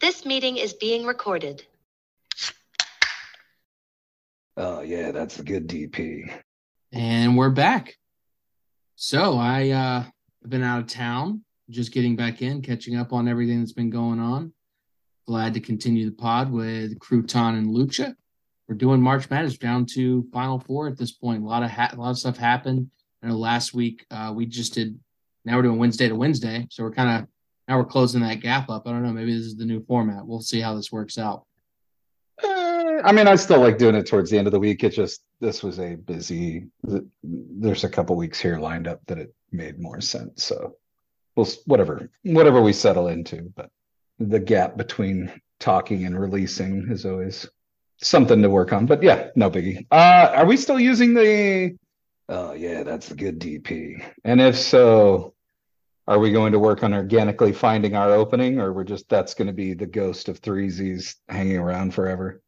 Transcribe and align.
This 0.00 0.24
meeting 0.24 0.56
is 0.56 0.72
being 0.72 1.04
recorded. 1.04 1.62
Oh 4.56 4.80
yeah, 4.80 5.10
that's 5.10 5.38
a 5.38 5.42
good 5.42 5.68
DP. 5.68 6.32
And 6.90 7.36
we're 7.36 7.50
back. 7.50 7.96
So 8.96 9.36
I 9.36 9.68
uh 9.68 10.02
have 10.02 10.48
been 10.48 10.62
out 10.62 10.80
of 10.80 10.86
town, 10.86 11.44
just 11.68 11.92
getting 11.92 12.16
back 12.16 12.40
in, 12.40 12.62
catching 12.62 12.96
up 12.96 13.12
on 13.12 13.28
everything 13.28 13.60
that's 13.60 13.74
been 13.74 13.90
going 13.90 14.20
on. 14.20 14.54
Glad 15.26 15.52
to 15.52 15.60
continue 15.60 16.06
the 16.08 16.16
pod 16.16 16.50
with 16.50 16.98
Crouton 16.98 17.58
and 17.58 17.68
Lucha. 17.68 18.14
We're 18.68 18.76
doing 18.76 19.02
March 19.02 19.28
Madness 19.28 19.58
down 19.58 19.84
to 19.96 20.26
Final 20.32 20.60
Four 20.60 20.88
at 20.88 20.96
this 20.96 21.12
point. 21.12 21.42
A 21.42 21.46
lot 21.46 21.62
of 21.62 21.70
ha- 21.70 21.90
a 21.92 21.96
lot 21.96 22.10
of 22.10 22.18
stuff 22.18 22.38
happened. 22.38 22.90
I 23.22 23.28
know 23.28 23.36
last 23.36 23.74
week 23.74 24.06
uh, 24.10 24.32
we 24.34 24.46
just 24.46 24.72
did. 24.72 24.98
Now 25.44 25.56
we're 25.56 25.62
doing 25.64 25.78
Wednesday 25.78 26.08
to 26.08 26.14
Wednesday, 26.14 26.66
so 26.70 26.84
we're 26.84 26.92
kind 26.92 27.22
of 27.22 27.28
now 27.70 27.78
we're 27.78 27.84
closing 27.84 28.20
that 28.22 28.40
gap 28.40 28.68
up. 28.68 28.88
I 28.88 28.90
don't 28.90 29.04
know. 29.04 29.12
Maybe 29.12 29.32
this 29.32 29.46
is 29.46 29.56
the 29.56 29.64
new 29.64 29.84
format. 29.84 30.26
We'll 30.26 30.40
see 30.40 30.60
how 30.60 30.74
this 30.74 30.90
works 30.90 31.18
out. 31.18 31.44
Uh, 32.42 33.00
I 33.04 33.12
mean, 33.12 33.28
I 33.28 33.36
still 33.36 33.60
like 33.60 33.78
doing 33.78 33.94
it 33.94 34.08
towards 34.08 34.28
the 34.28 34.38
end 34.38 34.48
of 34.48 34.52
the 34.52 34.58
week. 34.58 34.82
It 34.82 34.90
just 34.90 35.22
this 35.38 35.62
was 35.62 35.78
a 35.78 35.94
busy. 35.94 36.66
There's 37.22 37.84
a 37.84 37.88
couple 37.88 38.16
weeks 38.16 38.40
here 38.40 38.58
lined 38.58 38.88
up 38.88 39.00
that 39.06 39.18
it 39.18 39.32
made 39.52 39.78
more 39.78 40.00
sense. 40.00 40.42
So 40.42 40.74
we'll 41.36 41.46
whatever 41.66 42.10
whatever 42.24 42.60
we 42.60 42.72
settle 42.72 43.06
into, 43.06 43.52
but 43.54 43.70
the 44.18 44.40
gap 44.40 44.76
between 44.76 45.30
talking 45.60 46.06
and 46.06 46.20
releasing 46.20 46.90
is 46.90 47.06
always 47.06 47.48
something 48.02 48.42
to 48.42 48.50
work 48.50 48.72
on. 48.72 48.86
But 48.86 49.00
yeah, 49.00 49.28
no 49.36 49.48
biggie. 49.48 49.86
Uh, 49.92 50.32
are 50.34 50.46
we 50.46 50.56
still 50.56 50.80
using 50.80 51.14
the? 51.14 51.76
Oh 52.28 52.52
yeah, 52.52 52.82
that's 52.82 53.12
a 53.12 53.14
good 53.14 53.38
DP. 53.38 54.04
And 54.24 54.40
if 54.40 54.58
so, 54.58 55.34
are 56.10 56.18
we 56.18 56.32
going 56.32 56.50
to 56.50 56.58
work 56.58 56.82
on 56.82 56.92
organically 56.92 57.52
finding 57.52 57.94
our 57.94 58.10
opening, 58.10 58.58
or 58.58 58.72
we're 58.72 58.82
just 58.82 59.08
that's 59.08 59.32
going 59.32 59.46
to 59.46 59.52
be 59.52 59.74
the 59.74 59.86
ghost 59.86 60.28
of 60.28 60.42
threesies 60.42 61.14
hanging 61.28 61.56
around 61.56 61.94
forever? 61.94 62.42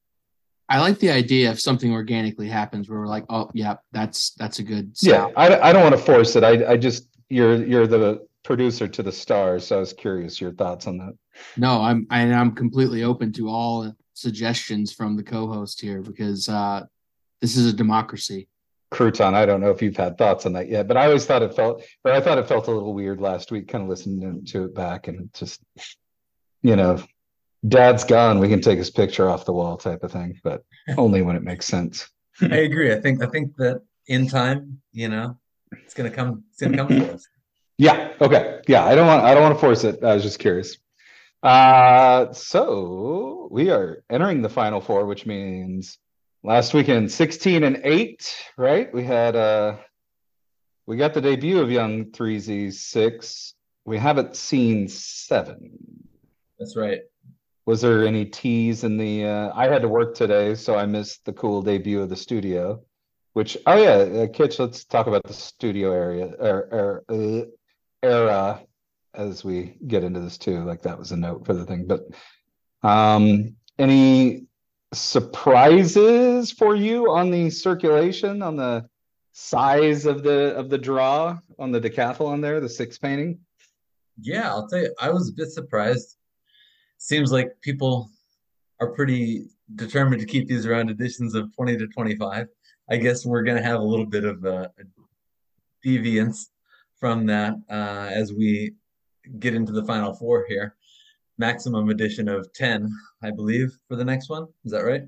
I 0.69 0.81
like 0.81 0.99
the 0.99 1.13
idea 1.13 1.49
if 1.53 1.61
something 1.61 1.93
organically 1.93 2.49
happens 2.49 2.91
where 2.91 2.99
we're 2.99 3.07
like, 3.07 3.25
oh 3.31 3.51
yeah, 3.55 3.77
that's 3.93 4.31
that's 4.31 4.59
a 4.59 4.65
good. 4.65 4.97
Yeah, 5.01 5.29
I, 5.37 5.61
I 5.61 5.73
don't 5.73 5.85
want 5.85 5.95
to 5.95 6.03
force 6.03 6.35
it. 6.35 6.43
I 6.43 6.73
I 6.73 6.77
just 6.77 7.07
you're 7.29 7.65
you're 7.65 7.87
the 7.87 8.27
producer 8.43 8.89
to 8.89 9.03
the 9.03 9.13
stars, 9.13 9.69
so 9.69 9.77
I 9.77 9.81
was 9.81 9.93
curious 9.93 10.41
your 10.41 10.53
thoughts 10.53 10.89
on 10.89 10.99
that. 10.99 11.13
No, 11.57 11.83
I'm 11.83 12.09
I, 12.11 12.23
I'm 12.33 12.57
completely 12.57 13.05
open 13.05 13.33
to 13.35 13.49
all 13.49 13.95
suggestions 14.15 14.93
from 14.93 15.17
the 15.17 15.23
co-host 15.23 15.81
here 15.81 16.03
because 16.03 16.49
uh, 16.49 16.83
this 17.41 17.57
is 17.57 17.67
a 17.67 17.73
democracy. 17.73 18.49
Crouton, 18.93 19.35
I 19.35 19.47
don't 19.47 19.61
know 19.61 19.71
if 19.71 19.83
you've 19.83 19.97
had 19.97 20.19
thoughts 20.19 20.47
on 20.47 20.53
that 20.53 20.69
yet, 20.69 20.87
but 20.87 20.97
I 20.97 21.07
always 21.07 21.25
thought 21.27 21.43
it 21.43 21.55
felt, 21.55 21.83
or 22.05 22.13
I 22.13 22.21
thought 22.21 22.39
it 22.39 22.47
felt 22.47 22.69
a 22.69 22.71
little 22.71 22.95
weird 22.95 23.21
last 23.21 23.51
week, 23.51 23.69
kind 23.69 23.83
of 23.83 23.91
listening 23.91 24.45
to 24.47 24.65
it 24.65 24.75
back 24.75 25.09
and 25.09 25.33
just, 25.35 25.61
you 26.63 26.77
know, 26.77 27.03
dad's 27.67 28.05
gone, 28.05 28.39
we 28.39 28.49
can 28.49 28.61
take 28.61 28.79
his 28.79 28.91
picture 28.91 29.29
off 29.29 29.45
the 29.45 29.53
wall 29.53 29.77
type 29.77 30.03
of 30.03 30.13
thing, 30.13 30.39
but 30.45 30.63
only 30.99 31.23
when 31.23 31.37
it 31.37 31.43
makes 31.43 31.67
sense. 31.67 32.09
I 32.41 32.57
agree. 32.57 32.93
I 32.93 33.01
think 33.01 33.23
I 33.23 33.27
think 33.27 33.57
that 33.57 33.83
in 34.09 34.27
time, 34.27 34.81
you 34.93 35.09
know, 35.09 35.39
it's 35.85 35.95
gonna 35.95 36.11
come. 36.11 36.45
It's 36.51 36.61
gonna 36.61 36.77
come 36.77 36.89
for 36.89 37.15
us. 37.15 37.27
Yeah. 37.79 38.13
Okay. 38.21 38.61
Yeah. 38.69 38.85
I 38.85 38.95
don't 38.95 39.07
want. 39.07 39.25
I 39.25 39.35
don't 39.35 39.43
want 39.43 39.55
to 39.55 39.61
force 39.61 39.85
it. 39.85 40.03
I 40.03 40.15
was 40.15 40.23
just 40.23 40.39
curious. 40.39 40.77
Uh, 41.43 42.33
so 42.33 43.49
we 43.51 43.71
are 43.71 44.03
entering 44.11 44.43
the 44.43 44.49
final 44.49 44.81
four, 44.81 45.07
which 45.07 45.27
means 45.27 45.99
last 46.45 46.75
weekend 46.75 47.11
16 47.11 47.63
and 47.63 47.81
8, 47.85 48.37
right? 48.57 48.93
We 48.93 49.05
had 49.05 49.37
uh 49.37 49.77
we 50.87 50.97
got 50.97 51.15
the 51.15 51.21
debut 51.21 51.61
of 51.61 51.71
Young 51.71 52.07
3Z 52.07 52.73
6. 52.73 53.55
We 53.85 53.99
haven't 53.99 54.35
seen 54.37 54.89
7. 54.89 55.79
That's 56.59 56.77
right. 56.77 57.01
Was 57.65 57.81
there 57.81 58.05
any 58.05 58.25
teas 58.25 58.83
in 58.83 58.97
the 58.97 59.25
uh 59.25 59.53
I 59.55 59.69
had 59.69 59.83
to 59.83 59.89
work 59.89 60.15
today, 60.15 60.55
so 60.55 60.77
I 60.77 60.87
missed 60.87 61.25
the 61.25 61.33
cool 61.33 61.63
debut 61.63 62.01
of 62.01 62.09
the 62.09 62.17
studio. 62.17 62.83
Which 63.35 63.57
oh 63.67 63.77
yeah, 63.77 64.23
uh, 64.23 64.27
Kitch, 64.27 64.59
let's 64.59 64.85
talk 64.85 65.07
about 65.07 65.23
the 65.23 65.33
studio 65.33 65.93
area 65.93 66.27
or, 66.39 66.69
or 66.71 67.05
uh, 67.09 67.45
era 68.03 68.61
as 69.15 69.45
we 69.45 69.79
get 69.87 70.05
into 70.05 70.21
this 70.21 70.39
too. 70.39 70.65
Like 70.65 70.83
that 70.83 70.99
was 70.99 71.13
a 71.13 71.17
note 71.17 71.47
for 71.47 71.55
the 71.55 71.65
thing. 71.65 71.87
But 71.87 72.03
um 72.83 73.57
any 73.79 74.47
surprises 74.93 76.53
for 76.53 76.75
you 76.75 77.11
on 77.11 77.31
the 77.31 77.51
circulation, 77.51 78.43
on 78.43 78.57
the 78.57 78.89
size 79.33 80.05
of 80.05 80.23
the 80.23 80.55
of 80.55 80.69
the 80.69 80.79
draw 80.79 81.39
on 81.59 81.73
the 81.73 81.81
decathlon 81.81 82.43
there, 82.43 82.61
the 82.61 82.69
six 82.69 82.99
painting? 82.99 83.39
Yeah, 84.21 84.51
I'll 84.51 84.69
tell 84.69 84.81
you, 84.81 84.95
I 85.01 85.11
was 85.11 85.31
a 85.31 85.33
bit 85.33 85.51
surprised. 85.51 86.17
Seems 86.99 87.33
like 87.33 87.51
people 87.63 88.11
are 88.81 88.93
pretty 88.93 89.47
determined 89.75 90.21
to 90.21 90.27
keep 90.27 90.49
these 90.49 90.67
around 90.67 90.91
editions 90.91 91.35
of 91.35 91.55
20 91.57 91.79
to 91.79 91.87
25. 91.89 92.47
I 92.91 92.97
guess 92.97 93.25
we're 93.25 93.43
going 93.43 93.57
to 93.57 93.63
have 93.63 93.81
a 93.81 93.85
little 93.85 94.07
bit 94.07 94.25
of 94.25 94.45
a, 94.45 94.71
a 94.79 95.87
deviance 95.87 96.49
from 97.01 97.27
that 97.27 97.55
uh, 97.71 98.11
as 98.13 98.33
we 98.33 98.75
get 99.39 99.55
into 99.55 99.73
the 99.73 99.85
final 99.85 100.13
four 100.15 100.45
here. 100.49 100.77
Maximum 101.39 101.89
edition 101.89 102.29
of 102.29 102.53
10, 102.53 102.91
I 103.23 103.31
believe, 103.31 103.71
for 103.89 103.97
the 103.97 104.05
next 104.05 104.29
one. 104.29 104.47
Is 104.65 104.73
that 104.73 104.85
right? 104.85 105.03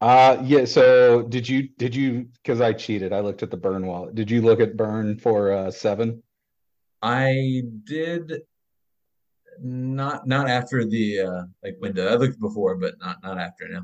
Uh 0.00 0.42
yeah, 0.42 0.64
so 0.64 1.22
did 1.22 1.48
you 1.48 1.68
did 1.78 1.94
you 1.94 2.26
because 2.42 2.60
I 2.60 2.72
cheated, 2.72 3.12
I 3.12 3.20
looked 3.20 3.44
at 3.44 3.52
the 3.52 3.56
burn 3.56 3.86
wallet. 3.86 4.16
Did 4.16 4.32
you 4.32 4.42
look 4.42 4.58
at 4.58 4.76
burn 4.76 5.16
for 5.16 5.52
uh 5.52 5.70
seven? 5.70 6.24
I 7.00 7.62
did 7.84 8.42
not 9.60 10.26
not 10.26 10.48
after 10.48 10.84
the 10.84 11.20
uh 11.20 11.42
like 11.62 11.76
window. 11.80 12.08
I 12.12 12.16
looked 12.16 12.40
before, 12.40 12.74
but 12.74 12.98
not 12.98 13.22
not 13.22 13.38
after 13.38 13.68
now. 13.68 13.82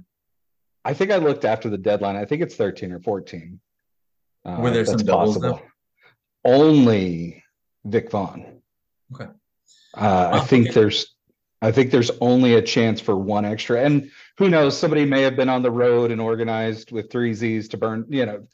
I 0.84 0.92
think 0.92 1.12
I 1.12 1.18
looked 1.18 1.44
after 1.44 1.70
the 1.70 1.78
deadline. 1.78 2.16
I 2.16 2.24
think 2.24 2.42
it's 2.42 2.56
13 2.56 2.92
or 2.92 3.00
14. 3.00 3.60
Uh, 4.44 4.56
Were 4.58 4.70
there 4.70 4.84
some 4.84 4.98
doubles 4.98 5.38
though? 5.38 5.60
Only 6.44 7.44
Vic 7.84 8.10
Vaughn. 8.10 8.60
Okay. 9.14 9.30
Uh, 9.94 10.30
I 10.32 10.40
think 10.40 10.68
okay. 10.68 10.80
there's 10.80 11.14
I 11.60 11.72
think 11.72 11.90
there's 11.90 12.10
only 12.20 12.54
a 12.54 12.62
chance 12.62 13.00
for 13.00 13.16
one 13.16 13.44
extra. 13.44 13.82
And 13.82 14.10
who 14.36 14.48
knows, 14.48 14.78
somebody 14.78 15.04
may 15.04 15.22
have 15.22 15.36
been 15.36 15.48
on 15.48 15.62
the 15.62 15.70
road 15.70 16.10
and 16.10 16.20
organized 16.20 16.92
with 16.92 17.10
three 17.10 17.34
Z's 17.34 17.68
to 17.68 17.76
burn, 17.76 18.06
you 18.08 18.26
know. 18.26 18.46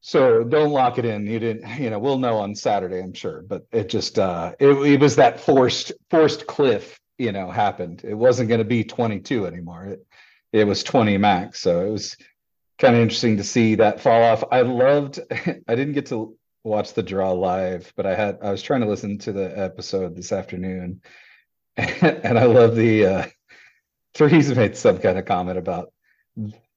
So 0.00 0.42
don't 0.42 0.70
lock 0.70 0.98
it 0.98 1.04
in. 1.04 1.26
You 1.26 1.38
didn't, 1.38 1.78
you 1.78 1.90
know, 1.90 1.98
we'll 1.98 2.18
know 2.18 2.38
on 2.38 2.54
Saturday, 2.54 3.00
I'm 3.00 3.12
sure. 3.12 3.42
But 3.42 3.66
it 3.70 3.90
just 3.90 4.18
uh 4.18 4.54
it, 4.58 4.68
it 4.68 5.00
was 5.00 5.16
that 5.16 5.40
forced 5.40 5.92
forced 6.08 6.46
cliff, 6.46 6.98
you 7.18 7.32
know, 7.32 7.50
happened. 7.50 8.02
It 8.02 8.14
wasn't 8.14 8.48
gonna 8.48 8.64
be 8.64 8.82
22 8.82 9.46
anymore. 9.46 9.84
It 9.84 10.06
it 10.52 10.64
was 10.64 10.82
20 10.82 11.18
max. 11.18 11.60
So 11.60 11.84
it 11.86 11.90
was 11.90 12.16
kind 12.78 12.96
of 12.96 13.02
interesting 13.02 13.36
to 13.36 13.44
see 13.44 13.74
that 13.74 14.00
fall 14.00 14.22
off. 14.22 14.42
I 14.50 14.62
loved 14.62 15.20
I 15.30 15.74
didn't 15.74 15.92
get 15.92 16.06
to 16.06 16.34
watch 16.64 16.94
the 16.94 17.02
draw 17.02 17.32
live, 17.32 17.92
but 17.94 18.06
I 18.06 18.14
had 18.14 18.38
I 18.42 18.50
was 18.50 18.62
trying 18.62 18.80
to 18.80 18.88
listen 18.88 19.18
to 19.18 19.32
the 19.32 19.58
episode 19.58 20.16
this 20.16 20.32
afternoon 20.32 21.02
and 22.02 22.38
I 22.38 22.44
love 22.44 22.76
the 22.76 23.06
uh 23.06 23.26
Three's 24.14 24.54
made 24.54 24.76
some 24.76 24.98
kind 24.98 25.18
of 25.18 25.24
comment 25.24 25.58
about 25.58 25.92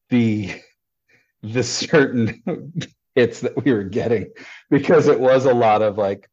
the 0.09 0.51
the 1.41 1.63
certain 1.63 2.41
hits 3.15 3.41
that 3.41 3.63
we 3.63 3.73
were 3.73 3.83
getting 3.83 4.31
because 4.69 5.07
it 5.07 5.19
was 5.19 5.45
a 5.45 5.53
lot 5.53 5.81
of 5.81 5.97
like 5.97 6.29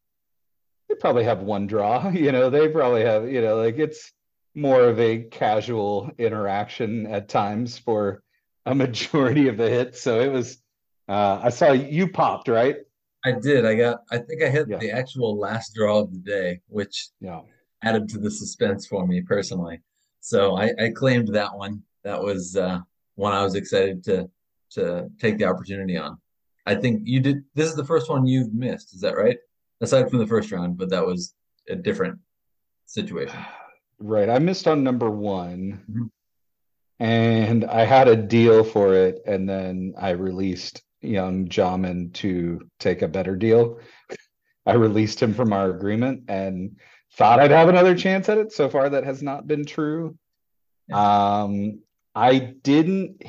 they 0.87 0.95
probably 0.95 1.23
have 1.23 1.41
one 1.41 1.67
draw, 1.67 2.09
you 2.13 2.31
know, 2.31 2.49
they 2.49 2.67
probably 2.67 3.03
have, 3.03 3.29
you 3.29 3.41
know, 3.41 3.57
like 3.57 3.77
it's 3.77 4.11
more 4.53 4.81
of 4.83 4.99
a 4.99 5.23
casual 5.23 6.11
interaction 6.17 7.07
at 7.07 7.29
times 7.29 7.77
for 7.77 8.21
a 8.65 8.75
majority 8.75 9.47
of 9.47 9.57
the 9.57 9.69
hits. 9.69 10.01
So 10.01 10.21
it 10.21 10.31
was 10.31 10.57
uh 11.09 11.41
I 11.43 11.49
saw 11.49 11.71
you 11.71 12.07
popped, 12.07 12.47
right? 12.47 12.77
I 13.25 13.33
did. 13.33 13.65
I 13.65 13.75
got 13.75 14.01
I 14.11 14.19
think 14.19 14.43
I 14.43 14.49
hit 14.49 14.67
yeah. 14.69 14.77
the 14.77 14.91
actual 14.91 15.37
last 15.37 15.73
draw 15.75 15.99
of 15.99 16.11
the 16.11 16.19
day, 16.19 16.61
which 16.67 17.09
yeah 17.19 17.41
added 17.83 18.09
to 18.09 18.19
the 18.19 18.31
suspense 18.31 18.85
for 18.85 19.07
me 19.07 19.21
personally. 19.21 19.81
So 20.19 20.55
I, 20.55 20.71
I 20.79 20.89
claimed 20.89 21.29
that 21.29 21.55
one. 21.55 21.81
That 22.03 22.21
was 22.21 22.55
uh, 22.55 22.79
one 23.15 23.33
I 23.33 23.43
was 23.43 23.55
excited 23.55 24.03
to 24.05 24.29
to 24.71 25.09
take 25.19 25.37
the 25.37 25.45
opportunity 25.45 25.97
on. 25.97 26.17
I 26.65 26.75
think 26.75 27.01
you 27.05 27.19
did. 27.19 27.43
This 27.55 27.69
is 27.69 27.75
the 27.75 27.85
first 27.85 28.09
one 28.09 28.25
you've 28.25 28.53
missed. 28.53 28.93
Is 28.93 29.01
that 29.01 29.17
right? 29.17 29.37
Aside 29.81 30.09
from 30.09 30.19
the 30.19 30.27
first 30.27 30.51
round, 30.51 30.77
but 30.77 30.89
that 30.91 31.05
was 31.05 31.33
a 31.67 31.75
different 31.75 32.19
situation. 32.85 33.39
Right. 33.99 34.29
I 34.29 34.39
missed 34.39 34.67
on 34.67 34.83
number 34.83 35.09
one, 35.09 35.83
mm-hmm. 35.89 37.03
and 37.03 37.65
I 37.65 37.85
had 37.85 38.07
a 38.07 38.15
deal 38.15 38.63
for 38.63 38.93
it, 38.93 39.21
and 39.25 39.49
then 39.49 39.93
I 39.97 40.11
released 40.11 40.81
young 41.01 41.47
Jamin 41.47 42.13
to 42.13 42.61
take 42.79 43.01
a 43.01 43.07
better 43.07 43.35
deal. 43.35 43.79
I 44.65 44.73
released 44.73 45.21
him 45.21 45.33
from 45.33 45.53
our 45.53 45.71
agreement, 45.71 46.25
and 46.27 46.77
thought 47.13 47.39
I'd 47.39 47.51
have 47.51 47.69
another 47.69 47.95
chance 47.95 48.29
at 48.29 48.37
it. 48.37 48.51
So 48.51 48.69
far, 48.69 48.89
that 48.89 49.03
has 49.03 49.21
not 49.21 49.47
been 49.47 49.65
true. 49.65 50.17
Yeah. 50.87 51.41
Um, 51.41 51.79
I 52.15 52.39
didn't 52.39 53.23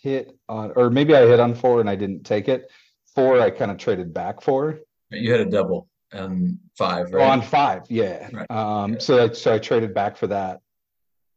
hit 0.00 0.36
on, 0.48 0.72
or 0.76 0.90
maybe 0.90 1.14
I 1.14 1.26
hit 1.26 1.40
on 1.40 1.54
four 1.54 1.80
and 1.80 1.88
I 1.88 1.94
didn't 1.96 2.24
take 2.24 2.48
it. 2.48 2.70
Four, 3.14 3.40
I 3.40 3.50
kind 3.50 3.70
of 3.70 3.78
traded 3.78 4.12
back 4.14 4.40
for. 4.40 4.78
You 5.10 5.30
had 5.32 5.40
a 5.40 5.50
double 5.50 5.88
and 6.12 6.58
five, 6.76 7.12
right? 7.12 7.22
Oh, 7.22 7.30
on 7.30 7.42
five, 7.42 7.82
yeah. 7.88 8.28
Right. 8.32 8.50
Um, 8.50 8.94
yeah. 8.94 8.98
so 8.98 9.24
I, 9.24 9.32
so 9.32 9.54
I 9.54 9.58
traded 9.58 9.94
back 9.94 10.16
for 10.16 10.26
that. 10.28 10.60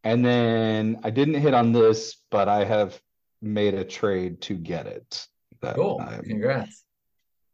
And 0.04 0.24
then 0.24 1.00
I 1.04 1.10
didn't 1.10 1.36
hit 1.36 1.54
on 1.54 1.71
this, 1.71 2.18
but 2.31 2.48
I 2.48 2.63
have 2.63 3.00
made 3.42 3.74
a 3.74 3.83
trade 3.83 4.42
to 4.42 4.54
get 4.54 4.88
it. 4.88 5.28
that 5.62 5.75
Cool. 5.75 6.00
I'm- 6.01 6.24
Congrats. 6.24 6.85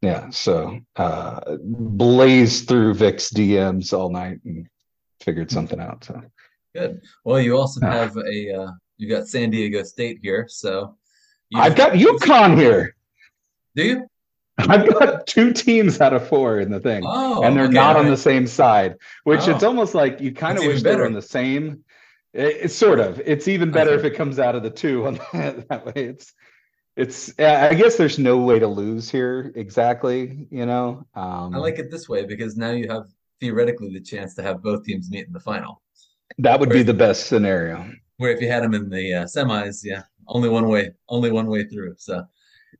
Yeah, 0.02 0.30
so 0.30 0.80
uh 0.96 1.56
blazed 1.62 2.68
through 2.68 2.94
Vic's 2.94 3.30
DMs 3.32 3.92
all 3.96 4.10
night 4.10 4.40
and 4.44 4.66
figured 5.20 5.50
something 5.50 5.80
out. 5.80 6.04
So 6.04 6.20
Good. 6.74 7.00
Well, 7.24 7.40
you 7.40 7.56
also 7.56 7.80
Ah. 7.84 7.90
have 7.90 8.16
a 8.16 8.52
uh, 8.54 8.70
you 8.96 9.08
got 9.08 9.28
San 9.28 9.50
Diego 9.50 9.82
State 9.84 10.18
here, 10.22 10.46
so 10.48 10.96
I've 11.54 11.76
got 11.76 11.92
UConn 11.92 12.56
here. 12.56 12.96
Do 13.76 13.84
you? 13.84 14.06
I've 14.58 14.88
got 14.98 15.26
two 15.26 15.52
teams 15.52 16.00
out 16.00 16.12
of 16.12 16.26
four 16.28 16.60
in 16.60 16.70
the 16.70 16.80
thing. 16.80 17.02
Oh, 17.06 17.42
and 17.42 17.56
they're 17.56 17.64
okay, 17.64 17.72
not 17.74 17.96
on 17.96 18.08
the 18.08 18.16
same 18.16 18.46
side, 18.46 18.96
which 19.24 19.46
it's 19.48 19.62
Oh. 19.62 19.68
almost 19.68 19.94
like 19.94 20.20
you 20.20 20.32
kind 20.32 20.58
of 20.58 20.64
wish 20.64 20.82
they 20.82 20.94
were 20.96 21.06
on 21.06 21.12
the 21.14 21.22
same. 21.22 21.84
It- 22.32 22.56
it's 22.64 22.74
sort 22.74 23.00
of. 23.00 23.20
It's 23.24 23.48
even 23.48 23.70
better 23.70 23.92
if 23.94 24.04
it 24.04 24.14
comes 24.14 24.38
out 24.38 24.54
of 24.54 24.62
the 24.62 24.70
two 24.70 25.06
on 25.06 25.20
that, 25.32 25.66
that 25.68 25.86
way. 25.86 25.92
It's 25.96 26.32
it's. 26.96 27.38
I 27.38 27.74
guess 27.74 27.96
there's 27.96 28.18
no 28.18 28.38
way 28.38 28.58
to 28.58 28.66
lose 28.66 29.10
here 29.10 29.52
exactly. 29.54 30.46
You 30.50 30.66
know. 30.66 31.06
Um, 31.14 31.54
I 31.54 31.58
like 31.58 31.78
it 31.78 31.90
this 31.90 32.08
way 32.08 32.24
because 32.24 32.56
now 32.56 32.70
you 32.70 32.88
have 32.88 33.06
theoretically 33.40 33.92
the 33.92 34.00
chance 34.00 34.34
to 34.34 34.42
have 34.42 34.62
both 34.62 34.84
teams 34.84 35.10
meet 35.10 35.26
in 35.26 35.32
the 35.32 35.40
final. 35.40 35.82
that 36.38 36.58
would 36.60 36.70
be 36.70 36.82
the 36.82 36.94
best 36.94 37.26
scenario. 37.26 37.90
Where 38.18 38.30
if 38.30 38.40
you 38.40 38.48
had 38.48 38.62
them 38.62 38.74
in 38.74 38.88
the 38.88 39.14
uh, 39.14 39.24
semis, 39.24 39.80
yeah, 39.84 40.02
only 40.28 40.48
one 40.48 40.68
way, 40.68 40.92
only 41.08 41.30
one 41.32 41.46
way 41.46 41.64
through. 41.64 41.94
So, 41.98 42.24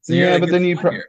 so 0.03 0.13
Yeah, 0.13 0.39
but 0.39 0.51
then 0.51 0.65
you 0.65 0.77
pro- 0.77 0.93
here. 0.93 1.09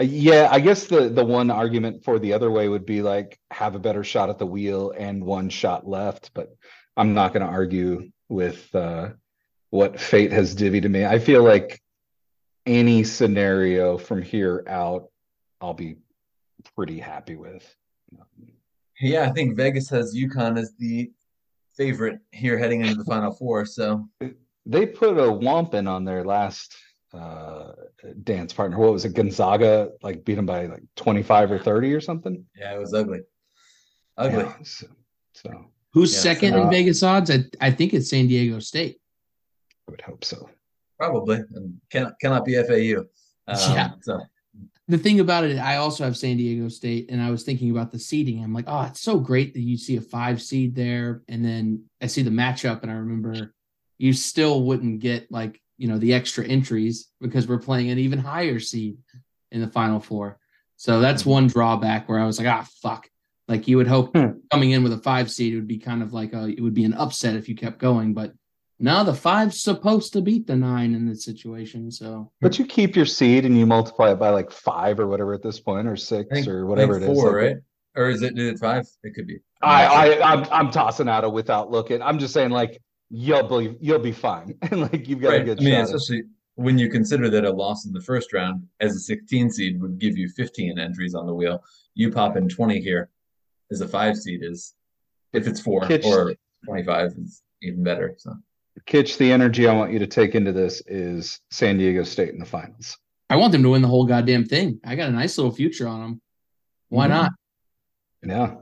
Uh, 0.00 0.04
Yeah, 0.04 0.48
I 0.50 0.60
guess 0.60 0.84
the 0.86 1.08
the 1.08 1.24
one 1.24 1.50
argument 1.50 2.04
for 2.04 2.18
the 2.18 2.32
other 2.32 2.50
way 2.50 2.68
would 2.68 2.86
be 2.86 3.02
like 3.02 3.38
have 3.50 3.74
a 3.74 3.78
better 3.80 4.04
shot 4.04 4.30
at 4.30 4.38
the 4.38 4.46
wheel 4.46 4.92
and 4.96 5.24
one 5.24 5.48
shot 5.48 5.86
left, 5.86 6.32
but 6.34 6.54
I'm 6.96 7.14
not 7.14 7.32
going 7.32 7.44
to 7.44 7.52
argue 7.52 8.10
with 8.28 8.72
uh 8.74 9.10
what 9.70 9.98
fate 9.98 10.32
has 10.32 10.54
divvied 10.54 10.82
to 10.82 10.88
me. 10.88 11.04
I 11.04 11.18
feel 11.18 11.42
like 11.42 11.82
any 12.66 13.04
scenario 13.04 13.98
from 13.98 14.22
here 14.22 14.64
out 14.68 15.08
I'll 15.60 15.74
be 15.74 15.96
pretty 16.76 16.98
happy 16.98 17.36
with. 17.36 17.74
Yeah, 19.00 19.22
I 19.28 19.30
think 19.32 19.56
Vegas 19.56 19.88
has 19.90 20.14
UConn 20.14 20.58
as 20.58 20.74
the 20.78 21.10
favorite 21.76 22.20
here 22.32 22.58
heading 22.58 22.82
into 22.82 22.94
the 22.94 23.04
Final 23.04 23.32
Four. 23.32 23.64
So 23.66 24.08
They 24.66 24.86
put 24.86 25.18
a 25.18 25.30
Wampin 25.30 25.86
on 25.88 26.04
their 26.04 26.24
last 26.24 26.74
uh 27.12 27.72
dance 28.24 28.52
partner. 28.52 28.76
What 28.78 28.92
was 28.92 29.04
it? 29.04 29.14
Gonzaga 29.14 29.90
like 30.02 30.24
beat 30.24 30.34
them 30.34 30.46
by 30.46 30.66
like 30.66 30.82
25 30.96 31.52
or 31.52 31.58
30 31.58 31.94
or 31.94 32.00
something. 32.00 32.44
yeah, 32.56 32.74
it 32.74 32.78
was 32.80 32.92
ugly, 32.92 33.20
ugly. 34.16 34.44
Yeah, 34.44 34.54
so, 34.64 34.86
so 35.32 35.66
Who's 35.92 36.12
Yeah, 36.12 36.20
second 36.20 36.52
so- 36.54 36.62
in 36.62 36.70
Vegas 36.70 37.02
odds? 37.02 37.30
I, 37.30 37.44
I 37.60 37.70
think 37.70 37.94
it's 37.94 38.10
San 38.10 38.26
Diego 38.26 38.58
State. 38.58 39.00
I 39.86 39.90
would 39.92 40.00
hope 40.00 40.24
so. 40.24 40.48
Probably 40.98 41.36
and 41.54 41.80
cannot 41.90 42.18
cannot 42.20 42.44
be 42.44 42.54
FAU. 42.62 43.00
Um, 43.46 43.74
Yeah. 43.74 43.90
So 44.02 44.20
The 44.86 44.98
thing 44.98 45.20
about 45.20 45.44
it, 45.44 45.58
I 45.58 45.76
also 45.76 46.04
have 46.04 46.16
San 46.16 46.36
Diego 46.36 46.68
State, 46.68 47.10
and 47.10 47.20
I 47.22 47.30
was 47.30 47.42
thinking 47.42 47.70
about 47.70 47.90
the 47.90 47.98
seeding. 47.98 48.42
I'm 48.44 48.52
like, 48.52 48.66
oh, 48.68 48.82
it's 48.82 49.00
so 49.00 49.18
great 49.18 49.54
that 49.54 49.60
you 49.62 49.76
see 49.78 49.96
a 49.96 50.00
five 50.00 50.42
seed 50.42 50.74
there, 50.74 51.22
and 51.28 51.44
then 51.44 51.84
I 52.02 52.06
see 52.06 52.22
the 52.22 52.30
matchup, 52.30 52.82
and 52.82 52.90
I 52.90 52.94
remember 52.94 53.54
you 53.98 54.12
still 54.12 54.62
wouldn't 54.64 55.00
get 55.00 55.30
like 55.32 55.60
you 55.78 55.88
know 55.88 55.98
the 55.98 56.12
extra 56.14 56.44
entries 56.46 57.08
because 57.20 57.48
we're 57.48 57.58
playing 57.58 57.90
an 57.90 57.98
even 57.98 58.18
higher 58.18 58.60
seed 58.60 58.98
in 59.50 59.60
the 59.60 59.68
Final 59.68 60.00
Four. 60.00 60.38
So 60.76 61.00
that's 61.00 61.24
one 61.24 61.46
drawback 61.46 62.08
where 62.08 62.18
I 62.20 62.26
was 62.26 62.38
like, 62.38 62.48
ah, 62.48 62.66
fuck. 62.82 63.08
Like 63.48 63.68
you 63.68 63.76
would 63.78 63.86
hope 63.86 64.16
Hmm. 64.16 64.38
coming 64.50 64.70
in 64.72 64.82
with 64.82 64.92
a 64.92 64.98
five 64.98 65.30
seed, 65.30 65.52
it 65.52 65.56
would 65.56 65.66
be 65.68 65.78
kind 65.78 66.02
of 66.02 66.12
like 66.12 66.32
a, 66.32 66.46
it 66.48 66.60
would 66.60 66.74
be 66.74 66.84
an 66.84 66.94
upset 66.94 67.36
if 67.36 67.48
you 67.48 67.54
kept 67.54 67.78
going, 67.78 68.12
but 68.14 68.32
now 68.78 69.02
the 69.04 69.14
five's 69.14 69.62
supposed 69.62 70.12
to 70.14 70.20
beat 70.20 70.46
the 70.46 70.56
nine 70.56 70.94
in 70.94 71.06
this 71.06 71.24
situation. 71.24 71.90
So 71.90 72.32
But 72.40 72.58
you 72.58 72.66
keep 72.66 72.96
your 72.96 73.06
seed 73.06 73.44
and 73.44 73.56
you 73.58 73.66
multiply 73.66 74.10
it 74.12 74.16
by 74.18 74.30
like 74.30 74.50
five 74.50 74.98
or 75.00 75.06
whatever 75.06 75.32
at 75.34 75.42
this 75.42 75.60
point, 75.60 75.86
or 75.86 75.96
six 75.96 76.28
think, 76.30 76.48
or 76.48 76.66
whatever 76.66 76.96
it 76.96 77.00
think 77.00 77.12
is. 77.12 77.18
four, 77.18 77.26
like- 77.32 77.36
right? 77.46 77.56
Or 77.96 78.08
is 78.08 78.22
it, 78.22 78.36
is 78.36 78.48
it 78.54 78.58
five? 78.58 78.84
It 79.04 79.14
could 79.14 79.28
be. 79.28 79.38
I, 79.62 79.86
I, 80.18 80.32
I'm, 80.32 80.46
I'm 80.50 80.70
tossing 80.72 81.08
out 81.08 81.22
a 81.22 81.28
without 81.30 81.70
looking. 81.70 82.02
I'm 82.02 82.18
just 82.18 82.34
saying, 82.34 82.50
like 82.50 82.82
you'll 83.08 83.46
be, 83.46 83.76
you'll 83.80 84.00
be 84.00 84.10
fine, 84.10 84.58
and 84.62 84.80
like 84.80 85.08
you've 85.08 85.20
got 85.20 85.28
right. 85.28 85.42
a 85.42 85.44
good 85.44 85.60
I 85.60 85.62
mean, 85.64 85.74
shot. 85.74 85.88
at- 85.90 85.94
especially 85.94 86.24
when 86.56 86.76
you 86.76 86.88
consider 86.90 87.30
that 87.30 87.44
a 87.44 87.50
loss 87.52 87.86
in 87.86 87.92
the 87.92 88.00
first 88.00 88.32
round 88.32 88.64
as 88.80 88.94
a 88.96 88.98
16 88.98 89.50
seed 89.50 89.80
would 89.80 89.98
give 89.98 90.16
you 90.18 90.28
15 90.28 90.78
entries 90.78 91.14
on 91.14 91.26
the 91.26 91.34
wheel. 91.34 91.62
You 91.94 92.10
pop 92.10 92.36
in 92.36 92.48
20 92.48 92.80
here 92.80 93.10
as 93.70 93.80
a 93.80 93.86
five 93.88 94.16
seed 94.16 94.40
is 94.42 94.74
if 95.32 95.46
it's 95.46 95.60
four 95.60 95.86
Kitch- 95.86 96.04
or 96.04 96.34
25 96.64 97.12
is 97.18 97.42
even 97.62 97.82
better. 97.84 98.14
So 98.18 98.34
Kitch, 98.86 99.18
the 99.18 99.30
energy 99.32 99.66
I 99.68 99.74
want 99.74 99.92
you 99.92 99.98
to 100.00 100.06
take 100.06 100.34
into 100.34 100.52
this 100.52 100.82
is 100.86 101.40
San 101.50 101.78
Diego 101.78 102.02
State 102.02 102.30
in 102.30 102.38
the 102.38 102.44
finals. 102.44 102.98
I 103.30 103.36
want 103.36 103.52
them 103.52 103.62
to 103.62 103.70
win 103.70 103.82
the 103.82 103.88
whole 103.88 104.04
goddamn 104.04 104.44
thing. 104.44 104.80
I 104.84 104.94
got 104.96 105.08
a 105.08 105.12
nice 105.12 105.38
little 105.38 105.52
future 105.52 105.88
on 105.88 106.00
them. 106.00 106.20
Why 106.88 107.06
Mhm. 107.06 107.10
not? 107.10 107.32
Yeah, 108.26 108.56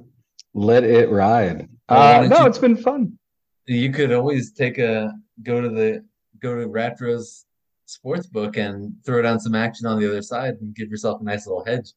let 0.54 0.84
it 0.84 1.10
ride. 1.10 1.68
Uh, 1.88 2.26
no, 2.28 2.40
you- 2.42 2.46
it's 2.46 2.58
been 2.58 2.76
fun. 2.76 3.18
you 3.66 3.90
could 3.92 4.12
always 4.12 4.52
take 4.52 4.78
a 4.78 5.12
go 5.42 5.60
to 5.60 5.68
the 5.68 6.04
go 6.40 6.54
to 6.56 6.66
Rattro's 6.68 7.46
sports 7.86 8.26
book 8.26 8.56
and 8.56 8.94
throw 9.04 9.22
down 9.22 9.38
some 9.38 9.54
action 9.54 9.86
on 9.86 9.98
the 10.00 10.08
other 10.08 10.22
side 10.22 10.54
and 10.60 10.74
give 10.74 10.90
yourself 10.90 11.20
a 11.20 11.24
nice 11.24 11.46
little 11.46 11.64
hedge. 11.64 11.92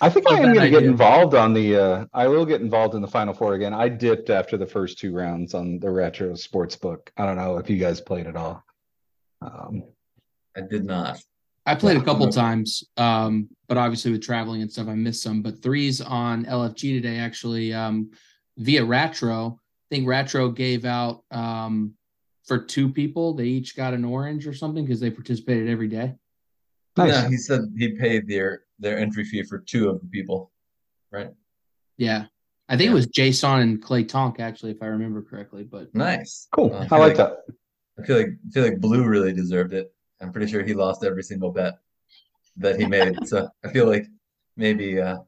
I 0.00 0.08
think 0.08 0.30
I 0.30 0.38
am 0.38 0.54
going 0.54 0.60
to 0.60 0.70
get 0.70 0.82
involved 0.84 1.34
on 1.34 1.52
the. 1.52 1.76
uh 1.76 2.04
I 2.12 2.28
will 2.28 2.46
get 2.46 2.60
involved 2.60 2.94
in 2.94 3.02
the 3.02 3.08
Final 3.08 3.34
Four 3.34 3.54
again. 3.54 3.74
I 3.74 3.88
dipped 3.88 4.30
after 4.30 4.56
the 4.56 4.66
first 4.66 4.98
two 4.98 5.12
rounds 5.12 5.54
on 5.54 5.78
the 5.78 5.90
Rattro 5.90 6.34
sports 6.36 6.76
book. 6.76 7.12
I 7.16 7.26
don't 7.26 7.36
know 7.36 7.58
if 7.58 7.68
you 7.70 7.76
guys 7.76 8.00
played 8.00 8.26
at 8.26 8.36
all. 8.36 8.62
Um, 9.42 9.84
I 10.56 10.62
did 10.62 10.84
not. 10.84 11.20
I 11.66 11.74
played 11.74 11.98
a 11.98 12.02
couple 12.02 12.28
times, 12.30 12.84
um, 12.96 13.48
but 13.68 13.76
obviously 13.76 14.10
with 14.10 14.22
traveling 14.22 14.62
and 14.62 14.72
stuff, 14.72 14.88
I 14.88 14.94
missed 14.94 15.22
some. 15.22 15.42
But 15.42 15.62
threes 15.62 16.00
on 16.00 16.44
LFG 16.46 17.00
today 17.00 17.18
actually 17.18 17.72
um, 17.72 18.10
via 18.56 18.84
Rattro. 18.84 19.58
I 19.90 19.94
think 19.94 20.08
Rattro 20.08 20.50
gave 20.50 20.84
out 20.84 21.22
um, 21.30 21.94
for 22.44 22.58
two 22.58 22.88
people. 22.92 23.34
They 23.34 23.44
each 23.44 23.76
got 23.76 23.94
an 23.94 24.04
orange 24.04 24.46
or 24.46 24.54
something 24.54 24.84
because 24.84 25.00
they 25.00 25.10
participated 25.10 25.68
every 25.68 25.88
day. 25.88 26.14
nice. 26.96 27.22
No, 27.22 27.28
he 27.28 27.36
said 27.36 27.60
he 27.76 27.90
paid 27.90 28.26
their 28.26 28.62
their 28.80 28.98
entry 28.98 29.24
fee 29.24 29.42
for 29.42 29.58
two 29.58 29.88
of 29.88 30.00
the 30.00 30.06
people, 30.08 30.50
right? 31.12 31.30
Yeah, 31.96 32.24
I 32.68 32.76
think 32.76 32.86
Yeah. 32.86 32.92
it 32.92 32.94
was 32.94 33.06
Jason 33.08 33.60
and 33.60 33.82
Clay 33.82 34.04
Tonk 34.04 34.40
actually, 34.40 34.72
if 34.72 34.82
I 34.82 34.86
remember 34.86 35.22
correctly. 35.22 35.64
But 35.64 35.94
Nice. 35.94 36.48
Cool. 36.52 36.70
Well, 36.70 36.82
I 36.82 36.88
feel 36.88 36.98
like 36.98 37.16
that. 37.16 37.38
I 37.98 38.02
feel 38.06 38.16
like 38.16 38.28
I 38.48 38.50
feel 38.52 38.64
like 38.64 38.80
Blue 38.80 39.04
really 39.06 39.32
deserved 39.32 39.74
it. 39.74 39.92
I'm 40.20 40.32
pretty 40.32 40.50
sure 40.50 40.62
he 40.62 40.74
lost 40.74 41.04
every 41.04 41.22
single 41.22 41.50
bet 41.52 41.78
that 42.56 42.78
he 42.80 42.86
made. 42.86 43.26
so 43.26 43.48
I 43.64 43.68
feel 43.70 43.86
like 43.86 44.06
maybe 44.56 45.00
uh, 45.00 45.18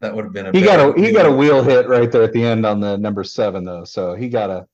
that 0.00 0.14
would 0.14 0.24
have 0.24 0.32
been 0.34 0.46
a 0.46 0.52
He 0.52 0.60
got 0.62 0.96
a 0.96 1.00
he 1.00 1.12
got 1.12 1.26
a 1.26 1.30
wheel 1.32 1.62
hit 1.62 1.88
right 1.88 2.10
there 2.12 2.22
at 2.22 2.32
the 2.32 2.44
end 2.44 2.66
on 2.66 2.80
the 2.80 2.96
number 2.98 3.24
seven 3.24 3.64
though, 3.64 3.84
so 3.84 4.14
he 4.14 4.28
got 4.28 4.50
a 4.50 4.66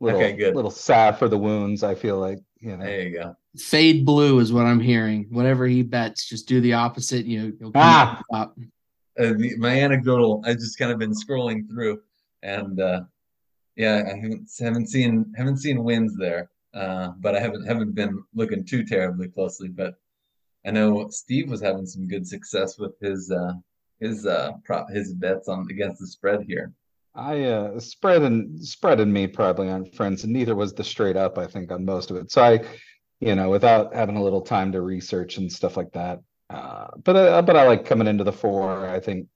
little 0.00 0.20
Okay, 0.20 0.32
good. 0.36 0.54
little 0.54 0.70
salve 0.70 1.18
for 1.18 1.28
the 1.28 1.38
wounds. 1.38 1.82
I 1.82 1.94
feel 1.94 2.18
like 2.18 2.38
you 2.60 2.76
know. 2.76 2.84
There 2.84 3.00
you 3.02 3.18
go. 3.18 3.36
Fade 3.56 4.04
blue 4.06 4.38
is 4.38 4.52
what 4.52 4.66
I'm 4.66 4.80
hearing. 4.80 5.26
Whatever 5.30 5.66
he 5.66 5.82
bets, 5.82 6.28
just 6.28 6.46
do 6.48 6.60
the 6.60 6.74
opposite. 6.74 7.26
You 7.26 7.56
you'll 7.60 7.72
come 7.72 7.82
Ah. 7.82 8.22
out. 8.32 8.54
Uh, 9.18 9.32
the, 9.36 9.56
my 9.56 9.80
anecdotal, 9.80 10.42
I've 10.44 10.58
just 10.58 10.78
kind 10.78 10.92
of 10.92 10.98
been 10.98 11.12
scrolling 11.12 11.68
through, 11.68 12.00
and 12.42 12.78
uh, 12.80 13.00
yeah, 13.74 14.02
I 14.06 14.14
haven't 14.16 14.50
haven't 14.60 14.88
seen 14.88 15.32
haven't 15.36 15.58
seen 15.58 15.82
wins 15.84 16.16
there, 16.16 16.50
uh, 16.74 17.12
but 17.20 17.34
I 17.34 17.40
haven't 17.40 17.66
haven't 17.66 17.94
been 17.94 18.22
looking 18.34 18.64
too 18.64 18.84
terribly 18.84 19.28
closely. 19.28 19.68
But 19.68 19.94
I 20.66 20.70
know 20.72 21.08
Steve 21.10 21.48
was 21.50 21.62
having 21.62 21.86
some 21.86 22.06
good 22.08 22.26
success 22.26 22.78
with 22.78 22.92
his 23.00 23.30
uh, 23.30 23.54
his 24.00 24.26
uh, 24.26 24.52
prop 24.64 24.90
his 24.90 25.14
bets 25.14 25.48
on 25.48 25.66
against 25.70 26.00
the 26.00 26.06
spread 26.06 26.42
here. 26.46 26.72
I 27.14 27.44
uh 27.44 27.80
spread 27.80 28.20
and 28.22 28.62
spread 28.62 29.00
and 29.00 29.10
me 29.10 29.26
probably 29.26 29.70
aren't 29.70 29.94
friends, 29.94 30.24
and 30.24 30.32
neither 30.34 30.54
was 30.54 30.74
the 30.74 30.84
straight 30.84 31.16
up, 31.16 31.38
I 31.38 31.46
think, 31.46 31.72
on 31.72 31.86
most 31.86 32.10
of 32.10 32.18
it. 32.18 32.30
So 32.30 32.42
I, 32.42 32.60
you 33.20 33.34
know, 33.34 33.50
without 33.50 33.94
having 33.94 34.16
a 34.16 34.22
little 34.22 34.42
time 34.42 34.72
to 34.72 34.80
research 34.80 35.38
and 35.38 35.50
stuff 35.52 35.76
like 35.76 35.92
that. 35.92 36.20
Uh 36.50 36.88
but 37.02 37.16
uh, 37.16 37.42
but 37.42 37.56
I 37.56 37.66
like 37.66 37.84
coming 37.84 38.06
into 38.08 38.24
the 38.24 38.32
four. 38.32 38.86
I 38.88 39.00
think 39.00 39.28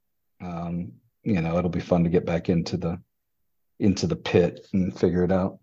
um, 0.42 0.92
you 1.22 1.40
know, 1.40 1.58
it'll 1.58 1.70
be 1.70 1.80
fun 1.80 2.04
to 2.04 2.10
get 2.10 2.24
back 2.24 2.48
into 2.48 2.76
the 2.76 3.00
into 3.78 4.06
the 4.06 4.16
pit 4.16 4.66
and 4.72 4.96
figure 4.98 5.24
it 5.24 5.32
out. 5.32 5.58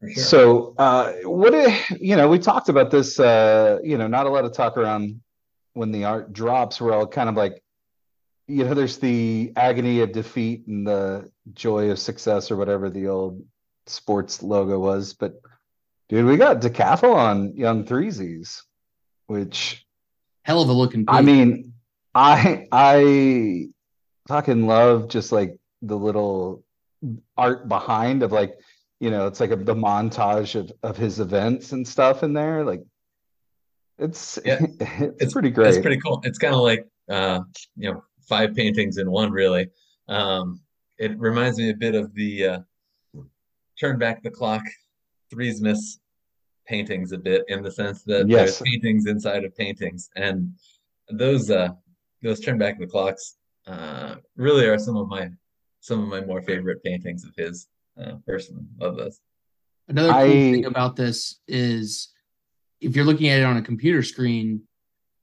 Sure. 0.00 0.22
So, 0.22 0.74
uh, 0.78 1.12
what, 1.24 1.54
i- 1.54 1.80
you 1.98 2.14
know, 2.14 2.28
we 2.28 2.38
talked 2.38 2.68
about 2.68 2.90
this, 2.90 3.18
uh, 3.18 3.78
you 3.82 3.98
know, 3.98 4.06
not 4.06 4.26
a 4.26 4.30
lot 4.30 4.44
of 4.44 4.52
talk 4.52 4.76
around 4.76 5.20
when 5.72 5.90
the 5.90 6.04
art 6.04 6.32
drops. 6.32 6.80
We're 6.80 6.92
all 6.92 7.06
kind 7.06 7.28
of 7.28 7.34
like, 7.34 7.62
you 8.46 8.64
know, 8.64 8.74
there's 8.74 8.98
the 8.98 9.52
agony 9.56 10.00
of 10.00 10.12
defeat 10.12 10.66
and 10.68 10.86
the 10.86 11.30
joy 11.52 11.90
of 11.90 11.98
success 11.98 12.50
or 12.50 12.56
whatever 12.56 12.88
the 12.90 13.08
old 13.08 13.42
sports 13.86 14.42
logo 14.42 14.78
was. 14.78 15.14
But 15.14 15.40
dude, 16.08 16.26
we 16.26 16.36
got 16.36 16.60
decathlon 16.60 17.14
on 17.14 17.56
young 17.56 17.84
threesies, 17.84 18.62
which 19.26 19.84
Hell 20.42 20.62
of 20.62 20.68
a 20.68 20.72
looking. 20.72 21.04
I 21.08 21.20
mean, 21.20 21.74
I 22.14 22.66
I 22.72 23.68
fucking 24.28 24.66
love 24.66 25.08
just 25.08 25.30
like 25.30 25.58
the 25.82 25.96
little 25.96 26.64
art 27.36 27.68
behind 27.68 28.22
of 28.22 28.32
like 28.32 28.58
you 29.00 29.10
know, 29.10 29.26
it's 29.26 29.40
like 29.40 29.50
a, 29.50 29.56
the 29.56 29.74
montage 29.74 30.54
of, 30.54 30.72
of 30.82 30.96
his 30.96 31.20
events 31.20 31.72
and 31.72 31.86
stuff 31.86 32.22
in 32.22 32.32
there. 32.32 32.64
Like 32.64 32.82
it's, 33.98 34.38
Yeah. 34.44 34.58
it's, 34.80 35.22
It's 35.22 35.32
pretty 35.32 35.50
great 35.50 35.68
It's 35.68 35.78
pretty 35.78 36.00
cool. 36.00 36.20
It's 36.24 36.38
kind 36.38 36.54
of 36.54 36.60
like 36.60 36.86
uh, 37.08 37.40
you 37.76 37.92
know, 37.92 38.02
five 38.28 38.54
paintings 38.54 38.98
in 38.98 39.10
one, 39.10 39.30
really. 39.30 39.68
Um, 40.08 40.60
it 40.98 41.18
reminds 41.18 41.58
me 41.58 41.70
a 41.70 41.74
bit 41.74 41.94
of 41.94 42.12
the 42.14 42.46
uh, 42.46 42.58
Turn 43.78 43.98
Back 43.98 44.22
the 44.22 44.30
Clock, 44.30 44.62
Threes 45.30 45.60
Miss 45.60 45.98
paintings 46.66 47.12
a 47.12 47.18
bit 47.18 47.44
in 47.48 47.62
the 47.62 47.70
sense 47.70 48.02
that 48.04 48.28
Yes. 48.28 48.58
there's 48.58 48.70
paintings 48.70 49.06
inside 49.06 49.44
of 49.44 49.56
paintings, 49.56 50.10
and 50.16 50.52
those 51.10 51.50
uh, 51.50 51.68
those 52.22 52.40
Turn 52.40 52.58
Back 52.58 52.78
the 52.78 52.86
Clocks 52.86 53.36
uh, 53.66 54.16
really 54.36 54.66
are 54.66 54.78
some 54.78 54.96
of 54.96 55.08
my 55.08 55.30
some 55.80 56.02
of 56.02 56.08
my 56.08 56.20
more 56.24 56.42
favorite 56.42 56.82
paintings 56.82 57.24
of 57.24 57.32
his. 57.36 57.68
Uh, 58.00 58.14
personally, 58.26 58.64
love 58.78 58.96
those. 58.96 59.20
Another 59.88 60.12
cool 60.12 60.18
I- 60.20 60.28
thing 60.52 60.64
about 60.66 60.96
this 60.96 61.40
is 61.48 62.10
if 62.80 62.94
you're 62.94 63.04
looking 63.04 63.28
at 63.28 63.40
it 63.40 63.44
on 63.44 63.56
a 63.56 63.62
computer 63.62 64.02
screen, 64.02 64.62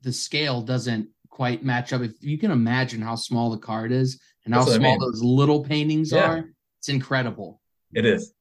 the 0.01 0.11
scale 0.11 0.61
doesn't 0.61 1.07
quite 1.29 1.63
match 1.63 1.93
up. 1.93 2.01
If 2.01 2.11
you 2.21 2.37
can 2.37 2.51
imagine 2.51 3.01
how 3.01 3.15
small 3.15 3.49
the 3.51 3.57
card 3.57 3.91
is 3.91 4.19
and 4.45 4.53
how 4.53 4.61
That's 4.61 4.71
what 4.71 4.75
I 4.75 4.79
small 4.79 4.91
mean. 4.91 4.99
those 4.99 5.21
little 5.23 5.63
paintings 5.63 6.11
Yeah. 6.11 6.29
are, 6.31 6.49
it's 6.79 6.89
incredible. 6.89 7.61
It 7.93 8.05
is. 8.05 8.33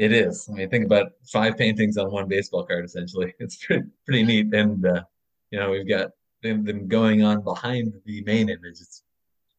It 0.00 0.12
is. 0.12 0.48
I 0.48 0.54
mean, 0.54 0.70
think 0.70 0.86
about 0.86 1.12
five 1.30 1.58
paintings 1.58 1.98
on 1.98 2.10
one 2.10 2.26
baseball 2.26 2.64
card, 2.64 2.86
essentially. 2.86 3.34
It's 3.38 3.56
pretty 3.62 3.84
pretty 4.06 4.22
neat. 4.22 4.46
And 4.54 4.86
uh, 4.86 5.02
you 5.50 5.58
know, 5.58 5.72
we've 5.72 5.86
got 5.86 6.12
them, 6.42 6.64
them 6.64 6.88
going 6.88 7.22
on 7.22 7.42
behind 7.42 7.92
the 8.06 8.22
main 8.22 8.48
image. 8.48 8.78
It's 8.80 9.02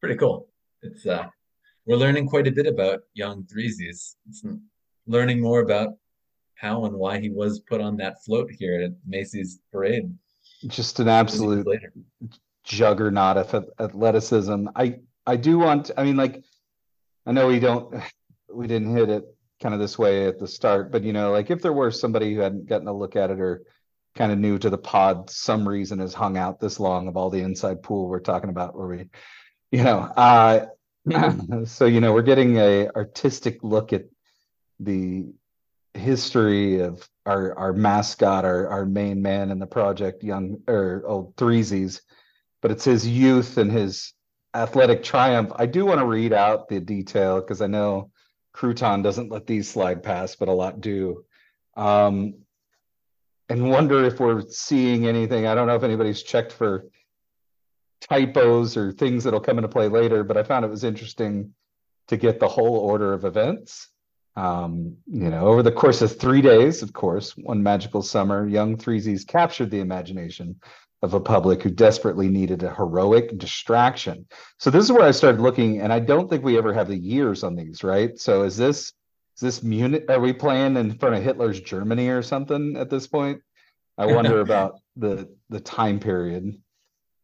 pretty 0.00 0.16
cool. 0.16 0.48
It's 0.82 1.06
uh 1.06 1.26
we're 1.86 2.02
learning 2.04 2.26
quite 2.26 2.48
a 2.48 2.50
bit 2.50 2.66
about 2.66 3.02
young 3.14 3.44
Threesies. 3.44 4.16
It's 4.28 4.44
learning 5.06 5.40
more 5.40 5.60
about 5.60 5.90
how 6.56 6.86
and 6.86 6.96
why 6.96 7.20
he 7.20 7.30
was 7.30 7.60
put 7.60 7.80
on 7.80 7.96
that 7.98 8.24
float 8.24 8.50
here 8.50 8.82
at 8.82 8.92
Macy's 9.06 9.60
parade 9.70 10.12
Just 10.66 10.98
an 10.98 11.06
absolute 11.06 11.68
juggernaut 12.64 13.36
of 13.36 13.68
athleticism. 13.78 14.66
I 14.74 14.98
I 15.24 15.36
do 15.36 15.58
want. 15.58 15.92
I 15.96 16.02
mean, 16.02 16.16
like, 16.16 16.42
I 17.26 17.30
know 17.30 17.46
we 17.46 17.60
don't, 17.60 17.94
we 18.52 18.66
didn't 18.66 18.96
hit 18.96 19.08
it 19.08 19.24
kind 19.62 19.74
of 19.74 19.80
this 19.80 19.98
way 19.98 20.26
at 20.26 20.38
the 20.38 20.46
start, 20.46 20.90
but 20.90 21.04
you 21.04 21.12
know, 21.12 21.32
like 21.32 21.50
if 21.50 21.62
there 21.62 21.72
were 21.72 21.90
somebody 21.90 22.34
who 22.34 22.40
hadn't 22.40 22.66
gotten 22.66 22.88
a 22.88 22.92
look 22.92 23.16
at 23.16 23.30
it 23.30 23.40
or 23.40 23.62
kind 24.14 24.32
of 24.32 24.38
new 24.38 24.58
to 24.58 24.68
the 24.68 24.78
pod, 24.78 25.30
some 25.30 25.66
reason 25.66 25.98
has 26.00 26.12
hung 26.12 26.36
out 26.36 26.60
this 26.60 26.78
long 26.78 27.08
of 27.08 27.16
all 27.16 27.30
the 27.30 27.40
inside 27.40 27.82
pool 27.82 28.08
we're 28.08 28.20
talking 28.20 28.50
about, 28.50 28.76
where 28.76 28.86
we, 28.88 29.08
you 29.70 29.84
know, 29.84 30.00
uh, 30.00 30.66
so 31.64 31.86
you 31.86 32.00
know, 32.00 32.12
we're 32.12 32.22
getting 32.22 32.58
a 32.58 32.88
artistic 32.90 33.62
look 33.62 33.92
at 33.92 34.04
the 34.80 35.26
history 35.94 36.80
of 36.80 37.08
our 37.24 37.56
our 37.58 37.72
mascot, 37.72 38.44
our 38.44 38.68
our 38.68 38.84
main 38.84 39.22
man 39.22 39.50
in 39.50 39.58
the 39.58 39.66
project, 39.66 40.22
young 40.24 40.58
or 40.66 41.02
old 41.06 41.36
Threesies 41.36 42.00
but 42.62 42.70
it's 42.70 42.84
his 42.84 43.06
youth 43.06 43.58
and 43.58 43.70
his 43.70 44.14
athletic 44.54 45.02
triumph. 45.02 45.52
I 45.56 45.66
do 45.66 45.84
want 45.84 45.98
to 45.98 46.06
read 46.06 46.32
out 46.32 46.68
the 46.68 46.80
detail 46.80 47.40
because 47.40 47.60
I 47.60 47.66
know 47.66 48.11
Crouton 48.54 49.02
doesn't 49.02 49.30
let 49.30 49.46
these 49.46 49.68
slide 49.68 50.02
past, 50.02 50.38
but 50.38 50.48
a 50.48 50.52
lot 50.52 50.80
do. 50.80 51.24
Um, 51.76 52.34
and 53.48 53.70
wonder 53.70 54.04
if 54.04 54.20
we're 54.20 54.42
seeing 54.48 55.06
anything. 55.06 55.46
I 55.46 55.54
don't 55.54 55.66
know 55.66 55.76
if 55.76 55.82
anybody's 55.82 56.22
checked 56.22 56.52
for 56.52 56.86
typos 58.00 58.76
or 58.76 58.92
things 58.92 59.24
that'll 59.24 59.40
come 59.40 59.58
into 59.58 59.68
play 59.68 59.88
later, 59.88 60.24
but 60.24 60.36
I 60.36 60.42
found 60.42 60.64
it 60.64 60.70
was 60.70 60.84
interesting 60.84 61.54
to 62.08 62.16
get 62.16 62.40
the 62.40 62.48
whole 62.48 62.76
order 62.76 63.12
of 63.12 63.24
events. 63.24 63.88
Um, 64.34 64.96
you 65.06 65.28
know, 65.28 65.46
over 65.46 65.62
the 65.62 65.72
course 65.72 66.00
of 66.00 66.18
three 66.18 66.40
days, 66.40 66.82
of 66.82 66.92
course, 66.92 67.36
one 67.36 67.62
magical 67.62 68.02
summer, 68.02 68.46
young 68.46 68.76
Threesies 68.76 69.26
captured 69.26 69.70
the 69.70 69.80
imagination 69.80 70.56
of 71.02 71.14
a 71.14 71.20
public 71.20 71.62
who 71.62 71.70
desperately 71.70 72.28
needed 72.28 72.62
a 72.62 72.74
heroic 72.74 73.36
distraction. 73.36 74.24
So 74.58 74.70
this 74.70 74.84
is 74.84 74.92
where 74.92 75.02
I 75.02 75.10
started 75.10 75.40
looking, 75.40 75.80
and 75.80 75.92
I 75.92 75.98
don't 75.98 76.30
think 76.30 76.44
we 76.44 76.56
ever 76.56 76.72
have 76.72 76.88
the 76.88 76.96
years 76.96 77.42
on 77.42 77.56
these, 77.56 77.82
right? 77.82 78.18
So 78.18 78.44
is 78.44 78.56
this 78.56 78.92
is 79.36 79.40
this 79.40 79.62
Munich? 79.62 80.04
Are 80.08 80.20
we 80.20 80.32
playing 80.32 80.76
in 80.76 80.96
front 80.98 81.16
of 81.16 81.22
Hitler's 81.22 81.60
Germany 81.60 82.08
or 82.08 82.22
something 82.22 82.76
at 82.76 82.90
this 82.90 83.06
point? 83.06 83.40
I 83.98 84.06
wonder 84.06 84.40
about 84.48 84.80
the 84.96 85.28
the 85.48 85.60
time 85.60 85.98
period 85.98 86.60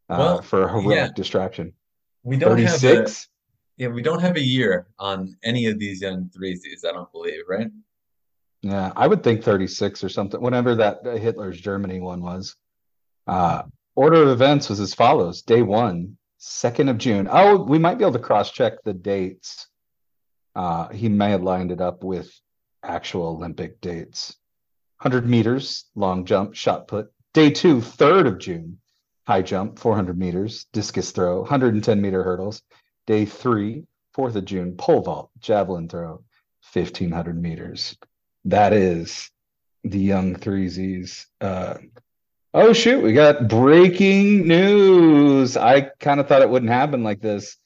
uh, 0.08 0.16
Well, 0.18 0.42
for 0.42 0.62
a 0.62 0.68
heroic 0.68 0.96
yeah. 0.96 1.08
distraction. 1.14 1.72
We 2.24 2.36
don't 2.36 2.58
have 2.58 2.84
a, 2.84 3.06
yeah, 3.76 3.88
we 3.88 4.02
don't 4.02 4.20
have 4.20 4.36
a 4.36 4.42
year 4.42 4.88
on 4.98 5.36
any 5.44 5.66
of 5.66 5.78
these 5.78 6.02
young 6.02 6.30
Threesies, 6.36 6.84
I 6.86 6.92
don't 6.92 7.10
believe, 7.12 7.42
right? 7.48 7.68
Yeah, 8.62 8.92
I 8.96 9.06
would 9.06 9.22
think 9.22 9.44
36 9.44 10.02
or 10.02 10.08
something, 10.08 10.42
whenever 10.42 10.74
that 10.74 11.04
Hitler's 11.04 11.60
Germany 11.60 12.00
one 12.00 12.20
was. 12.20 12.56
Uh, 13.28 13.62
order 13.94 14.22
of 14.22 14.28
events 14.28 14.70
was 14.70 14.80
as 14.80 14.94
follows. 14.94 15.42
Day 15.42 15.62
one, 15.62 16.16
2nd 16.40 16.88
of 16.88 16.98
June. 16.98 17.28
Oh, 17.30 17.62
we 17.62 17.78
might 17.78 17.98
be 17.98 18.04
able 18.04 18.14
to 18.14 18.18
cross-check 18.18 18.82
the 18.84 18.94
dates. 18.94 19.68
Uh, 20.54 20.88
he 20.88 21.08
may 21.08 21.30
have 21.30 21.42
lined 21.42 21.70
it 21.70 21.80
up 21.80 22.02
with 22.02 22.32
actual 22.82 23.28
Olympic 23.28 23.80
dates. 23.80 24.36
100 25.02 25.28
meters, 25.28 25.84
long 25.94 26.24
jump, 26.24 26.54
shot 26.54 26.88
put. 26.88 27.12
Day 27.34 27.50
two, 27.50 27.76
3rd 27.76 28.26
of 28.26 28.38
June, 28.38 28.78
high 29.26 29.42
jump, 29.42 29.78
400 29.78 30.18
meters, 30.18 30.66
discus 30.72 31.10
throw, 31.12 31.40
110 31.40 32.00
meter 32.00 32.24
hurdles. 32.24 32.62
Day 33.06 33.26
three, 33.26 33.84
4th 34.16 34.36
of 34.36 34.44
June, 34.46 34.76
pole 34.76 35.02
vault, 35.02 35.30
javelin 35.38 35.88
throw, 35.88 36.24
1500 36.72 37.40
meters. 37.40 37.96
That 38.46 38.72
is 38.72 39.30
the 39.84 39.98
young 39.98 40.34
threesies. 40.34 41.26
Uh, 41.40 41.74
oh 42.54 42.72
shoot, 42.72 43.02
we 43.02 43.12
got 43.12 43.48
breaking 43.48 44.46
news. 44.46 45.56
I 45.56 45.82
kind 46.00 46.20
of 46.20 46.28
thought 46.28 46.42
it 46.42 46.50
wouldn't 46.50 46.72
happen 46.72 47.02
like 47.04 47.20
this. 47.20 47.56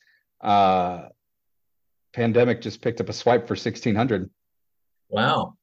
Uh, 0.40 1.08
pandemic 2.12 2.60
just 2.60 2.82
picked 2.82 3.00
up 3.00 3.08
a 3.08 3.12
swipe 3.12 3.46
for 3.46 3.54
1600. 3.54 4.28
Wow. 5.08 5.54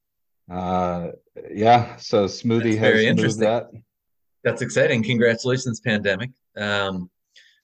Uh, 0.50 1.08
yeah, 1.50 1.96
so 1.96 2.26
Smoothie 2.26 2.62
That's 2.62 2.76
very 2.78 3.04
has 3.06 3.16
moved 3.16 3.18
interesting. 3.18 3.44
that. 3.44 3.70
That's 4.42 4.62
exciting. 4.62 5.02
Congratulations, 5.02 5.80
pandemic. 5.80 6.30
Um, 6.56 7.10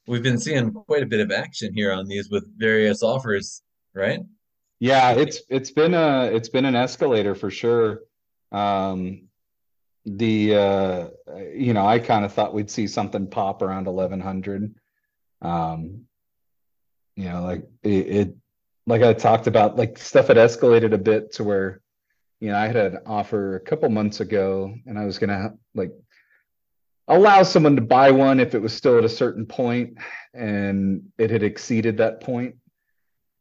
we've 0.06 0.22
been 0.22 0.38
seeing 0.38 0.72
quite 0.72 1.02
a 1.02 1.06
bit 1.06 1.20
of 1.20 1.32
action 1.32 1.72
here 1.74 1.92
on 1.92 2.06
these 2.06 2.30
with 2.30 2.44
various 2.58 3.02
offers, 3.02 3.62
right? 3.94 4.20
Yeah, 4.78 5.12
it's 5.12 5.40
it's 5.48 5.70
been 5.70 5.94
a 5.94 6.26
it's 6.26 6.50
been 6.50 6.66
an 6.66 6.76
escalator 6.76 7.34
for 7.34 7.50
sure. 7.50 8.02
Um, 8.52 9.25
the 10.06 10.54
uh, 10.54 11.08
you 11.52 11.74
know, 11.74 11.84
I 11.84 11.98
kind 11.98 12.24
of 12.24 12.32
thought 12.32 12.54
we'd 12.54 12.70
see 12.70 12.86
something 12.86 13.26
pop 13.26 13.60
around 13.60 13.86
1100. 13.86 14.74
Um, 15.42 16.02
you 17.16 17.28
know, 17.28 17.42
like 17.42 17.64
it, 17.82 17.88
it 17.88 18.36
like 18.86 19.02
I 19.02 19.12
talked 19.14 19.48
about, 19.48 19.76
like 19.76 19.98
stuff 19.98 20.28
had 20.28 20.36
escalated 20.36 20.92
a 20.92 20.98
bit 20.98 21.32
to 21.34 21.44
where, 21.44 21.80
you 22.40 22.50
know, 22.50 22.56
I 22.56 22.68
had 22.68 22.76
an 22.76 22.98
offer 23.04 23.56
a 23.56 23.60
couple 23.60 23.88
months 23.88 24.20
ago 24.20 24.72
and 24.86 24.96
I 24.96 25.04
was 25.04 25.18
gonna 25.18 25.54
like 25.74 25.92
allow 27.08 27.42
someone 27.42 27.74
to 27.76 27.82
buy 27.82 28.12
one 28.12 28.38
if 28.38 28.54
it 28.54 28.62
was 28.62 28.72
still 28.72 28.98
at 28.98 29.04
a 29.04 29.08
certain 29.08 29.46
point 29.46 29.98
and 30.34 31.10
it 31.18 31.30
had 31.30 31.42
exceeded 31.42 31.96
that. 31.98 32.22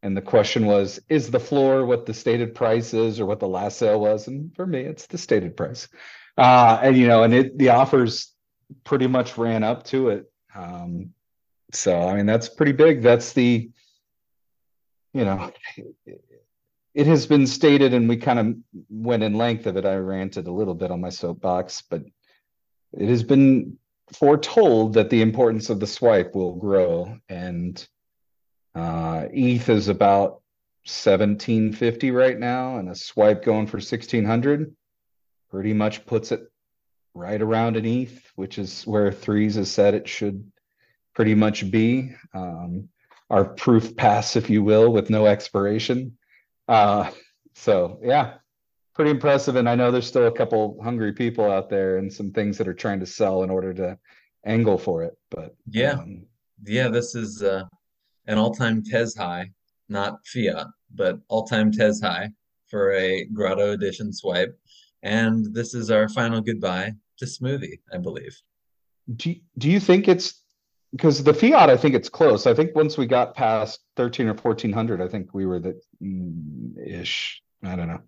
And 0.01 0.17
the 0.17 0.21
question 0.21 0.65
was, 0.65 0.99
is 1.09 1.29
the 1.29 1.39
floor 1.39 1.85
what 1.85 2.05
the 2.05 2.13
stated 2.13 2.55
price 2.55 2.93
is 2.93 3.19
or 3.19 3.25
what 3.25 3.39
the 3.39 3.47
last 3.47 3.77
sale 3.77 3.99
was? 3.99 4.27
And 4.27 4.55
for 4.55 4.65
me, 4.65 4.81
it's 4.81 5.07
the 5.07 5.17
stated 5.17 5.57
price. 5.57 5.87
Uh, 6.37 6.79
and 6.81 6.97
you 6.97 7.07
know, 7.07 7.23
and 7.23 7.33
it 7.33 7.57
the 7.57 7.69
offers 7.69 8.31
pretty 8.83 9.07
much 9.07 9.37
ran 9.37 9.63
up 9.63 9.83
to 9.85 10.09
it. 10.09 10.31
Um, 10.53 11.13
so 11.71 12.07
I 12.07 12.15
mean, 12.15 12.25
that's 12.25 12.49
pretty 12.49 12.73
big. 12.73 13.01
That's 13.01 13.33
the, 13.33 13.69
you 15.13 15.25
know, 15.25 15.51
it 16.93 17.07
has 17.07 17.25
been 17.25 17.47
stated, 17.47 17.93
and 17.93 18.09
we 18.09 18.17
kind 18.17 18.39
of 18.39 18.55
went 18.89 19.23
in 19.23 19.33
length 19.35 19.65
of 19.65 19.77
it. 19.77 19.85
I 19.85 19.95
ranted 19.95 20.47
a 20.47 20.51
little 20.51 20.75
bit 20.75 20.91
on 20.91 21.01
my 21.01 21.09
soapbox, 21.09 21.83
but 21.89 22.03
it 22.93 23.09
has 23.09 23.23
been 23.23 23.77
foretold 24.13 24.93
that 24.93 25.09
the 25.09 25.21
importance 25.21 25.69
of 25.69 25.79
the 25.79 25.87
swipe 25.87 26.35
will 26.35 26.55
grow 26.55 27.17
and 27.27 27.87
uh, 28.75 29.25
ETH 29.31 29.67
is 29.69 29.87
about 29.87 30.41
1750 30.83 32.11
right 32.11 32.37
now, 32.37 32.77
and 32.77 32.89
a 32.89 32.95
swipe 32.95 33.43
going 33.43 33.65
for 33.65 33.77
1600 33.77 34.75
pretty 35.55 35.71
much 35.73 36.05
puts 36.05 36.33
it 36.33 36.51
right 37.13 37.41
around 37.41 37.77
an 37.77 37.85
ETH, 37.85 38.29
which 38.35 38.57
is 38.59 38.85
where 38.85 39.09
threes 39.09 39.55
has 39.55 39.71
said 39.71 39.93
it 39.93 40.05
should 40.05 40.51
pretty 41.13 41.33
much 41.33 41.71
be. 41.71 42.13
Um, 42.33 42.89
our 43.29 43.45
proof 43.45 43.95
pass, 43.95 44.35
if 44.35 44.49
you 44.49 44.61
will, 44.61 44.91
with 44.91 45.09
no 45.09 45.27
expiration. 45.27 46.17
Uh, 46.67 47.09
so 47.53 48.01
yeah, 48.03 48.33
pretty 48.95 49.11
impressive. 49.11 49.55
And 49.55 49.69
I 49.69 49.75
know 49.75 49.91
there's 49.91 50.05
still 50.05 50.27
a 50.27 50.31
couple 50.31 50.77
hungry 50.83 51.13
people 51.13 51.49
out 51.49 51.69
there 51.69 51.99
and 51.99 52.11
some 52.11 52.31
things 52.31 52.57
that 52.57 52.67
are 52.67 52.73
trying 52.73 52.99
to 52.99 53.05
sell 53.05 53.43
in 53.43 53.49
order 53.49 53.73
to 53.75 53.97
angle 54.45 54.77
for 54.77 55.03
it. 55.03 55.17
But 55.31 55.55
Yeah. 55.71 55.93
um, 55.93 56.25
Yeah, 56.65 56.89
this 56.89 57.15
is 57.15 57.41
uh, 57.41 57.63
an 58.27 58.37
all-time 58.37 58.83
TES 58.83 59.15
high, 59.15 59.51
not 59.87 60.17
fiat, 60.27 60.67
but 60.93 61.17
all-time 61.29 61.71
TES 61.71 62.01
high 62.01 62.29
for 62.67 62.91
a 62.91 63.23
Grotto 63.27 63.71
Edition 63.71 64.11
swipe, 64.11 64.59
and 65.05 65.53
this 65.53 65.75
is 65.75 65.91
our 65.91 66.09
final 66.09 66.41
goodbye 66.41 66.91
to 67.19 67.25
Smoothie, 67.25 67.79
I 67.93 67.97
believe. 67.99 68.35
Do 69.15 69.29
you, 69.29 69.41
do 69.59 69.69
you 69.69 69.79
think 69.79 70.07
it's 70.07 70.41
because 70.91 71.23
the 71.23 71.33
fiat? 71.33 71.69
I 71.69 71.77
think 71.77 71.93
it's 71.93 72.09
close. 72.09 72.47
I 72.47 72.55
think 72.55 72.75
once 72.75 72.97
we 72.97 73.05
got 73.05 73.35
past 73.35 73.81
thirteen 73.95 74.27
or 74.27 74.35
fourteen 74.35 74.73
hundred, 74.73 75.01
I 75.01 75.07
think 75.07 75.33
we 75.33 75.45
were 75.45 75.59
the 75.59 75.79
mm, 76.01 76.75
ish. 76.83 77.41
I 77.63 77.75
don't 77.75 77.87
know. 77.87 78.01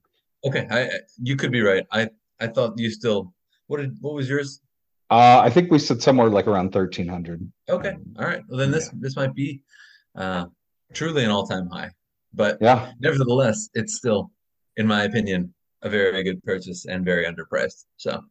Okay, 0.44 0.68
I 0.72 0.90
you 1.22 1.36
could 1.36 1.52
be 1.52 1.62
right. 1.62 1.86
I 1.92 2.10
I 2.40 2.48
thought 2.48 2.74
you 2.78 2.90
still 2.90 3.34
what 3.68 3.78
did 3.78 3.96
what 4.02 4.16
was 4.16 4.28
yours? 4.28 4.62
Uh, 5.10 5.40
I 5.40 5.50
think 5.52 5.72
we 5.72 5.80
said 5.80 6.02
somewhere 6.02 6.30
like 6.30 6.48
around 6.48 6.72
thirteen 6.72 7.08
hundred. 7.08 7.48
Okay, 7.70 7.94
all 8.18 8.26
right. 8.26 8.42
Well, 8.50 8.58
then 8.58 8.72
this 8.72 8.90
this 8.94 9.16
might 9.16 9.36
be 9.36 9.62
uh, 10.16 10.46
truly 10.94 11.24
an 11.24 11.30
all-time 11.30 11.70
high, 11.70 11.92
but 12.34 12.58
Yeah, 12.60 12.92
nevertheless, 13.00 13.70
it's 13.76 13.96
still, 13.96 14.32
in 14.78 14.88
my 14.88 15.04
opinion, 15.04 15.54
a 15.82 15.90
very 15.90 16.24
good 16.24 16.44
purchase 16.44 16.86
and 16.86 17.06
very 17.06 17.26
underpriced. 17.26 17.86
So 17.98 18.24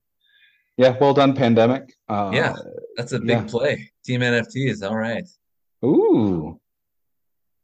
yeah. 0.77 0.97
Well 1.01 1.15
done, 1.15 1.35
pandemic. 1.35 1.95
Uh, 2.09 2.31
yeah, 2.35 2.55
that's 2.97 3.13
a 3.13 3.19
big 3.19 3.29
yeah. 3.29 3.45
play. 3.45 3.91
Team 4.05 4.21
NFTs, 4.21 4.89
all 4.89 4.97
right. 4.97 5.25
Ooh, 5.85 6.61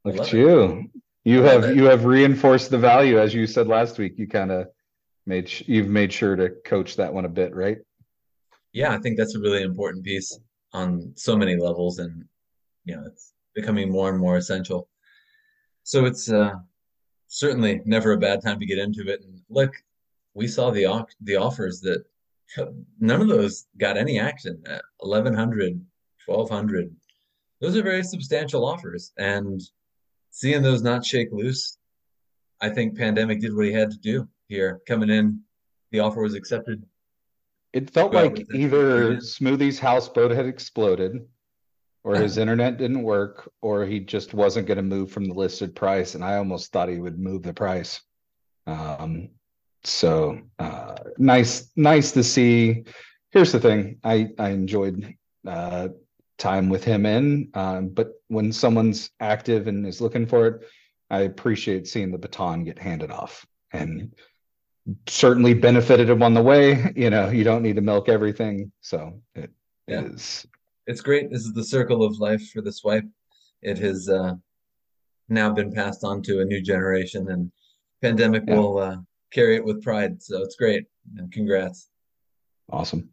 look 0.05 0.17
at 0.17 0.29
it. 0.29 0.33
you. 0.33 0.91
You 1.25 1.43
Love 1.43 1.63
have 1.63 1.71
it. 1.71 1.77
you 1.77 1.85
have 1.85 2.05
reinforced 2.05 2.71
the 2.71 2.79
value 2.79 3.19
as 3.19 3.33
you 3.33 3.47
said 3.47 3.69
last 3.69 3.99
week. 3.99 4.15
You 4.17 4.27
kind 4.27 4.51
of 4.51 4.69
made 5.27 5.49
sh- 5.49 5.63
you've 5.67 5.89
made 5.89 6.13
sure 6.13 6.35
to 6.37 6.51
coach 6.65 6.97
that 6.97 7.13
one 7.13 7.25
a 7.25 7.29
bit, 7.29 7.55
right? 7.55 7.79
Yeah, 8.73 8.93
I 8.93 8.99
think 8.99 9.19
that's 9.19 9.35
a 9.35 9.41
really 9.41 9.63
important 9.63 10.05
piece 10.05 10.39
on 10.73 11.13
so 11.17 11.37
many 11.37 11.57
levels, 11.57 11.99
and 11.99 12.25
you 12.85 12.97
know, 12.97 13.05
it's 13.07 13.35
becoming 13.55 13.91
more 13.91 14.09
and 14.09 14.19
more 14.19 14.37
essential. 14.37 14.89
So 15.85 16.07
it's 16.07 16.31
uh, 16.31 16.55
certainly 17.29 17.83
never 17.85 18.13
a 18.13 18.19
bad 18.19 18.43
time 18.43 18.59
to 18.59 18.67
get 18.67 18.79
into 18.79 19.09
it. 19.09 19.23
And 19.23 19.41
look, 19.53 19.73
we 20.35 20.49
saw 20.49 20.71
the 20.71 21.07
the 21.21 21.37
offers 21.37 21.81
that 21.81 22.05
none 23.01 23.21
of 23.21 23.29
those 23.29 23.67
got 23.79 23.97
any 23.97 24.19
action 24.19 24.63
at 24.67 24.83
1100, 24.99 25.85
1200. 26.27 26.95
Those 27.61 27.77
are 27.77 27.83
very 27.83 28.03
substantial 28.03 28.65
offers, 28.65 29.13
and 29.19 29.61
seeing 30.31 30.63
those 30.63 30.83
not 30.83 31.05
shake 31.05 31.29
loose, 31.31 31.79
I 32.61 32.69
think 32.71 32.97
Pandemic 32.97 33.41
did 33.41 33.55
what 33.55 33.67
he 33.67 33.73
had 33.73 33.91
to 33.91 33.99
do 33.99 34.29
here. 34.49 34.81
Coming 34.89 35.11
in, 35.11 35.41
the 35.91 36.01
offer 36.01 36.23
was 36.23 36.35
accepted. 36.35 36.85
It 37.73 37.91
felt 37.91 38.13
like 38.13 38.35
the- 38.35 38.57
either. 38.57 39.21
Smoothie's 39.21 39.79
houseboat 39.79 40.33
had 40.33 40.47
exploded, 40.47 41.27
or 42.05 42.17
his 42.17 42.37
internet 42.45 42.79
didn't 42.79 43.03
work, 43.03 43.51
or 43.61 43.87
he 43.87 44.01
just 44.01 44.35
wasn't 44.35 44.67
going 44.67 44.77
to 44.77 44.83
move 44.83 45.11
from 45.11 45.27
the 45.27 45.35
listed 45.35 45.75
price. 45.75 46.15
And 46.15 46.25
I 46.25 46.37
almost 46.37 46.73
thought 46.73 46.89
he 46.89 46.99
would 46.99 47.19
move 47.19 47.43
the 47.43 47.55
price. 47.55 48.01
Um, 48.67 49.31
so 49.85 50.39
uh, 50.59 50.97
nice, 51.19 51.71
nice 51.77 52.13
to 52.13 52.23
see. 52.23 52.85
Here's 53.31 53.53
the 53.53 53.61
thing: 53.61 53.99
I 54.05 54.29
I 54.39 54.51
enjoyed 54.51 55.15
uh, 55.47 55.89
time 56.39 56.69
with 56.69 56.85
him 56.85 57.07
in, 57.07 57.51
um, 57.55 57.89
but 57.89 58.13
when 58.29 58.53
someone's 58.53 59.11
active 59.21 59.69
and 59.69 59.87
is 59.87 60.01
looking 60.01 60.27
for 60.27 60.47
it, 60.47 60.63
I 61.11 61.21
appreciate 61.21 61.87
seeing 61.87 62.11
the 62.11 62.19
baton 62.19 62.65
get 62.65 62.79
handed 62.79 63.11
off 63.11 63.47
and 63.73 64.13
certainly 65.07 65.55
benefited 65.55 66.11
him 66.11 66.23
on 66.23 66.35
the 66.35 66.43
way. 66.43 66.93
You 66.97 67.11
know, 67.11 67.31
you 67.31 67.45
don't 67.45 67.63
need 67.63 67.77
to 67.77 67.83
milk 67.83 68.09
everything. 68.09 68.73
So 68.81 69.21
it 69.35 69.51
Yeah. 69.87 70.03
is 70.03 70.47
It's 70.87 71.01
great. 71.01 71.31
This 71.31 71.45
is 71.45 71.53
the 71.53 71.65
circle 71.65 72.03
of 72.03 72.19
life 72.19 72.51
for 72.51 72.61
the 72.61 72.73
swipe. 72.73 73.07
It 73.63 73.79
has 73.79 74.09
uh, 74.09 74.35
now 75.29 75.53
been 75.53 75.73
passed 75.73 76.03
on 76.03 76.23
to 76.23 76.41
a 76.41 76.45
new 76.45 76.61
generation, 76.61 77.31
and 77.31 77.53
Pandemic 78.01 78.43
Yeah. 78.47 78.57
will 78.57 78.79
uh, 78.79 78.97
carry 79.33 79.57
it 79.57 79.65
with 79.65 79.83
pride. 79.83 80.23
So 80.23 80.43
it's 80.43 80.57
great. 80.57 80.85
And 81.17 81.33
congrats. 81.33 81.89
awesome. 82.71 83.09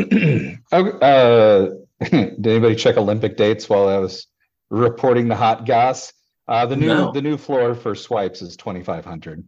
Okay, 0.00 0.56
uh, 0.72 1.66
did 2.00 2.46
anybody 2.46 2.74
check 2.76 2.96
Olympic 2.96 3.36
dates 3.36 3.68
while 3.68 3.88
I 3.88 3.98
was 3.98 4.26
reporting 4.70 5.28
the 5.28 5.36
hot 5.36 5.64
gas? 5.64 6.12
Uh, 6.46 6.64
the 6.66 6.76
new 6.76 6.86
No. 6.86 7.12
the 7.12 7.20
new 7.22 7.36
floor 7.36 7.74
for 7.74 7.94
swipes 7.94 8.40
is 8.42 8.56
twenty 8.56 8.82
five 8.82 9.04
hundred. 9.04 9.44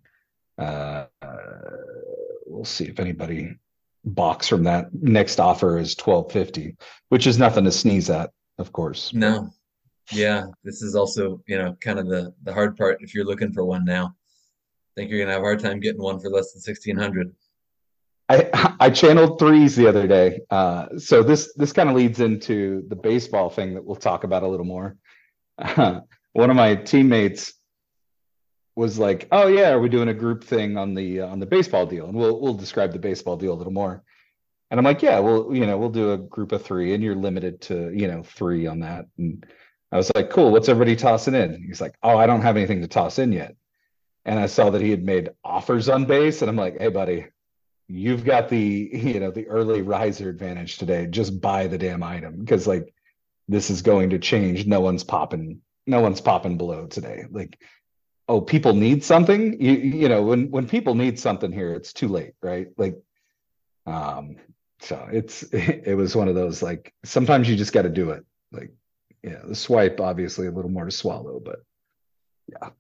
Uh, 0.59 1.07
uh, 1.23 1.37
we'll 2.47 2.65
see 2.65 2.85
if 2.85 3.01
anybody 3.01 3.55
box 4.05 4.49
from 4.49 4.65
that. 4.65 4.93
Next 4.93 5.41
offer 5.41 5.79
is 5.79 5.95
twelve 5.95 6.31
fifty, 6.33 6.77
which 7.09 7.27
is 7.27 7.39
nothing 7.39 7.65
to 7.65 7.73
sneeze 7.73 8.11
at, 8.11 8.31
of 8.59 8.73
course. 8.73 9.15
No, 9.15 9.51
yeah, 10.13 10.45
this 10.65 10.83
is 10.83 10.95
also, 10.95 11.41
you 11.47 11.57
know, 11.57 11.75
kind 11.81 11.99
of 11.99 12.07
the 12.09 12.35
the 12.43 12.53
hard 12.53 12.77
part 12.77 12.99
if 13.01 13.15
you're 13.15 13.25
looking 13.25 13.53
for 13.53 13.65
one 13.65 13.85
now. 13.85 14.15
Think 15.01 15.13
you're 15.13 15.21
gonna 15.21 15.33
have 15.33 15.41
a 15.41 15.47
hard 15.47 15.61
time 15.61 15.81
getting 15.81 16.03
one 16.03 16.21
for 16.21 16.29
less 16.29 16.53
than 16.53 16.61
1600. 16.61 17.35
I 18.29 18.77
I 18.79 18.91
channeled 18.91 19.39
threes 19.39 19.75
the 19.75 19.87
other 19.87 20.07
day. 20.07 20.43
Uh, 20.51 20.99
so 20.99 21.23
this 21.23 21.55
this 21.57 21.73
kind 21.73 21.89
of 21.89 21.97
leads 21.97 22.21
into 22.21 22.85
the 22.87 22.97
baseball 22.97 23.49
thing 23.49 23.73
that 23.73 23.83
we'll 23.83 23.97
talk 23.97 24.25
about 24.25 24.43
a 24.43 24.47
little 24.47 24.67
more. 24.67 24.99
one 25.75 26.51
of 26.51 26.55
my 26.55 26.75
teammates 26.75 27.55
was 28.77 28.99
like, 28.99 29.27
"Oh 29.33 29.47
yeah, 29.47 29.71
are 29.71 29.81
we 29.81 29.89
doing 29.89 30.09
a 30.09 30.13
group 30.13 30.45
thing 30.45 30.77
on 30.77 30.93
the 30.93 31.23
on 31.23 31.41
the 31.41 31.47
baseball 31.47 31.87
deal?" 31.87 32.05
And 32.05 32.15
we'll 32.15 32.39
we'll 32.39 32.53
describe 32.53 32.93
the 32.93 32.99
baseball 32.99 33.39
deal 33.39 33.55
a 33.55 33.61
little 33.61 33.73
more. 33.73 34.03
And 34.71 34.79
I'm 34.79 34.85
like, 34.85 35.01
"Yeah, 35.01 35.21
well, 35.21 35.49
you 35.51 35.65
know, 35.65 35.79
we'll 35.79 35.89
do 35.89 36.13
a 36.13 36.19
group 36.19 36.53
of 36.53 36.63
three, 36.63 36.93
and 36.93 37.03
you're 37.03 37.17
limited 37.17 37.63
to 37.63 37.91
you 37.95 38.07
know 38.07 38.23
three 38.23 38.67
on 38.67 38.81
that." 38.81 39.07
And 39.17 39.47
I 39.93 39.97
was 39.97 40.13
like, 40.15 40.29
"Cool, 40.29 40.51
what's 40.53 40.69
everybody 40.69 40.95
tossing 40.95 41.35
in?" 41.35 41.65
He's 41.67 41.81
like, 41.81 41.95
"Oh, 42.03 42.19
I 42.19 42.27
don't 42.27 42.43
have 42.43 42.59
anything 42.59 42.83
to 42.83 42.87
toss 42.87 43.19
in 43.19 43.33
yet." 43.33 43.57
And 44.25 44.39
I 44.39 44.47
saw 44.47 44.71
that 44.71 44.83
he 44.83 44.91
had 44.91 45.05
made 45.05 45.31
offers 45.43 45.89
on 45.89 46.05
base, 46.05 46.43
and 46.43 46.51
I'm 46.51 46.57
like, 46.57 46.79
"Hey, 46.79 46.89
buddy." 46.89 47.27
you've 47.91 48.25
got 48.25 48.49
the 48.49 48.91
you 48.93 49.19
know 49.19 49.31
the 49.31 49.49
early 49.49 49.83
riser 49.83 50.29
advantage 50.29 50.79
today. 50.79 51.07
Just 51.07 51.41
buy 51.41 51.67
the 51.67 51.79
damn 51.79 52.03
item 52.03 52.39
because 52.39 52.67
like 52.67 52.95
this 53.49 53.69
is 53.69 53.83
going 53.83 54.11
to 54.11 54.19
change. 54.19 54.67
No 54.67 54.81
one's 54.81 55.05
popping 55.05 55.61
no 55.87 56.01
one's 56.01 56.21
popping 56.21 56.57
below 56.57 56.87
today. 56.87 57.25
Like 57.31 57.59
oh 58.29 58.41
people 58.41 58.75
need 58.75 59.03
something? 59.03 59.61
You 59.61 59.73
you 59.73 60.09
know 60.09 60.23
when 60.23 60.51
when 60.51 60.69
people 60.69 60.95
need 60.95 61.19
something 61.19 61.51
here 61.51 61.75
it's 61.75 61.93
too 61.93 62.09
late 62.09 62.35
right? 62.43 62.69
Like 62.77 62.97
um 63.87 64.37
so 64.81 65.09
it's 65.11 65.43
it 65.53 65.97
was 65.97 66.15
one 66.15 66.29
of 66.29 66.37
those 66.37 66.63
like 66.63 66.95
sometimes 67.05 67.49
you 67.49 67.57
just 67.57 67.73
got 67.73 67.83
to 67.83 67.89
do 67.89 68.11
it. 68.11 68.25
Like 68.53 68.71
yeah 69.25 69.41
the 69.45 69.57
swipe 69.57 70.01
obviously 70.01 70.47
a 70.47 70.53
little 70.53 70.71
more 70.71 70.85
to 70.85 70.93
swallow 70.93 71.41
but 71.41 71.65
yeah, 72.47 72.71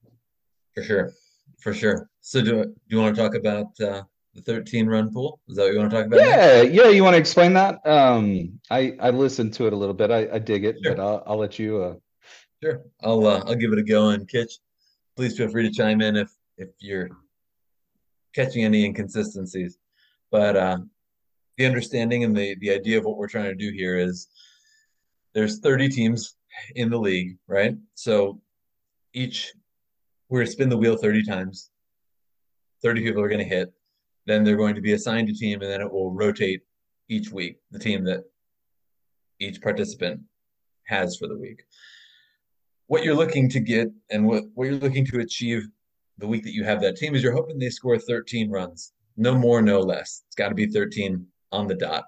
For 0.74 0.82
sure. 0.82 1.12
For 1.60 1.74
sure. 1.74 2.08
So 2.20 2.40
do, 2.40 2.64
do 2.64 2.74
you 2.88 2.98
want 2.98 3.14
to 3.14 3.22
talk 3.22 3.34
about 3.34 3.66
uh, 3.80 4.02
the 4.34 4.42
13 4.42 4.86
run 4.86 5.12
pool? 5.12 5.40
Is 5.48 5.56
that 5.56 5.64
what 5.64 5.72
you 5.72 5.78
want 5.78 5.90
to 5.90 5.96
talk 5.96 6.06
about? 6.06 6.20
yeah 6.20 6.62
yeah 6.62 6.88
you 6.88 7.02
want 7.02 7.14
to 7.14 7.18
explain 7.18 7.52
that 7.54 7.84
um 7.86 8.58
i 8.70 8.96
i 9.00 9.10
listened 9.10 9.52
to 9.54 9.66
it 9.66 9.72
a 9.72 9.76
little 9.76 9.94
bit 9.94 10.10
i 10.10 10.28
i 10.32 10.38
dig 10.38 10.64
it 10.64 10.76
Sure. 10.82 10.94
but 10.94 11.02
i'll, 11.02 11.22
I'll 11.26 11.36
let 11.36 11.58
you 11.58 11.82
uh 11.82 11.94
Sure. 12.62 12.82
I'll 13.02 13.26
uh, 13.26 13.42
I'll 13.46 13.54
give 13.54 13.72
it 13.72 13.78
a 13.78 13.82
go 13.82 14.10
and 14.10 14.28
Kitch, 14.28 14.58
please 15.16 15.36
feel 15.36 15.48
free 15.48 15.62
to 15.66 15.72
chime 15.72 16.02
in 16.02 16.16
if 16.16 16.30
if 16.58 16.68
you're 16.78 17.08
catching 18.34 18.64
any 18.64 18.84
inconsistencies. 18.84 19.78
But 20.30 20.56
uh, 20.56 20.78
the 21.56 21.64
understanding 21.66 22.22
and 22.24 22.36
the 22.36 22.56
the 22.60 22.70
idea 22.70 22.98
of 22.98 23.04
what 23.04 23.16
we're 23.16 23.28
trying 23.28 23.46
to 23.46 23.54
do 23.54 23.70
here 23.74 23.98
is 23.98 24.28
there's 25.32 25.60
30 25.60 25.88
teams 25.88 26.36
in 26.74 26.90
the 26.90 26.98
league, 26.98 27.38
right? 27.46 27.76
So 27.94 28.42
each 29.14 29.52
we're 30.30 30.40
gonna 30.40 30.50
spin 30.50 30.68
the 30.70 30.76
wheel 30.76 30.96
30 30.96 31.24
times. 31.24 31.70
30 32.82 33.02
people 33.02 33.22
are 33.22 33.28
going 33.28 33.40
to 33.40 33.44
hit. 33.44 33.70
Then 34.24 34.42
they're 34.42 34.56
going 34.56 34.74
to 34.74 34.80
be 34.80 34.92
assigned 34.92 35.28
a 35.28 35.34
team, 35.34 35.60
and 35.60 35.70
then 35.70 35.82
it 35.82 35.92
will 35.92 36.12
rotate 36.12 36.62
each 37.10 37.30
week, 37.30 37.58
the 37.70 37.78
team 37.78 38.04
that 38.04 38.24
each 39.38 39.60
participant 39.60 40.22
has 40.86 41.16
for 41.18 41.26
the 41.26 41.36
week 41.36 41.64
what 42.90 43.04
you're 43.04 43.14
looking 43.14 43.48
to 43.48 43.60
get 43.60 43.86
and 44.10 44.26
what, 44.26 44.42
what 44.54 44.64
you're 44.64 44.74
looking 44.74 45.06
to 45.06 45.20
achieve 45.20 45.68
the 46.18 46.26
week 46.26 46.42
that 46.42 46.52
you 46.52 46.64
have 46.64 46.80
that 46.80 46.96
team 46.96 47.14
is 47.14 47.22
you're 47.22 47.32
hoping 47.32 47.56
they 47.56 47.70
score 47.70 47.96
13 47.96 48.50
runs. 48.50 48.94
No 49.16 49.32
more, 49.38 49.62
no 49.62 49.78
less. 49.78 50.24
It's 50.26 50.34
got 50.34 50.48
to 50.48 50.56
be 50.56 50.66
13 50.66 51.24
on 51.52 51.68
the 51.68 51.76
dot. 51.76 52.06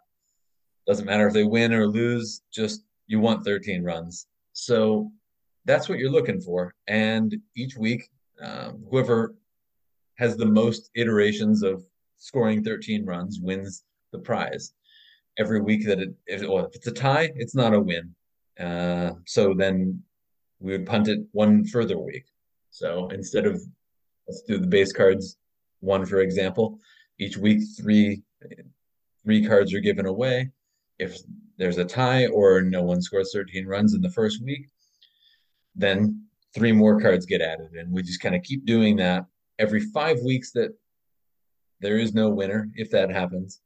Doesn't 0.88 1.06
matter 1.06 1.28
if 1.28 1.34
they 1.34 1.44
win 1.44 1.72
or 1.72 1.86
lose, 1.86 2.42
just 2.52 2.82
you 3.06 3.20
want 3.20 3.44
13 3.44 3.84
runs. 3.84 4.26
So 4.54 5.12
that's 5.64 5.88
what 5.88 5.98
you're 5.98 6.10
looking 6.10 6.40
for. 6.40 6.74
And 6.86 7.36
each 7.56 7.76
week, 7.76 8.08
um, 8.40 8.84
whoever 8.90 9.34
has 10.16 10.36
the 10.36 10.46
most 10.46 10.90
iterations 10.94 11.62
of 11.62 11.84
scoring 12.16 12.62
13 12.62 13.04
runs 13.04 13.40
wins 13.40 13.84
the 14.12 14.18
prize. 14.18 14.74
Every 15.38 15.60
week 15.60 15.86
that 15.86 15.98
it, 15.98 16.14
if, 16.26 16.42
well, 16.42 16.66
if 16.66 16.74
it's 16.74 16.86
a 16.86 16.92
tie, 16.92 17.30
it's 17.36 17.54
not 17.54 17.74
a 17.74 17.80
win. 17.80 18.14
Uh, 18.58 19.12
so 19.24 19.54
then 19.54 20.02
we 20.60 20.72
would 20.72 20.86
punt 20.86 21.08
it 21.08 21.20
one 21.32 21.64
further 21.64 21.98
week. 21.98 22.26
So 22.70 23.08
instead 23.08 23.46
of 23.46 23.60
let's 24.28 24.42
do 24.42 24.58
the 24.58 24.66
base 24.66 24.92
cards 24.92 25.36
one 25.80 26.06
for 26.06 26.20
example, 26.20 26.78
each 27.18 27.36
week 27.36 27.60
three 27.76 28.22
three 29.24 29.46
cards 29.46 29.72
are 29.74 29.80
given 29.80 30.06
away. 30.06 30.50
If 30.98 31.18
there's 31.58 31.78
a 31.78 31.84
tie 31.84 32.26
or 32.26 32.62
no 32.62 32.82
one 32.82 33.02
scores 33.02 33.32
13 33.32 33.66
runs 33.66 33.94
in 33.94 34.00
the 34.00 34.10
first 34.10 34.42
week, 34.42 34.68
then 35.74 36.24
three 36.54 36.72
more 36.72 37.00
cards 37.00 37.26
get 37.26 37.40
added, 37.40 37.72
and 37.72 37.92
we 37.92 38.02
just 38.02 38.20
kind 38.20 38.34
of 38.34 38.42
keep 38.42 38.64
doing 38.66 38.96
that 38.96 39.24
every 39.58 39.80
five 39.80 40.18
weeks 40.24 40.52
that 40.52 40.70
there 41.80 41.98
is 41.98 42.14
no 42.14 42.28
winner, 42.30 42.70
if 42.74 42.90
that 42.90 43.10
happens, 43.10 43.60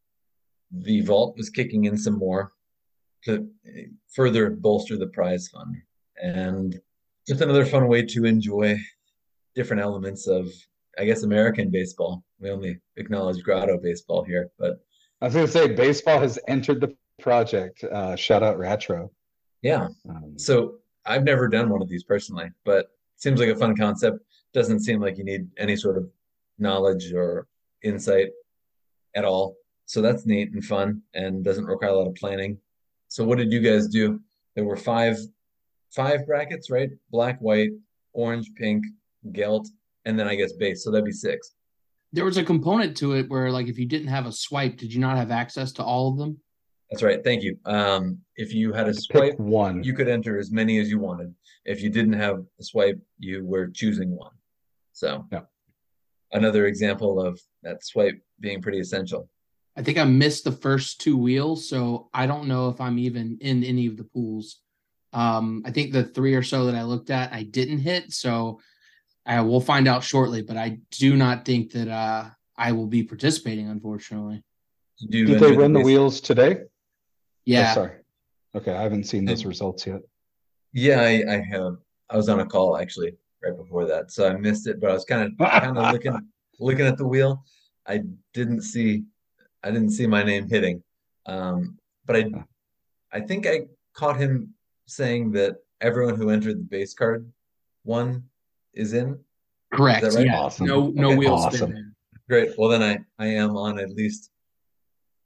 the 0.70 1.00
vault 1.02 1.36
was 1.36 1.50
kicking 1.50 1.84
in 1.84 1.96
some 1.96 2.18
more 2.18 2.52
to 3.24 3.48
further 4.14 4.50
bolster 4.50 4.96
the 4.96 5.06
prize 5.08 5.48
fund. 5.48 5.76
And 6.22 6.78
just 7.26 7.40
another 7.40 7.64
fun 7.66 7.88
way 7.88 8.02
to 8.02 8.24
enjoy 8.24 8.78
different 9.54 9.82
elements 9.82 10.26
of, 10.26 10.48
I 10.98 11.04
guess, 11.04 11.22
American 11.24 11.70
baseball. 11.70 12.24
We 12.38 12.50
only 12.50 12.78
acknowledge 12.96 13.42
grotto 13.42 13.78
baseball 13.78 14.22
here, 14.24 14.50
but 14.58 14.80
I 15.20 15.26
was 15.26 15.34
gonna 15.34 15.48
say 15.48 15.72
baseball 15.74 16.20
has 16.20 16.38
entered 16.46 16.80
the 16.80 16.94
project. 17.20 17.84
Uh, 17.84 18.16
shout 18.16 18.42
out 18.42 18.58
Rattro. 18.58 19.10
yeah. 19.62 19.88
Um, 20.08 20.38
So 20.38 20.76
I've 21.06 21.24
never 21.24 21.48
done 21.48 21.70
one 21.70 21.82
of 21.82 21.88
these 21.88 22.04
personally, 22.04 22.50
but 22.64 22.90
seems 23.16 23.40
like 23.40 23.48
a 23.48 23.56
fun 23.56 23.76
concept. 23.76 24.18
Doesn't 24.52 24.80
seem 24.80 25.00
like 25.00 25.18
you 25.18 25.24
need 25.24 25.48
any 25.58 25.76
sort 25.76 25.96
of 25.96 26.08
knowledge 26.58 27.12
or 27.12 27.46
insight 27.82 28.28
at 29.14 29.24
all. 29.24 29.56
So 29.86 30.02
that's 30.02 30.26
neat 30.26 30.52
and 30.52 30.64
fun 30.64 31.02
and 31.14 31.44
doesn't 31.44 31.64
require 31.64 31.90
a 31.90 31.96
lot 31.96 32.08
of 32.08 32.14
planning. 32.14 32.58
So 33.08 33.24
what 33.24 33.38
did 33.38 33.52
you 33.52 33.60
guys 33.60 33.86
do? 33.86 34.20
There 34.54 34.64
were 34.64 34.76
five 34.76 35.16
five 35.94 36.26
brackets, 36.26 36.70
right? 36.70 36.90
Black, 37.10 37.38
white, 37.40 37.70
orange, 38.12 38.50
pink, 38.56 38.84
gelt, 39.32 39.68
and 40.04 40.18
then 40.18 40.28
I 40.28 40.34
guess 40.34 40.52
base. 40.52 40.84
So 40.84 40.90
that'd 40.90 41.04
be 41.04 41.12
six. 41.12 41.52
There 42.12 42.24
was 42.24 42.36
a 42.36 42.44
component 42.44 42.96
to 42.98 43.12
it 43.14 43.28
where, 43.28 43.50
like, 43.50 43.68
if 43.68 43.78
you 43.78 43.86
didn't 43.86 44.08
have 44.08 44.26
a 44.26 44.32
swipe, 44.32 44.76
did 44.76 44.92
you 44.92 45.00
not 45.00 45.16
have 45.16 45.30
access 45.30 45.72
to 45.72 45.84
all 45.84 46.10
of 46.10 46.18
them? 46.18 46.38
That's 46.90 47.02
right. 47.02 47.22
Thank 47.22 47.42
you. 47.42 47.58
Um, 47.64 48.18
if 48.36 48.54
you 48.54 48.72
had 48.72 48.88
a 48.88 48.94
swipe, 48.94 49.38
one. 49.38 49.82
you 49.82 49.92
could 49.92 50.08
enter 50.08 50.38
as 50.38 50.50
many 50.52 50.78
as 50.78 50.88
you 50.88 50.98
wanted. 50.98 51.34
If 51.64 51.82
you 51.82 51.90
didn't 51.90 52.12
have 52.14 52.44
a 52.60 52.62
swipe, 52.62 53.00
you 53.18 53.44
were 53.44 53.68
choosing 53.68 54.10
one. 54.16 54.32
So, 54.92 55.26
Yeah. 55.32 55.42
another 56.32 56.66
example 56.66 57.20
of 57.20 57.40
that 57.62 57.84
swipe 57.84 58.20
being 58.40 58.62
pretty 58.62 58.78
essential. 58.78 59.28
I 59.76 59.82
think 59.82 59.98
I 59.98 60.04
missed 60.04 60.44
the 60.44 60.52
first 60.52 61.00
two 61.00 61.16
wheels, 61.18 61.68
so 61.68 62.08
I 62.14 62.26
don't 62.26 62.46
know 62.48 62.68
if 62.68 62.80
I'm 62.80 62.98
even 62.98 63.36
in 63.40 63.62
any 63.64 63.86
of 63.86 63.96
the 63.96 64.04
pools. 64.04 64.60
Um, 65.12 65.62
I 65.66 65.70
think 65.70 65.92
the 65.92 66.04
three 66.04 66.34
or 66.34 66.42
so 66.42 66.66
that 66.66 66.74
I 66.74 66.82
looked 66.84 67.10
at, 67.10 67.32
I 67.32 67.42
didn't 67.42 67.78
hit, 67.80 68.12
so 68.12 68.60
I 69.26 69.40
will 69.40 69.60
find 69.60 69.88
out 69.88 70.02
shortly. 70.04 70.40
But 70.42 70.56
I 70.56 70.78
do 70.92 71.16
not 71.16 71.44
think 71.44 71.72
that 71.72 71.88
uh, 71.88 72.30
I 72.56 72.72
will 72.72 72.86
be 72.86 73.02
participating, 73.02 73.68
unfortunately. 73.68 74.42
Do 75.10 75.18
you 75.18 75.26
Did 75.26 75.40
they 75.40 75.52
run 75.52 75.72
the 75.72 75.80
base- 75.80 75.86
wheels 75.86 76.20
today? 76.20 76.60
Oh, 77.48 77.52
Yeah, 77.52 77.74
sorry. 77.74 77.92
Okay, 78.56 78.72
I 78.72 78.82
haven't 78.82 79.04
seen 79.04 79.24
those 79.24 79.44
results 79.44 79.86
yet. 79.86 80.00
Yeah, 80.72 81.00
I, 81.00 81.22
I 81.28 81.42
have. 81.50 81.76
I 82.10 82.16
was 82.16 82.28
on 82.28 82.40
a 82.40 82.46
call 82.46 82.76
actually 82.76 83.12
right 83.44 83.56
before 83.56 83.86
that, 83.86 84.10
so 84.10 84.28
I 84.28 84.34
missed 84.36 84.66
it. 84.66 84.80
But 84.80 84.90
I 84.90 84.94
was 84.94 85.04
kind 85.04 85.22
of 85.38 85.50
kind 85.50 85.78
of 85.78 85.90
looking 85.92 86.18
looking 86.58 86.86
at 86.86 86.96
the 86.96 87.06
wheel. 87.06 87.44
I 87.86 88.02
didn't 88.34 88.62
see 88.62 89.04
I 89.62 89.70
didn't 89.70 89.90
see 89.90 90.06
my 90.06 90.22
name 90.22 90.48
hitting. 90.48 90.82
Um, 91.26 91.78
but 92.04 92.16
I 92.16 92.24
I 93.12 93.20
think 93.20 93.46
I 93.46 93.62
caught 93.94 94.16
him 94.16 94.54
saying 94.86 95.32
that 95.32 95.56
everyone 95.80 96.16
who 96.16 96.30
entered 96.30 96.58
the 96.58 96.64
base 96.64 96.94
card 96.94 97.30
one 97.84 98.24
is 98.74 98.92
in. 98.92 99.18
correct. 99.72 100.02
Is 100.04 100.14
that 100.14 100.18
right? 100.18 100.26
Yeah, 100.26 100.40
Awesome. 100.40 100.66
no, 100.66 100.88
no 100.94 101.08
Okay. 101.08 101.16
wheel 101.16 101.34
Awesome. 101.34 101.94
Great. 102.28 102.50
Well, 102.58 102.70
then 102.70 102.82
I 102.82 102.98
I 103.22 103.28
am 103.28 103.56
on 103.56 103.78
at 103.78 103.90
least 103.90 104.30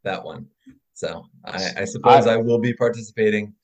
that 0.04 0.22
one. 0.24 0.46
So 1.00 1.24
I 1.46 1.70
I 1.78 1.84
suppose 1.86 2.26
I, 2.26 2.36
will 2.36 2.58
be 2.58 2.74
participating. 2.74 3.54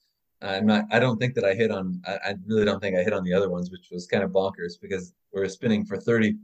I'm 0.40 0.64
not. 0.64 0.85
I 0.90 0.99
don't 0.99 1.18
think 1.18 1.35
that 1.35 1.44
I 1.44 1.53
hit 1.53 1.70
on. 1.70 2.01
I, 2.07 2.14
I 2.29 2.35
really 2.46 2.64
don't 2.64 2.81
think 2.81 2.96
I 2.96 3.03
hit 3.03 3.12
on 3.12 3.25
the 3.25 3.35
other 3.35 3.51
ones, 3.51 3.70
which 3.70 3.88
was 3.92 4.07
kind 4.07 4.25
of 4.25 4.31
bonkers 4.31 4.81
because 4.81 5.12
we 5.35 5.42
are 5.42 5.49
spinning 5.49 5.85
for 5.85 5.99
30, 5.99 6.35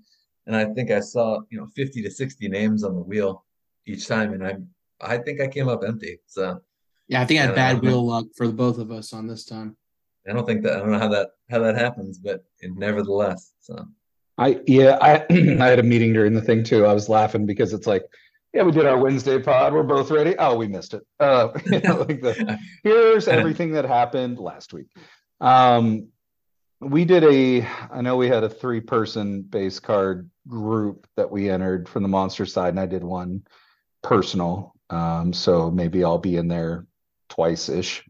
and 0.47 0.55
I 0.55 0.67
think 0.75 0.91
I 0.91 1.01
saw 1.01 1.41
you 1.49 1.59
know 1.59 1.67
50 1.75 2.03
to 2.03 2.11
60 2.11 2.47
names 2.49 2.85
on 2.85 2.95
the 2.95 3.01
wheel 3.01 3.45
each 3.87 4.07
time, 4.07 4.35
and 4.35 4.47
I 4.47 4.57
I 5.01 5.17
think 5.17 5.41
I 5.41 5.49
came 5.49 5.69
up 5.69 5.83
empty. 5.83 6.19
So 6.27 6.61
Yeah, 7.09 7.23
I 7.23 7.25
think 7.25 7.41
I 7.41 7.47
had 7.47 7.55
bad 7.55 7.77
I- 7.77 7.81
wheel 7.81 8.07
luck 8.07 8.27
for 8.37 8.47
the 8.47 8.53
both 8.53 8.77
of 8.79 8.91
us 8.91 9.15
on 9.15 9.27
this 9.27 9.47
time. 9.47 9.77
I 10.29 10.35
don't 10.35 10.47
think 10.47 10.63
that 10.65 10.75
I 10.77 10.79
don't 10.79 10.91
know 10.93 10.99
how 10.99 11.09
that 11.09 11.29
how 11.49 11.61
that 11.61 11.77
happens, 11.77 12.19
but 12.19 12.45
it, 12.61 12.71
nevertheless, 12.77 13.55
so 13.61 13.75
I 14.37 14.61
yeah, 14.67 14.99
I 15.01 15.25
I 15.65 15.69
had 15.73 15.79
a 15.79 15.91
meeting 15.95 16.13
during 16.13 16.35
the 16.35 16.43
thing 16.43 16.65
too. 16.65 16.85
I 16.85 16.93
was 16.93 17.09
laughing 17.09 17.47
because 17.47 17.73
it's 17.73 17.87
like, 17.87 18.05
yeah, 18.53 18.63
we 18.63 18.73
did 18.73 18.87
our 18.87 18.99
Wednesday 18.99 19.39
pod. 19.41 19.73
We're 19.73 19.83
both 19.83 20.11
ready. 20.11 20.37
Oh, 20.39 20.57
we 20.57 20.69
missed 20.69 20.95
it. 20.95 21.07
Uh, 21.19 21.49
you 21.67 21.81
know, 21.81 21.99
like 22.01 22.21
the 22.21 22.59
here's 22.83 23.29
everything 23.29 23.73
that 23.73 23.85
happened 23.85 24.39
last 24.39 24.73
week. 24.73 24.89
Um, 25.41 26.09
we 26.81 27.05
did 27.05 27.25
a. 27.25 27.67
I 27.91 28.01
know 28.03 28.17
we 28.17 28.29
had 28.29 28.45
a 28.45 28.49
three 28.49 28.81
person 28.81 29.43
base 29.43 29.79
card 29.79 30.29
group 30.49 31.07
that 31.17 31.31
we 31.31 31.49
entered 31.49 31.89
from 31.89 32.03
the 32.03 32.09
monster 32.09 32.45
side, 32.45 32.71
and 32.71 32.81
I 32.81 32.87
did 32.87 33.05
one 33.05 33.45
personal. 34.03 34.75
Um, 34.91 35.33
so 35.33 35.71
maybe 35.71 36.05
I'll 36.05 36.19
be 36.19 36.37
in 36.37 36.49
there 36.49 36.87
twice 37.29 37.69
ish. 37.69 38.05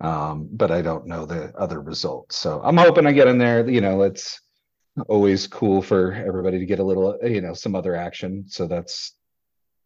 Um, 0.00 0.48
but 0.52 0.70
I 0.70 0.82
don't 0.82 1.06
know 1.06 1.26
the 1.26 1.52
other 1.56 1.80
results. 1.80 2.36
So 2.36 2.60
I'm 2.62 2.76
hoping 2.76 3.06
I 3.06 3.12
get 3.12 3.26
in 3.26 3.38
there. 3.38 3.68
You 3.68 3.80
know, 3.80 4.02
it's 4.02 4.40
always 5.08 5.46
cool 5.46 5.82
for 5.82 6.12
everybody 6.12 6.58
to 6.58 6.66
get 6.66 6.78
a 6.78 6.84
little, 6.84 7.18
you 7.22 7.40
know, 7.40 7.54
some 7.54 7.74
other 7.74 7.96
action. 7.96 8.44
So 8.48 8.66
that's, 8.66 9.14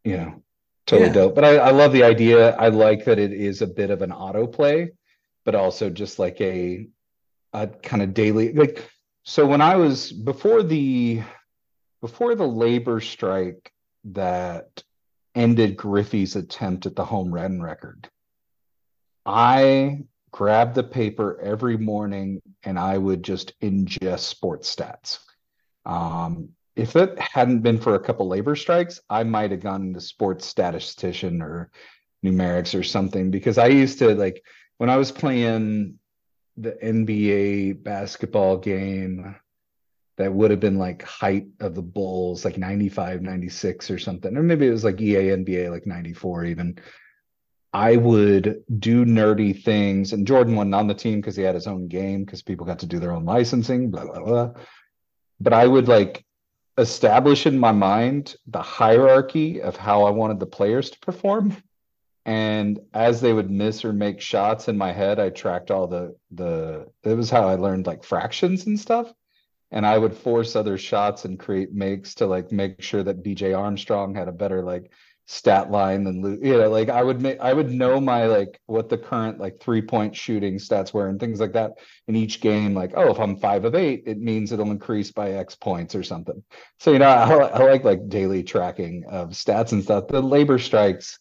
you 0.05 0.17
know, 0.17 0.43
totally 0.87 1.09
Yeah. 1.09 1.15
dope. 1.15 1.35
But 1.35 1.45
I, 1.45 1.57
I 1.57 1.71
love 1.71 1.93
the 1.93 2.03
idea. 2.05 2.57
I 2.57 2.69
like 2.69 3.05
that 3.05 3.19
it 3.19 3.33
is 3.33 3.63
a 3.63 3.67
bit 3.67 3.91
of 3.91 4.03
an 4.03 4.11
autoplay, 4.11 4.91
but 5.45 5.55
also 5.55 5.91
just 5.91 6.19
like 6.19 6.41
a, 6.41 6.87
a 7.53 7.67
kind 7.69 8.03
of 8.03 8.15
daily, 8.15 8.53
like, 8.53 8.89
so 9.25 9.47
when 9.47 9.61
I 9.61 9.77
was 9.77 10.11
before 10.11 10.63
the, 10.63 11.23
before 12.01 12.35
the 12.35 12.47
labor 12.47 13.01
strike 13.01 13.73
that 14.05 14.83
ended 15.35 15.77
Griffey's 15.77 16.35
attempt 16.35 16.87
at 16.87 16.97
the 16.97 17.05
home 17.05 17.33
run 17.33 17.63
record, 17.63 18.09
I 19.25 20.01
grabbed 20.33 20.75
the 20.75 20.83
paper 20.83 21.39
every 21.41 21.77
morning 21.77 22.41
and 22.65 22.79
I 22.79 22.99
would 22.99 23.23
just 23.23 23.53
ingest 23.61 24.21
sports 24.21 24.75
stats. 24.75 25.19
Um, 25.87 26.51
if 26.75 26.97
it 26.97 27.19
hadn't 27.19 27.61
been 27.61 27.79
for 27.79 27.95
a 27.95 28.01
couple 28.01 28.29
labor 28.29 28.57
strikes, 28.57 29.01
I 29.11 29.25
might 29.25 29.51
have 29.51 29.61
gone 29.61 29.83
into 29.83 30.01
sports 30.01 30.47
statistician 30.47 31.43
or 31.43 31.71
numerics 32.25 32.79
or 32.79 32.83
something 32.83 33.31
because 33.31 33.59
I 33.59 33.67
used 33.67 33.99
to 33.99 34.15
like 34.15 34.43
when 34.79 34.89
I 34.89 34.97
was 34.97 35.13
playing 35.13 35.99
the 36.57 36.73
NBA 36.73 37.83
basketball 37.83 38.59
game 38.59 39.37
that 40.19 40.33
would 40.33 40.51
have 40.51 40.61
been 40.61 40.79
like 40.79 41.03
height 41.03 41.47
of 41.61 41.75
the 41.75 41.83
Bulls, 41.83 42.45
like 42.45 42.59
95, 42.59 43.23
96 43.23 43.91
or 43.91 43.99
something. 43.99 44.37
Or 44.37 44.43
maybe 44.43 44.67
it 44.67 44.71
was 44.71 44.85
like 44.85 45.01
EA 45.01 45.31
NBA, 45.31 45.71
like 45.71 45.87
94 45.87 46.45
even. 46.47 46.79
I 47.73 47.97
would 47.97 48.63
do 48.79 49.07
nerdy 49.07 49.63
things, 49.63 50.13
and 50.13 50.27
Jordan 50.27 50.57
wasn't 50.57 50.75
on 50.75 50.89
the 50.89 50.95
team 50.95 51.21
because 51.21 51.37
he 51.37 51.43
had 51.43 51.55
his 51.55 51.67
own 51.67 51.89
game 51.89 52.25
because 52.25 52.43
people 52.43 52.67
got 52.67 52.81
to 52.81 52.87
do 52.87 52.99
their 52.99 53.13
own 53.13 53.25
licensing, 53.25 53.91
blah 53.91 54.05
blah 54.05 54.23
blah. 54.23 54.51
But 55.41 55.55
I 55.55 55.67
would 55.67 55.89
like 55.89 56.23
establish 56.79 57.47
in 57.47 57.59
my 57.59 57.73
mind 57.73 58.37
the 58.47 58.63
hierarchy 58.63 59.61
of 59.61 59.77
how 59.77 60.05
I 60.05 60.11
wanted 60.11 60.41
the 60.41 60.47
players 60.47 60.91
to 60.91 60.99
perform. 61.01 61.57
And 62.25 62.79
as 62.95 63.21
they 63.21 63.33
would 63.33 63.51
miss 63.51 63.85
or 63.85 63.93
make 63.93 64.21
shots 64.21 64.69
in 64.69 64.79
my 64.79 64.93
head, 64.93 65.19
I 65.19 65.31
tracked 65.31 65.71
all 65.71 65.87
the 65.87 66.17
the 66.31 66.89
it 67.03 67.15
was 67.15 67.31
how 67.31 67.49
I 67.49 67.57
learned 67.57 67.87
like 67.87 68.05
fractions 68.05 68.67
and 68.67 68.79
stuff. 68.79 69.13
And 69.73 69.87
I 69.87 69.99
would 69.99 70.15
force 70.15 70.55
other 70.55 70.79
shots 70.79 71.25
and 71.25 71.39
create 71.39 71.73
makes 71.73 72.15
to 72.17 72.27
like 72.27 72.53
make 72.53 72.81
sure 72.83 73.03
that 73.03 73.23
BJ 73.25 73.59
Armstrong 73.59 74.15
had 74.15 74.29
a 74.29 74.33
better 74.33 74.63
like 74.63 74.93
stat 75.33 75.71
line 75.71 76.05
than 76.05 76.45
you 76.45 76.59
know 76.59 76.69
like 76.69 76.91
I 76.91 77.03
would 77.03 77.23
make 77.23 77.41
I 77.41 77.55
would 77.55 77.71
know 77.71 77.99
my 77.99 78.27
like 78.27 78.61
what 78.67 78.91
the 78.91 78.99
current 78.99 79.41
like 79.41 79.59
three 79.61 79.81
point 79.81 80.15
shooting 80.15 80.59
stats 80.59 80.93
were 80.93 81.09
and 81.09 81.19
things 81.19 81.41
like 81.41 81.55
that 81.55 81.73
in 82.07 82.17
each 82.17 82.43
game 82.43 82.75
like 82.75 82.93
oh 82.97 83.13
if 83.13 83.19
I'm 83.19 83.37
five 83.37 83.65
of 83.65 83.75
eight 83.75 84.03
it 84.05 84.19
means 84.19 84.53
it'll 84.53 84.71
increase 84.71 85.11
by 85.11 85.33
X 85.33 85.55
points 85.55 85.95
or 85.95 86.03
something. 86.03 86.45
So 86.81 86.93
you 86.93 86.99
know 86.99 87.09
I, 87.09 87.47
I 87.47 87.65
like 87.65 87.83
like 87.83 88.11
daily 88.11 88.43
tracking 88.43 89.05
of 89.09 89.31
stats 89.31 89.73
and 89.73 89.83
stuff. 89.83 90.09
The 90.09 90.21
labor 90.21 90.59
strikes 90.59 91.19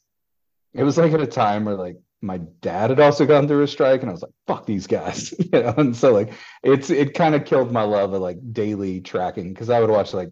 it 0.74 0.84
was 0.84 0.97
like 0.97 1.13
at 1.13 1.21
a 1.21 1.28
time 1.28 1.63
where 1.63 1.76
like 1.76 1.95
my 2.21 2.39
dad 2.60 2.89
had 2.89 3.00
also 3.00 3.26
gone 3.26 3.47
through 3.47 3.63
a 3.63 3.67
strike 3.67 4.02
and 4.02 4.10
I 4.10 4.13
was 4.13 4.24
like 4.24 4.34
fuck 4.45 4.65
these 4.65 4.88
guys 4.88 5.34
you 5.39 5.63
know 5.63 5.74
and 5.78 5.95
so 5.95 6.12
like 6.12 6.34
it's 6.63 6.89
it 6.89 7.13
kind 7.13 7.34
of 7.34 7.45
killed 7.45 7.71
my 7.71 7.84
love 7.84 8.12
of 8.12 8.21
like 8.21 8.39
daily 8.52 9.00
tracking 9.00 9.54
because 9.54 9.69
I 9.69 9.80
would 9.80 9.89
watch 9.89 10.13
like 10.13 10.32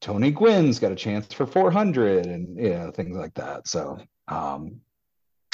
Tony 0.00 0.30
Gwynn's 0.30 0.78
got 0.78 0.92
a 0.92 0.96
chance 0.96 1.32
for 1.32 1.46
400 1.46 2.26
and 2.26 2.56
you 2.56 2.70
know 2.70 2.90
things 2.90 3.16
like 3.16 3.34
that. 3.34 3.68
So 3.68 3.98
um 4.28 4.80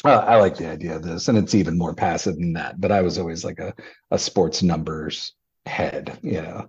I, 0.04 0.12
I 0.12 0.36
like 0.36 0.56
the 0.56 0.68
idea 0.70 0.96
of 0.96 1.02
this 1.02 1.28
and 1.28 1.36
it's 1.36 1.54
even 1.54 1.76
more 1.76 1.94
passive 1.94 2.34
than 2.36 2.52
that, 2.52 2.80
but 2.80 2.92
I 2.92 3.02
was 3.02 3.18
always 3.18 3.44
like 3.44 3.58
a 3.58 3.74
a 4.10 4.18
sports 4.18 4.62
numbers 4.62 5.34
head, 5.66 6.18
you 6.22 6.42
know. 6.42 6.68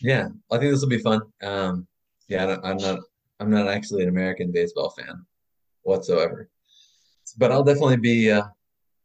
yeah, 0.00 0.28
I 0.52 0.58
think 0.58 0.70
this 0.72 0.80
will 0.82 0.88
be 0.88 0.98
fun. 0.98 1.20
Um, 1.42 1.86
yeah, 2.28 2.44
I 2.44 2.46
don't- 2.46 2.64
I'm 2.64 2.76
not 2.76 2.98
I'm 3.40 3.50
not 3.50 3.68
actually 3.68 4.02
an 4.02 4.08
American 4.08 4.50
baseball 4.52 4.90
fan 4.90 5.26
whatsoever, 5.82 6.48
but 7.36 7.52
I'll 7.52 7.64
definitely 7.64 7.98
be 7.98 8.30
uh, 8.30 8.44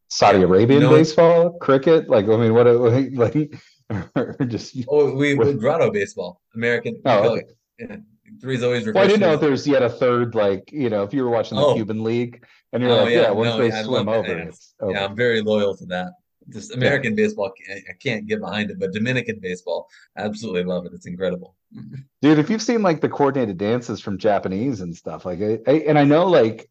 Saudi 0.10 0.42
Arabian 0.44 0.82
you 0.84 0.88
know, 0.88 0.96
baseball, 0.96 1.58
cricket, 1.60 2.10
like 2.10 2.26
I 2.28 2.38
mean 2.38 2.54
what 2.54 2.68
like 3.14 3.54
or 4.16 4.36
just 4.46 4.76
Oh, 4.88 5.16
we 5.16 5.34
we 5.36 5.54
grotto 5.54 5.92
baseball, 5.92 6.42
American. 6.56 7.02
Oh, 7.06 7.32
okay. 7.32 7.44
three's 8.42 8.64
always 8.64 8.86
Well, 8.86 9.04
I 9.04 9.08
didn't 9.08 9.22
know 9.22 9.34
if 9.34 9.42
there's 9.42 9.68
yet 9.68 9.84
a 9.84 9.90
third, 9.90 10.36
like, 10.36 10.72
you 10.72 10.90
know, 10.90 11.04
if 11.04 11.14
you 11.14 11.24
were 11.24 11.30
watching 11.30 11.58
the 11.58 11.64
Oh. 11.64 11.74
Cuban 11.76 12.04
League 12.04 12.44
and 12.74 12.82
you're 12.82 12.92
Oh, 12.92 13.04
like, 13.04 13.14
yeah, 13.14 13.22
yeah, 13.24 13.32
once 13.32 13.50
no, 13.50 13.58
they 13.60 13.68
yeah, 13.70 13.80
I 13.80 13.84
swim 13.84 14.06
love 14.06 14.16
over, 14.26 14.28
that. 14.36 14.48
it's 14.48 14.74
over. 14.80 14.92
Yeah, 14.94 15.06
I'm 15.06 15.16
very 15.16 15.42
loyal 15.42 15.76
to 15.78 15.86
that. 15.88 16.14
Just 16.50 16.74
American 16.74 17.16
baseball, 17.16 17.52
I 17.70 17.74
I 17.92 17.94
can't 18.02 18.26
get 18.28 18.40
behind 18.42 18.72
it, 18.72 18.80
but 18.80 18.92
Dominican 18.92 19.40
baseball, 19.40 19.88
absolutely 20.18 20.64
love 20.64 20.86
it. 20.88 20.92
It's 20.94 21.06
incredible. 21.06 21.56
Dude, 22.22 22.40
if 22.40 22.50
you've 22.50 22.62
seen 22.64 22.82
like 22.82 23.00
the 23.00 23.10
coordinated 23.10 23.58
dances 23.58 24.02
from 24.02 24.18
Japanese 24.18 24.82
and 24.82 24.96
stuff, 24.96 25.24
like, 25.26 25.40
I, 25.42 25.60
I, 25.68 25.72
and 25.88 26.00
I 26.00 26.04
know 26.04 26.26
like, 26.26 26.68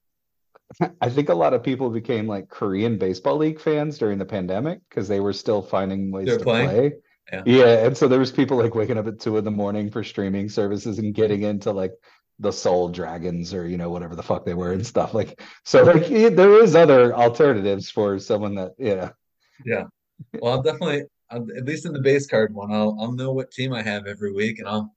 I 1.00 1.08
think 1.08 1.28
a 1.28 1.34
lot 1.34 1.54
of 1.54 1.62
people 1.62 1.88
became 1.90 2.26
like 2.26 2.48
Korean 2.48 2.98
baseball 2.98 3.36
league 3.36 3.60
fans 3.60 3.96
during 3.98 4.18
the 4.18 4.24
pandemic 4.24 4.80
because 4.88 5.06
they 5.08 5.20
were 5.20 5.32
still 5.32 5.62
finding 5.62 6.10
ways 6.10 6.26
They're 6.26 6.38
to 6.38 6.44
playing? 6.44 6.68
play. 6.68 6.92
Yeah. 7.32 7.42
Yeah, 7.46 7.86
and 7.86 7.96
so 7.96 8.08
there 8.08 8.18
was 8.18 8.32
people 8.32 8.56
like 8.56 8.74
waking 8.74 8.98
up 8.98 9.06
at 9.06 9.20
two 9.20 9.36
in 9.36 9.44
the 9.44 9.50
morning 9.50 9.90
for 9.90 10.02
streaming 10.02 10.48
services 10.48 10.98
and 10.98 11.14
getting 11.14 11.42
into 11.42 11.70
like 11.70 11.92
the 12.40 12.50
Soul 12.50 12.88
Dragons 12.88 13.54
or 13.54 13.68
you 13.68 13.76
know 13.76 13.90
whatever 13.90 14.16
the 14.16 14.22
fuck 14.22 14.44
they 14.44 14.54
were 14.54 14.72
and 14.72 14.86
stuff 14.86 15.14
like. 15.14 15.40
So 15.64 15.82
like 15.84 16.06
there 16.08 16.62
is 16.62 16.74
other 16.74 17.14
alternatives 17.14 17.90
for 17.90 18.18
someone 18.18 18.54
that 18.56 18.72
yeah. 18.78 19.10
Yeah. 19.64 19.84
Well, 20.40 20.54
I'll 20.54 20.62
definitely, 20.62 21.04
I'll, 21.30 21.46
at 21.56 21.64
least 21.64 21.86
in 21.86 21.92
the 21.92 22.00
base 22.00 22.26
card 22.26 22.54
one, 22.54 22.72
I'll 22.72 22.96
I'll 23.00 23.12
know 23.12 23.32
what 23.32 23.50
team 23.52 23.72
I 23.72 23.82
have 23.82 24.06
every 24.06 24.32
week, 24.32 24.58
and 24.58 24.68
I'll. 24.68 24.94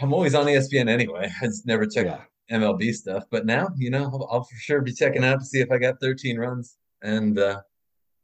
I'm 0.00 0.12
always 0.12 0.34
on 0.34 0.46
ESPN 0.46 0.88
anyway. 0.88 1.30
I 1.42 1.46
just 1.46 1.66
never 1.66 1.86
check 1.86 2.06
Yeah. 2.06 2.20
MLB 2.58 2.92
stuff, 2.92 3.24
but 3.30 3.46
now 3.46 3.68
you 3.76 3.90
know 3.90 4.04
I'll, 4.04 4.28
I'll 4.30 4.44
for 4.44 4.56
sure 4.56 4.82
be 4.82 4.92
checking 4.92 5.24
out 5.24 5.38
to 5.40 5.46
see 5.46 5.60
if 5.60 5.70
I 5.70 5.78
got 5.78 6.00
13 6.00 6.38
runs 6.38 6.76
and 7.02 7.38
uh, 7.38 7.60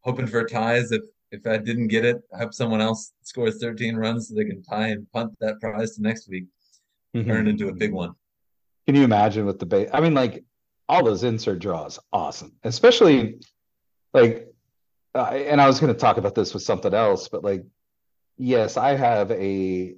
hoping 0.01 0.27
for 0.27 0.45
ties. 0.45 0.93
If 0.93 1.03
if 1.35 1.47
I 1.47 1.59
didn't 1.59 1.89
get 1.89 2.05
it, 2.05 2.23
I 2.35 2.39
hope 2.39 2.55
someone 2.55 2.81
else 2.81 3.13
scores 3.23 3.61
13 3.61 3.97
runs 3.97 4.29
so 4.29 4.35
they 4.35 4.45
can 4.45 4.63
tie 4.63 4.89
and 4.89 5.11
punt 5.13 5.35
that 5.41 5.61
prize 5.61 5.97
to 5.97 6.03
next 6.03 6.29
week, 6.29 6.45
turn 7.15 7.47
it 7.47 7.51
into 7.51 7.69
a 7.69 7.73
big 7.73 7.93
one. 7.93 8.15
Can 8.87 8.95
you 8.95 9.05
imagine 9.05 9.47
with 9.47 9.59
the 9.59 9.67
base? 9.67 9.89
I 9.93 10.01
mean, 10.01 10.15
like 10.15 10.45
all 10.89 11.05
those 11.05 11.25
insert 11.25 11.59
draws, 11.59 11.99
awesome. 12.13 12.53
Especially 12.63 13.41
like, 14.13 14.49
uh, 15.15 15.25
and 15.25 15.61
I 15.61 15.67
was 15.67 15.81
going 15.81 15.93
to 15.93 15.99
talk 15.99 16.17
about 16.17 16.35
this 16.35 16.55
with 16.55 16.63
something 16.63 16.93
else, 16.93 17.29
but 17.29 17.43
like, 17.43 17.65
yes, 18.37 18.77
I 18.77 18.95
have 18.97 19.31
a 19.31 19.97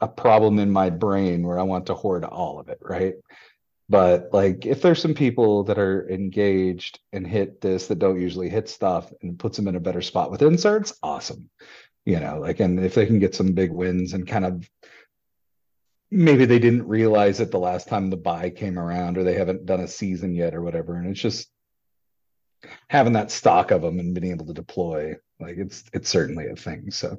a 0.00 0.08
problem 0.08 0.58
in 0.58 0.70
my 0.70 0.90
brain 0.90 1.46
where 1.46 1.58
I 1.58 1.62
want 1.62 1.86
to 1.86 1.94
hoard 1.94 2.24
all 2.24 2.60
of 2.60 2.68
it, 2.68 2.78
right? 2.82 3.14
But 3.90 4.28
like, 4.32 4.66
if 4.66 4.82
there's 4.82 5.02
some 5.02 5.14
people 5.14 5.64
that 5.64 5.76
are 5.76 6.08
engaged 6.08 7.00
and 7.12 7.26
hit 7.26 7.60
this 7.60 7.88
that 7.88 7.98
don't 7.98 8.20
usually 8.20 8.48
hit 8.48 8.68
stuff 8.68 9.12
and 9.20 9.36
puts 9.36 9.56
them 9.56 9.66
in 9.66 9.74
a 9.74 9.80
better 9.80 10.00
spot 10.00 10.30
with 10.30 10.42
inserts, 10.42 10.94
awesome. 11.02 11.50
You 12.06 12.20
know, 12.20 12.38
like, 12.38 12.60
and 12.60 12.78
if 12.78 12.94
they 12.94 13.04
can 13.04 13.18
get 13.18 13.34
some 13.34 13.52
big 13.52 13.72
wins 13.72 14.14
and 14.14 14.28
kind 14.28 14.44
of 14.44 14.70
maybe 16.08 16.44
they 16.44 16.60
didn't 16.60 16.86
realize 16.86 17.40
it 17.40 17.50
the 17.50 17.58
last 17.58 17.88
time 17.88 18.10
the 18.10 18.16
buy 18.16 18.50
came 18.50 18.78
around 18.78 19.18
or 19.18 19.24
they 19.24 19.34
haven't 19.34 19.66
done 19.66 19.80
a 19.80 19.88
season 19.88 20.34
yet 20.34 20.54
or 20.54 20.62
whatever 20.62 20.96
and 20.96 21.08
it's 21.08 21.20
just 21.20 21.48
having 22.88 23.12
that 23.12 23.30
stock 23.30 23.70
of 23.70 23.82
them 23.82 23.98
and 23.98 24.14
being 24.14 24.32
able 24.32 24.46
to 24.46 24.52
deploy 24.52 25.14
like 25.38 25.56
it's 25.56 25.84
it's 25.92 26.08
certainly 26.08 26.48
a 26.48 26.56
thing 26.56 26.90
so 26.90 27.16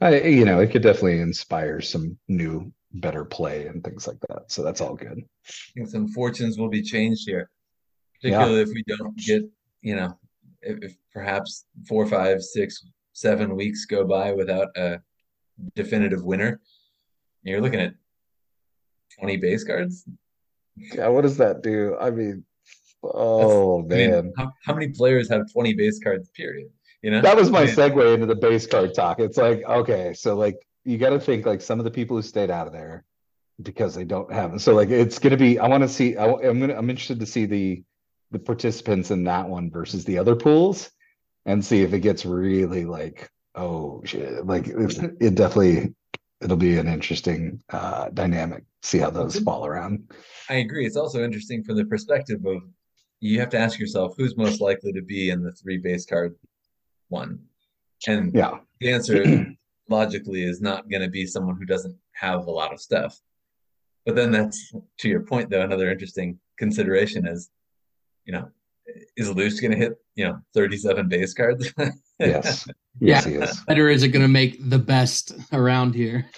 I, 0.00 0.20
you 0.20 0.44
know 0.44 0.60
it 0.60 0.70
could 0.70 0.82
definitely 0.82 1.18
inspire 1.18 1.80
some 1.80 2.16
new 2.28 2.72
better 2.94 3.24
play 3.24 3.66
and 3.66 3.82
things 3.84 4.06
like 4.06 4.18
that 4.28 4.42
so 4.48 4.62
that's 4.62 4.80
all 4.80 4.94
good 4.94 5.18
I 5.48 5.52
think 5.74 5.88
some 5.88 6.08
fortunes 6.08 6.56
will 6.58 6.68
be 6.70 6.82
changed 6.82 7.24
here, 7.26 7.50
Yeah. 8.22 8.38
particularly 8.38 8.62
if 8.62 8.68
we 8.74 8.82
don't 8.86 9.16
get, 9.16 9.42
you 9.82 9.96
know, 9.96 10.16
if, 10.62 10.78
if 10.82 10.96
perhaps 11.12 11.66
four, 11.88 12.06
five, 12.06 12.42
six, 12.42 12.86
seven 13.12 13.54
weeks 13.56 13.84
go 13.84 14.04
by 14.04 14.32
without 14.32 14.68
a 14.76 15.00
definitive 15.74 16.24
winner. 16.24 16.60
You're 17.42 17.60
looking 17.60 17.80
at 17.80 17.94
20 19.20 19.36
base 19.36 19.64
cards. 19.64 20.04
yeah 20.76 21.08
what 21.08 21.22
does 21.22 21.36
that 21.36 21.62
do 21.62 21.96
i 22.00 22.10
mean 22.10 22.44
oh 23.04 23.80
I 23.80 23.82
mean, 23.82 24.10
man 24.10 24.32
how, 24.36 24.50
how 24.64 24.74
many 24.74 24.88
players 24.88 25.28
have 25.30 25.42
20 25.52 25.74
base 25.74 25.98
cards, 26.02 26.30
period? 26.30 26.68
You 27.02 27.10
know? 27.10 27.20
that 27.20 27.36
was 27.36 27.50
my 27.50 27.62
I 27.62 27.66
mean, 27.66 27.74
segue 27.74 28.14
into 28.14 28.26
the 28.26 28.34
base 28.34 28.66
card 28.66 28.94
talk. 28.94 29.20
It's 29.20 29.36
like, 29.36 29.62
okay, 29.62 30.14
so 30.14 30.34
like 30.36 30.56
you 30.84 30.98
got 30.98 31.10
to 31.10 31.20
think 31.20 31.46
like 31.46 31.62
some 31.62 31.78
of 31.78 31.84
the 31.84 31.90
people 31.90 32.16
who 32.16 32.22
stayed 32.22 32.50
out 32.50 32.66
of 32.66 32.72
there 32.72 33.04
because 33.62 33.94
they 33.94 34.04
don't 34.04 34.32
have 34.32 34.60
so 34.60 34.74
like 34.74 34.90
it's 34.90 35.18
gonna 35.18 35.36
be. 35.36 35.58
I 35.58 35.68
want 35.68 35.82
to 35.82 35.88
see. 35.88 36.16
I, 36.16 36.26
am 36.26 36.60
gonna. 36.60 36.74
I'm 36.74 36.90
interested 36.90 37.20
to 37.20 37.26
see 37.26 37.46
the 37.46 37.82
the 38.30 38.38
participants 38.38 39.10
in 39.10 39.24
that 39.24 39.48
one 39.48 39.70
versus 39.70 40.04
the 40.04 40.18
other 40.18 40.34
pools, 40.34 40.90
and 41.46 41.64
see 41.64 41.82
if 41.82 41.92
it 41.92 42.00
gets 42.00 42.24
really 42.24 42.84
like 42.84 43.30
oh 43.54 44.02
shit. 44.04 44.44
Like 44.44 44.66
it, 44.66 45.16
it 45.20 45.34
definitely 45.34 45.94
it'll 46.40 46.56
be 46.56 46.78
an 46.78 46.88
interesting 46.88 47.62
uh 47.70 48.10
dynamic. 48.10 48.64
See 48.82 48.98
how 48.98 49.10
those 49.10 49.38
fall 49.38 49.64
around. 49.64 50.10
I 50.50 50.54
agree. 50.54 50.84
It's 50.84 50.96
also 50.96 51.22
interesting 51.22 51.62
from 51.62 51.76
the 51.76 51.84
perspective 51.84 52.44
of 52.44 52.62
you 53.20 53.40
have 53.40 53.50
to 53.50 53.58
ask 53.58 53.78
yourself 53.78 54.14
who's 54.16 54.36
most 54.36 54.60
likely 54.60 54.92
to 54.92 55.00
be 55.00 55.30
in 55.30 55.42
the 55.42 55.52
three 55.52 55.78
base 55.78 56.04
card 56.04 56.34
one. 57.08 57.38
And 58.06 58.34
Yeah. 58.34 58.58
the 58.80 58.92
answer 58.92 59.46
logically 59.88 60.42
is 60.42 60.60
not 60.60 60.88
going 60.88 61.02
to 61.02 61.10
be 61.10 61.26
someone 61.26 61.56
who 61.56 61.64
doesn't 61.64 61.96
have 62.12 62.46
a 62.46 62.50
lot 62.50 62.72
of 62.72 62.80
stuff. 62.80 63.18
But 64.06 64.16
then 64.16 64.30
that's 64.30 64.72
to 64.98 65.08
your 65.08 65.20
point, 65.20 65.50
though, 65.50 65.62
another 65.62 65.90
interesting 65.90 66.38
consideration 66.58 67.26
is, 67.26 67.50
you 68.24 68.32
know, 68.32 68.50
is 69.16 69.30
Luce 69.30 69.60
going 69.60 69.70
to 69.70 69.78
hit, 69.78 69.94
you 70.14 70.26
know, 70.26 70.38
37 70.54 71.08
base 71.08 71.34
cards? 71.34 71.72
Yes. 72.20 72.64
Yeah. 73.00 73.16
Yes, 73.16 73.24
he 73.24 73.34
is. 73.34 73.60
Better 73.66 73.88
is 73.88 74.04
it 74.04 74.10
going 74.10 74.22
to 74.22 74.28
make 74.28 74.70
the 74.70 74.78
best 74.78 75.32
around 75.52 75.96
here? 75.96 76.30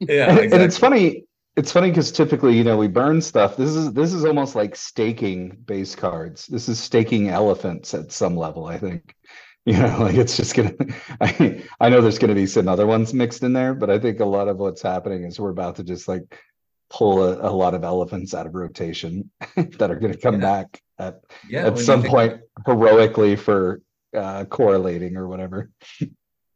Yeah, 0.00 0.30
and, 0.30 0.52
and 0.52 0.60
it's 0.60 0.76
funny 0.76 1.24
it's 1.56 1.72
funny 1.72 1.90
because 1.90 2.10
typically 2.12 2.56
you 2.56 2.64
know 2.64 2.76
we 2.76 2.88
burn 2.88 3.20
stuff 3.20 3.56
this 3.56 3.70
is 3.70 3.92
this 3.92 4.12
is 4.12 4.24
almost 4.24 4.54
like 4.54 4.76
staking 4.76 5.50
base 5.66 5.94
cards 5.94 6.46
this 6.46 6.68
is 6.68 6.78
staking 6.78 7.28
elephants 7.28 7.92
at 7.92 8.12
some 8.12 8.36
level 8.36 8.66
i 8.66 8.78
think 8.78 9.14
you 9.66 9.74
know 9.74 9.98
like 10.00 10.16
it's 10.16 10.36
just 10.36 10.54
gonna 10.54 10.74
i 11.20 11.62
i 11.80 11.88
know 11.88 12.00
there's 12.00 12.18
gonna 12.18 12.34
be 12.34 12.46
some 12.46 12.66
other 12.66 12.86
ones 12.86 13.12
mixed 13.12 13.42
in 13.42 13.52
there 13.52 13.74
but 13.74 13.90
i 13.90 13.98
think 13.98 14.20
a 14.20 14.24
lot 14.24 14.48
of 14.48 14.56
what's 14.56 14.80
happening 14.82 15.24
is 15.24 15.38
we're 15.38 15.50
about 15.50 15.76
to 15.76 15.84
just 15.84 16.08
like 16.08 16.40
pull 16.88 17.22
a, 17.22 17.48
a 17.48 17.52
lot 17.52 17.74
of 17.74 17.84
elephants 17.84 18.32
out 18.34 18.46
of 18.46 18.54
rotation 18.54 19.30
that 19.78 19.90
are 19.90 19.96
gonna 19.96 20.16
come 20.16 20.36
Yeah. 20.36 20.40
back 20.40 20.80
at 20.98 21.20
Yeah, 21.48 21.66
at 21.66 21.78
some 21.78 22.02
point 22.02 22.40
heroically 22.66 23.36
for 23.36 23.82
uh 24.16 24.44
correlating 24.46 25.16
or 25.16 25.28
whatever 25.28 25.70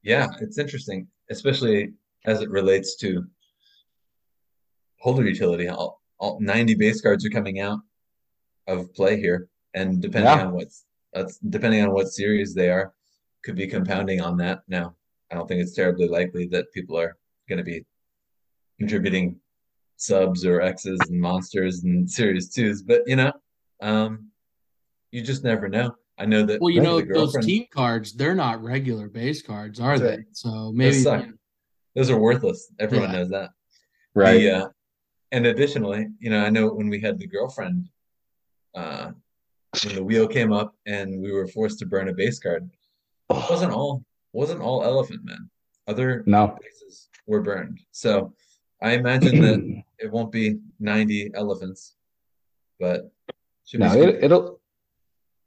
Yeah, 0.03 0.27
it's 0.41 0.59
interesting, 0.59 1.07
especially 1.31 1.93
as 2.27 2.41
it 2.43 2.51
relates 2.51 2.97
to 2.97 3.25
holder 5.01 5.25
utility. 5.25 5.69
All, 5.69 6.01
all 6.19 6.39
90 6.41 6.75
base 6.75 7.01
cards 7.01 7.25
are 7.25 7.31
coming 7.31 7.61
out 7.61 7.79
of 8.67 8.93
play 8.95 9.19
here, 9.21 9.49
and 9.75 10.01
depending 10.03 10.31
Yeah. 10.37 10.47
on 10.47 10.53
what's 10.55 10.85
that's 11.15 11.39
depending 11.39 11.83
on 11.83 11.93
what 11.93 12.09
series 12.09 12.55
they 12.55 12.69
are, 12.71 12.93
could 13.45 13.57
be 13.57 13.67
compounding 13.67 14.21
on 14.21 14.37
that. 14.39 14.63
Now, 14.69 14.97
I 15.31 15.35
don't 15.37 15.47
think 15.49 15.61
it's 15.63 15.75
terribly 15.75 16.09
likely 16.09 16.47
that 16.49 16.73
people 16.73 16.99
are 16.99 17.17
going 17.49 17.59
to 17.59 17.65
be 17.65 17.85
contributing 18.79 19.37
subs 19.97 20.45
or 20.45 20.61
X's 20.61 21.09
and 21.09 21.21
monsters 21.21 21.85
and 21.85 22.11
series 22.11 22.51
twos, 22.51 22.83
but 22.83 23.03
you 23.07 23.17
know, 23.17 23.33
um, 23.81 24.29
you 25.13 25.23
just 25.23 25.45
never 25.45 25.69
know. 25.69 25.95
I 26.19 26.27
know 26.27 26.45
that 26.47 26.61
Well, 26.61 26.71
you 26.71 26.81
know, 26.81 27.01
those 27.01 27.37
team 27.45 27.67
cards, 27.73 28.13
they're 28.13 28.35
not 28.35 28.63
regular 28.63 29.09
base 29.09 29.43
cards, 29.43 29.81
are 29.81 29.99
That's 29.99 30.11
they? 30.11 30.17
right. 30.19 30.27
So 30.33 30.73
maybe 30.73 30.95
suck. 30.95 31.27
those 31.95 32.11
are 32.11 32.19
worthless. 32.19 32.73
Everyone 32.79 33.11
Yeah. 33.11 33.17
knows 33.19 33.29
that. 33.31 33.51
right 34.15 34.41
Yeah. 34.41 34.63
uh, 34.65 34.69
and 35.33 35.47
additionally, 35.47 36.07
you 36.21 36.31
know, 36.31 36.45
I 36.45 36.51
know 36.51 36.73
when 36.73 36.89
we 36.89 37.01
had 37.01 37.19
the 37.19 37.27
girlfriend, 37.27 37.89
uh, 38.75 39.07
when 39.07 39.15
the 39.91 40.05
wheel 40.05 40.27
came 40.27 40.53
up 40.53 40.75
and 40.87 41.21
we 41.21 41.33
were 41.33 41.47
forced 41.47 41.79
to 41.81 41.87
burn 41.87 42.09
a 42.09 42.13
base 42.13 42.39
card, 42.39 42.69
it 43.31 43.51
wasn't 43.51 43.73
all 43.73 44.05
wasn't 44.33 44.61
all 44.61 44.85
Elephant 44.85 45.25
Men. 45.25 45.49
Other 45.87 46.25
no 46.27 46.57
bases 46.61 47.09
were 47.27 47.43
burned. 47.43 47.81
So 47.93 48.35
I 48.83 48.93
imagine 48.93 49.41
that 49.41 49.85
it 49.99 50.11
won't 50.11 50.33
be 50.33 50.59
90 50.81 51.33
elephants, 51.35 51.97
but 52.81 53.11
should 53.65 53.81
No, 53.81 53.93
it, 53.93 54.25
it'll 54.25 54.61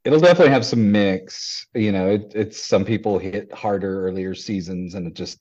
it'll 0.04 0.20
definitely 0.20 0.52
have 0.52 0.64
some 0.64 0.90
mix. 0.90 1.66
You 1.74 1.92
know, 1.92 2.08
it, 2.08 2.32
it's 2.34 2.62
some 2.64 2.84
people 2.84 3.18
hit 3.18 3.52
harder 3.52 4.06
earlier 4.06 4.34
seasons, 4.34 4.94
and 4.94 5.06
it 5.06 5.14
just 5.14 5.38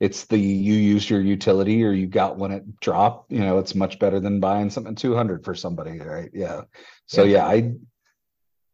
it's 0.00 0.24
the 0.26 0.38
you 0.38 0.74
used 0.74 1.08
your 1.08 1.20
utility 1.20 1.84
or 1.84 1.92
you 1.92 2.06
got 2.06 2.36
when 2.36 2.50
it 2.52 2.80
dropped. 2.80 3.32
You 3.32 3.40
know, 3.40 3.58
it's 3.58 3.74
much 3.74 3.98
better 3.98 4.20
than 4.20 4.40
buying 4.40 4.70
something 4.70 4.94
two 4.94 5.14
hundred 5.14 5.44
for 5.44 5.54
somebody, 5.54 5.98
right? 5.98 6.30
Yeah. 6.32 6.62
So 7.06 7.24
Yeah. 7.24 7.36
yeah, 7.38 7.46
I 7.46 7.72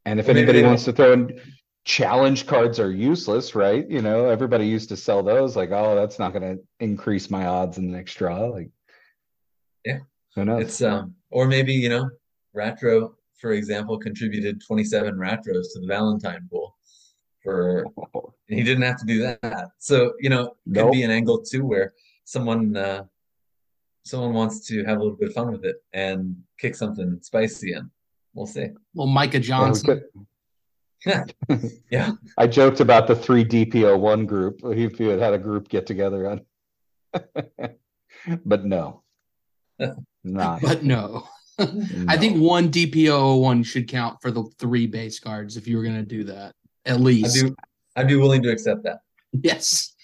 and 0.09 0.19
if 0.19 0.27
maybe 0.27 0.41
anybody 0.41 0.63
wants 0.63 0.85
to 0.85 0.93
throw 0.93 1.13
in 1.13 1.39
challenge 1.85 2.47
cards 2.47 2.81
are 2.81 2.91
useless, 2.91 3.55
right? 3.55 3.89
You 3.91 4.01
know, 4.01 4.29
everybody 4.29 4.67
used 4.67 4.89
to 4.89 4.97
sell 4.97 5.23
those 5.23 5.55
like, 5.55 5.71
oh, 5.71 5.95
that's 5.95 6.19
not 6.19 6.33
going 6.33 6.57
to 6.57 6.63
increase 6.81 7.31
my 7.31 7.47
odds 7.47 7.77
in 7.77 7.91
the 7.91 7.97
next 7.97 8.15
draw. 8.15 8.47
Like, 8.47 8.71
Yeah. 9.85 9.99
who 10.35 10.47
knows? 10.47 10.63
It's 10.63 10.83
um, 10.83 11.15
or 11.31 11.47
maybe 11.47 11.75
you 11.75 11.91
know, 11.91 12.09
Rattro, 12.55 13.17
for 13.39 13.53
example, 13.53 13.99
contributed 13.99 14.63
27 14.67 15.15
Rattros 15.15 15.73
to 15.75 15.81
the 15.81 15.87
Valentine 15.87 16.49
pool 16.51 16.75
for 17.43 17.85
he 18.49 18.63
didn't 18.63 18.83
have 18.83 18.99
to 18.99 19.07
do 19.07 19.21
that. 19.21 19.69
So, 19.79 20.15
you 20.21 20.31
know, 20.31 20.49
could 20.65 20.85
Nope. 20.87 20.93
be 20.93 21.03
an 21.03 21.11
angle 21.11 21.43
too 21.43 21.67
where 21.67 21.93
someone 22.25 22.77
uh 22.77 23.05
someone 24.05 24.33
wants 24.33 24.67
to 24.69 24.85
have 24.85 24.97
a 24.97 25.03
little 25.03 25.19
bit 25.19 25.29
of 25.29 25.35
fun 25.35 25.53
with 25.53 25.67
it 25.67 25.77
and 25.93 26.35
kick 26.59 26.75
something 26.75 27.19
spicy 27.21 27.75
in. 27.75 27.91
We'll 28.35 28.47
see. 28.47 28.69
Well, 28.95 29.07
Micah 29.07 29.41
Johnson. 29.41 30.03
could- 31.05 31.25
Yeah. 31.91 32.13
I 32.37 32.47
joked 32.47 32.81
about 32.81 33.07
the 33.07 33.15
three 33.17 33.45
DPO 33.45 33.99
one 33.99 34.27
group, 34.27 34.61
if 34.65 34.99
you 35.01 35.09
had 35.09 35.21
had 35.21 35.33
a 35.35 35.39
group 35.39 35.69
get 35.69 35.87
together 35.87 36.29
on. 36.31 36.41
But 38.45 38.65
no. 38.65 39.03
Not. 40.25 40.61
But 40.61 40.83
no. 40.83 41.25
I 41.59 42.17
think 42.17 42.41
one 42.43 42.69
DPO 42.71 43.41
one 43.41 43.63
should 43.63 43.87
count 43.89 44.19
for 44.21 44.31
the 44.33 44.45
three 44.59 44.87
base 44.87 45.19
guards 45.21 45.57
if 45.57 45.67
you 45.69 45.77
were 45.77 45.85
gonna 45.85 46.03
do 46.03 46.25
that. 46.25 46.55
At 46.85 46.95
I'd 46.97 47.01
least. 47.01 47.45
be 47.45 47.55
I'd 47.97 48.09
be 48.09 48.17
willing 48.17 48.43
to 48.43 48.51
accept 48.51 48.83
that. 48.85 48.99
Yes. 49.33 49.95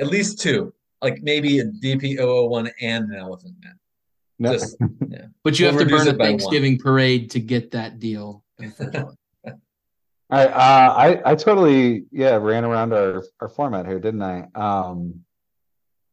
At 0.00 0.08
least 0.08 0.40
two. 0.40 0.74
Like 1.00 1.22
maybe 1.22 1.60
a 1.60 1.64
DP001 1.66 2.70
and 2.80 3.10
an 3.10 3.14
elephant 3.16 3.54
man. 3.62 3.78
No. 4.42 4.52
Just 4.54 4.76
But 5.44 5.58
you 5.58 5.66
We'll 5.66 5.72
have 5.72 5.78
to 5.78 5.84
reduce 5.84 6.00
burn 6.00 6.08
a 6.08 6.10
it 6.10 6.18
one. 6.18 6.26
Thanksgiving 6.26 6.78
parade 6.78 7.30
to 7.30 7.40
get 7.40 7.70
that 7.70 8.00
deal. 8.00 8.42
I, 10.30 10.46
uh, 10.46 10.94
I, 10.96 11.32
I 11.32 11.34
totally, 11.36 12.06
yeah, 12.10 12.36
ran 12.36 12.64
around 12.64 12.92
our, 12.92 13.22
our 13.40 13.48
format 13.48 13.86
here, 13.86 14.00
didn't 14.00 14.22
I? 14.22 14.48
Um, 14.54 15.20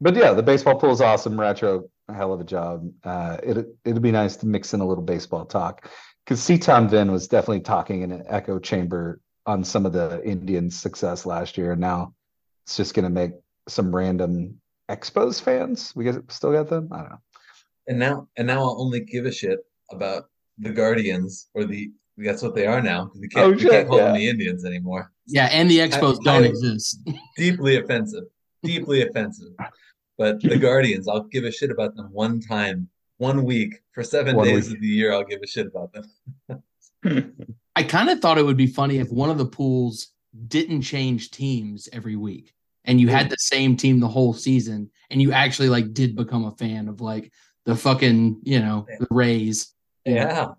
but 0.02 0.16
yeah, 0.16 0.34
the 0.34 0.44
baseball 0.44 0.76
pool 0.78 0.92
is 0.92 1.02
awesome. 1.02 1.40
Rattro, 1.40 1.90
hell 2.14 2.34
of 2.34 2.40
a 2.40 2.44
job. 2.44 2.92
Uh, 3.04 3.38
it, 3.42 3.58
it'd 3.86 4.02
be 4.02 4.12
nice 4.12 4.36
to 4.38 4.46
mix 4.46 4.74
in 4.74 4.82
a 4.82 4.86
little 4.86 5.04
baseball 5.04 5.46
talk 5.46 5.90
because 6.26 6.42
Seaton 6.42 6.88
Vin 6.90 7.12
was 7.12 7.28
definitely 7.28 7.62
talking 7.62 8.02
in 8.02 8.12
an 8.12 8.26
echo 8.28 8.60
chamber 8.60 9.22
on 9.46 9.64
some 9.64 9.86
of 9.86 9.94
the 9.94 10.22
Indians' 10.24 10.78
success 10.78 11.26
last 11.26 11.58
year. 11.58 11.72
And 11.72 11.82
now 11.82 12.14
it's 12.66 12.78
just 12.78 12.94
going 12.94 13.06
to 13.06 13.10
make 13.10 13.32
some 13.68 13.96
random 13.96 14.60
Expos 14.90 15.42
fans. 15.42 15.94
We 15.96 16.04
get, 16.04 16.30
still 16.32 16.52
got 16.52 16.68
them? 16.68 16.90
I 16.92 16.98
don't 16.98 17.10
know. 17.10 17.22
And 17.90 18.00
now 18.00 18.28
and 18.38 18.48
now 18.48 18.60
I'll 18.64 18.82
only 18.82 19.02
give 19.02 19.26
a 19.26 19.32
shit 19.32 19.60
about 19.92 20.30
the 20.60 20.70
Guardians 20.70 21.50
or 21.54 21.66
the 21.66 21.92
that's 22.18 22.42
what 22.42 22.54
they 22.56 22.66
are 22.68 22.82
now. 22.82 23.12
We 23.20 23.28
can't 23.28 23.46
Oh, 23.46 23.52
we 23.52 23.60
shit, 23.60 23.72
can't 23.72 23.88
call 23.88 23.98
them 23.98 24.14
yeah. 24.16 24.20
the 24.22 24.30
Indians 24.30 24.64
anymore. 24.66 25.12
yeah, 25.26 25.48
and 25.52 25.70
the 25.72 25.80
Expos 25.80 26.18
I- 26.22 26.24
don't 26.24 26.44
I- 26.44 26.48
exist. 26.48 27.00
Deeply 27.38 27.76
offensive. 27.78 28.24
Deeply 28.64 29.02
offensive. 29.04 29.54
But 30.18 30.42
the 30.42 30.58
Guardians, 30.58 31.08
I'll 31.08 31.24
give 31.24 31.46
a 31.46 31.52
shit 31.52 31.72
about 31.72 31.96
them 31.96 32.10
one 32.12 32.42
time, 32.42 32.90
one 33.18 33.44
week 33.46 33.74
for 33.94 34.04
seven 34.04 34.36
One 34.36 34.48
days 34.48 34.68
week. 34.68 34.76
of 34.78 34.82
the 34.82 34.88
year. 34.88 35.14
I'll 35.14 35.24
give 35.24 35.40
a 35.42 35.48
shit 35.48 35.68
about 35.68 35.94
them. 35.94 36.64
I 37.76 37.84
kind 37.84 38.10
of 38.10 38.20
thought 38.20 38.38
it 38.38 38.44
would 38.46 38.58
be 38.58 38.68
funny 38.68 38.98
if 38.98 39.10
one 39.10 39.30
of 39.30 39.38
the 39.38 39.46
pools 39.46 40.10
didn't 40.48 40.82
change 40.82 41.32
teams 41.32 41.88
every 41.94 42.16
week 42.18 42.54
and 42.86 43.00
you 43.00 43.08
had 43.08 43.30
the 43.30 43.38
same 43.40 43.76
team 43.78 44.00
the 44.00 44.08
whole 44.08 44.34
season 44.34 44.90
and 45.10 45.22
you 45.22 45.32
actually 45.32 45.70
like 45.70 45.94
did 45.94 46.16
become 46.16 46.44
a 46.46 46.56
fan 46.58 46.88
of 46.90 47.00
like 47.02 47.32
the 47.70 47.76
fucking, 47.76 48.40
you 48.44 48.60
know, 48.60 48.88
the 49.00 49.06
Rays. 49.12 49.74
Yeah. 50.04 50.54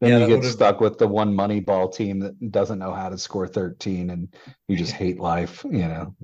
Then 0.00 0.10
Yeah, 0.12 0.18
you 0.20 0.26
get 0.28 0.36
would've- 0.38 0.52
stuck 0.52 0.80
with 0.80 0.98
the 0.98 1.08
one 1.08 1.34
money 1.34 1.58
ball 1.58 1.88
team 1.88 2.20
that 2.20 2.52
doesn't 2.52 2.78
know 2.78 2.94
how 2.94 3.08
to 3.08 3.18
score 3.18 3.48
13 3.48 4.10
and 4.10 4.32
you 4.68 4.76
just 4.76 4.92
hate 4.92 5.18
life, 5.18 5.64
you 5.64 5.80
know. 5.88 6.14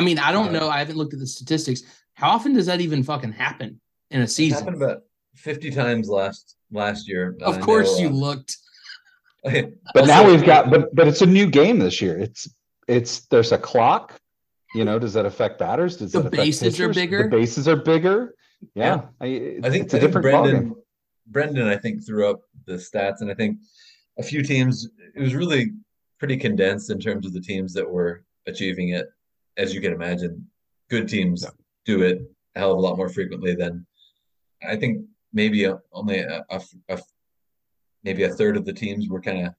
I 0.00 0.02
mean, 0.02 0.18
I 0.18 0.32
don't 0.32 0.52
Yeah. 0.52 0.58
know. 0.60 0.68
I 0.68 0.80
haven't 0.80 0.96
looked 0.96 1.14
at 1.14 1.20
the 1.20 1.26
statistics. 1.28 1.82
How 2.14 2.30
often 2.30 2.54
does 2.54 2.66
that 2.66 2.80
even 2.80 3.04
fucking 3.04 3.32
happen 3.32 3.80
in 4.10 4.20
a 4.20 4.24
It 4.24 4.30
season? 4.30 4.58
happened 4.64 4.82
about 4.82 5.02
50 5.36 5.70
times 5.70 6.08
last 6.08 6.56
last 6.72 7.08
year. 7.08 7.36
Of 7.40 7.58
I 7.58 7.60
course 7.60 7.92
know, 7.98 8.02
you 8.04 8.08
uh, 8.08 8.12
looked. 8.12 8.56
But 9.94 10.06
now 10.06 10.22
Also- 10.24 10.32
we've 10.32 10.44
got 10.44 10.68
but 10.70 10.92
but 10.94 11.06
it's 11.06 11.22
a 11.22 11.26
new 11.26 11.48
game 11.48 11.78
this 11.78 12.02
year. 12.02 12.18
It's 12.18 12.48
it's 12.88 13.20
there's 13.28 13.52
a 13.52 13.58
clock. 13.58 14.20
You 14.78 14.84
know, 14.84 14.96
does 15.00 15.12
that 15.14 15.26
affect 15.26 15.58
batters? 15.58 15.96
Does 15.96 16.12
The 16.12 16.20
that 16.20 16.28
affect 16.28 16.36
bases 16.44 16.80
are 16.80 16.92
bigger? 16.92 17.24
The 17.24 17.28
bases 17.30 17.66
are 17.66 17.74
bigger. 17.74 18.34
Yeah. 18.76 18.84
Yeah. 18.84 19.00
I, 19.20 19.26
I 19.66 19.70
think, 19.70 19.84
it's 19.86 19.94
a 19.94 19.96
I 19.96 20.00
think 20.00 20.12
different 20.12 20.22
Brendan 20.22 20.70
ballgame. 20.70 20.74
Brendan 21.26 21.66
I 21.66 21.76
think 21.76 22.06
threw 22.06 22.30
up 22.30 22.42
the 22.66 22.74
stats 22.74 23.20
and 23.20 23.28
I 23.30 23.34
think 23.34 23.58
a 24.18 24.22
few 24.22 24.40
teams 24.44 24.88
it 25.16 25.20
was 25.20 25.34
really 25.34 25.72
pretty 26.20 26.36
condensed 26.36 26.90
in 26.90 27.00
terms 27.00 27.26
of 27.26 27.32
the 27.32 27.40
teams 27.40 27.72
that 27.74 27.88
were 27.90 28.24
achieving 28.46 28.90
it. 28.90 29.06
As 29.56 29.74
you 29.74 29.80
can 29.80 29.92
imagine, 29.92 30.46
good 30.90 31.08
teams 31.08 31.42
Yeah. 31.42 31.50
do 31.84 32.02
it 32.02 32.22
a 32.54 32.60
hell 32.60 32.70
of 32.70 32.78
a 32.78 32.80
lot 32.80 32.96
more 32.96 33.08
frequently 33.08 33.56
than 33.56 33.84
I 34.62 34.76
think 34.76 35.04
maybe 35.32 35.64
a, 35.64 35.80
only 35.92 36.20
a, 36.20 36.44
a, 36.50 36.60
a- 36.88 37.02
maybe 38.04 38.22
a 38.22 38.28
third 38.28 38.56
of 38.56 38.64
the 38.64 38.72
teams 38.72 39.08
were 39.08 39.20
kind 39.20 39.48
of 39.48 39.54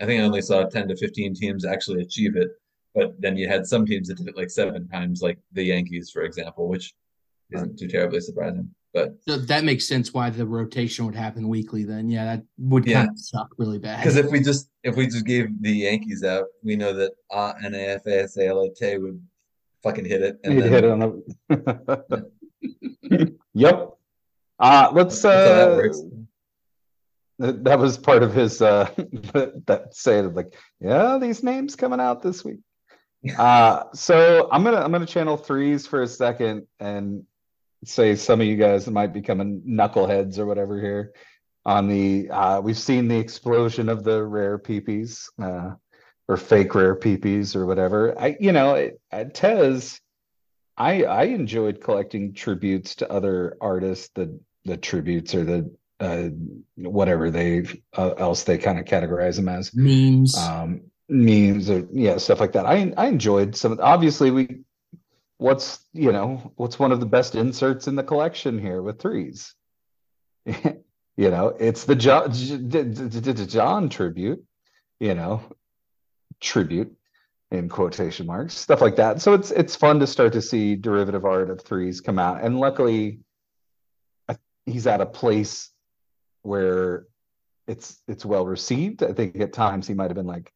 I 0.00 0.06
think 0.06 0.20
I 0.20 0.24
only 0.24 0.40
saw 0.42 0.62
10 0.64 0.86
to 0.88 0.96
15 0.96 1.34
teams 1.34 1.64
actually 1.64 2.02
achieve 2.02 2.36
it. 2.36 2.50
But 2.94 3.20
then 3.20 3.36
you 3.36 3.48
had 3.48 3.66
some 3.66 3.86
teams 3.86 4.08
that 4.08 4.18
did 4.18 4.28
it 4.28 4.36
like 4.36 4.50
seven 4.50 4.86
times, 4.88 5.22
like 5.22 5.38
the 5.52 5.62
Yankees, 5.64 6.10
for 6.10 6.22
example, 6.22 6.68
which 6.68 6.94
isn't 7.52 7.78
too 7.78 7.88
terribly 7.88 8.20
surprising. 8.20 8.68
But 8.92 9.14
So 9.26 9.38
that 9.38 9.64
makes 9.64 9.88
sense 9.88 10.12
why 10.12 10.28
the 10.28 10.46
rotation 10.46 11.06
would 11.06 11.14
happen 11.14 11.48
weekly 11.48 11.84
then. 11.84 12.10
Yeah, 12.10 12.24
that 12.26 12.42
would 12.58 12.86
Yeah. 12.86 13.00
kind 13.06 13.10
of 13.10 13.18
suck 13.18 13.48
really 13.56 13.78
bad. 13.78 14.00
Because 14.00 14.16
if 14.16 14.30
we 14.30 14.40
just 14.40 14.68
if 14.82 14.96
we 14.96 15.06
just 15.06 15.24
gave 15.24 15.48
the 15.62 15.72
Yankees 15.72 16.22
out, 16.24 16.44
we 16.62 16.76
know 16.76 16.92
that 16.92 17.12
uh, 17.30 17.54
NAFASALT 17.64 19.00
would 19.00 19.22
fucking 19.82 20.04
hit 20.04 20.20
it. 20.22 20.38
And 20.44 20.54
He'd 20.54 20.60
then, 20.64 20.72
hit 20.72 20.84
it 20.84 20.90
on 20.90 20.98
the 21.48 22.26
Yep. 23.54 23.92
Uh 24.58 24.90
let's 24.92 25.20
that 25.22 25.46
uh 25.46 25.76
that 27.38 27.64
that 27.64 27.78
was 27.78 27.96
part 27.98 28.22
of 28.22 28.34
his 28.34 28.60
uh 28.60 28.90
that, 29.32 29.62
that 29.66 29.94
saying 29.94 30.34
like, 30.34 30.54
yeah, 30.80 31.16
these 31.18 31.42
names 31.42 31.74
coming 31.76 31.98
out 32.00 32.22
this 32.22 32.44
week. 32.44 32.60
Uh 33.38 33.84
so 33.94 34.48
I'm 34.50 34.64
gonna 34.64 34.78
I'm 34.78 34.90
gonna 34.90 35.06
channel 35.06 35.36
threes 35.36 35.86
for 35.86 36.02
a 36.02 36.08
second 36.08 36.66
and 36.80 37.24
say 37.84 38.14
some 38.16 38.40
of 38.40 38.46
you 38.46 38.56
guys 38.56 38.88
might 38.88 39.12
be 39.12 39.22
coming 39.22 39.62
knuckleheads 39.66 40.38
or 40.38 40.46
whatever 40.46 40.80
here 40.80 41.12
on 41.64 41.88
the 41.88 42.28
uh 42.30 42.60
we've 42.60 42.78
seen 42.78 43.08
the 43.08 43.18
explosion 43.18 43.88
of 43.88 44.02
the 44.02 44.22
rare 44.22 44.58
peepees 44.58 45.28
uh 45.40 45.74
or 46.28 46.36
fake 46.36 46.74
rare 46.74 46.96
peepees 46.96 47.54
or 47.56 47.66
whatever. 47.66 48.18
I 48.18 48.36
you 48.40 48.52
know 48.52 48.74
it, 48.74 49.00
at 49.10 49.34
Tez 49.34 50.00
I 50.76 51.04
I 51.04 51.24
enjoyed 51.24 51.80
collecting 51.80 52.34
tributes 52.34 52.96
to 52.96 53.12
other 53.12 53.56
artists 53.60 54.10
the 54.14 54.40
the 54.64 54.76
tributes 54.76 55.34
or 55.34 55.44
the 55.44 55.74
uh 56.00 56.28
whatever 56.76 57.30
they 57.30 57.64
uh, 57.96 58.14
else 58.18 58.42
they 58.44 58.58
kind 58.58 58.78
of 58.78 58.84
categorize 58.84 59.36
them 59.36 59.48
as 59.48 59.74
memes. 59.74 60.36
um 60.36 60.82
memes 61.08 61.68
or 61.70 61.86
yeah 61.92 62.16
stuff 62.18 62.40
like 62.40 62.52
that. 62.52 62.66
I 62.66 62.92
i 62.96 63.06
enjoyed 63.06 63.56
some 63.56 63.78
obviously 63.82 64.30
we 64.30 64.60
what's 65.38 65.84
you 65.92 66.12
know 66.12 66.52
what's 66.56 66.78
one 66.78 66.92
of 66.92 67.00
the 67.00 67.06
best 67.06 67.34
inserts 67.34 67.88
in 67.88 67.96
the 67.96 68.04
collection 68.04 68.58
here 68.58 68.82
with 68.82 69.00
threes? 69.00 69.54
You 71.14 71.30
know 71.30 71.48
it's 71.60 71.84
the 71.84 71.94
john 71.94 72.32
john 72.32 73.90
tribute 73.90 74.42
you 74.98 75.14
know 75.14 75.42
tribute 76.40 76.96
in 77.50 77.68
quotation 77.68 78.26
marks 78.26 78.54
stuff 78.54 78.80
like 78.80 78.96
that. 78.96 79.20
So 79.20 79.34
it's 79.34 79.50
it's 79.50 79.76
fun 79.76 80.00
to 80.00 80.06
start 80.06 80.32
to 80.32 80.42
see 80.42 80.74
derivative 80.74 81.26
art 81.26 81.50
of 81.50 81.60
threes 81.60 82.00
come 82.00 82.18
out. 82.18 82.42
And 82.42 82.58
luckily 82.58 83.20
he's 84.64 84.86
at 84.86 85.00
a 85.00 85.06
place 85.06 85.70
where 86.42 87.06
it's 87.66 88.00
it's 88.08 88.24
well 88.24 88.46
received. 88.46 89.02
I 89.02 89.12
think 89.12 89.38
at 89.40 89.52
times 89.52 89.86
he 89.86 89.94
might 89.94 90.10
have 90.10 90.16
been 90.16 90.26
like 90.26 90.50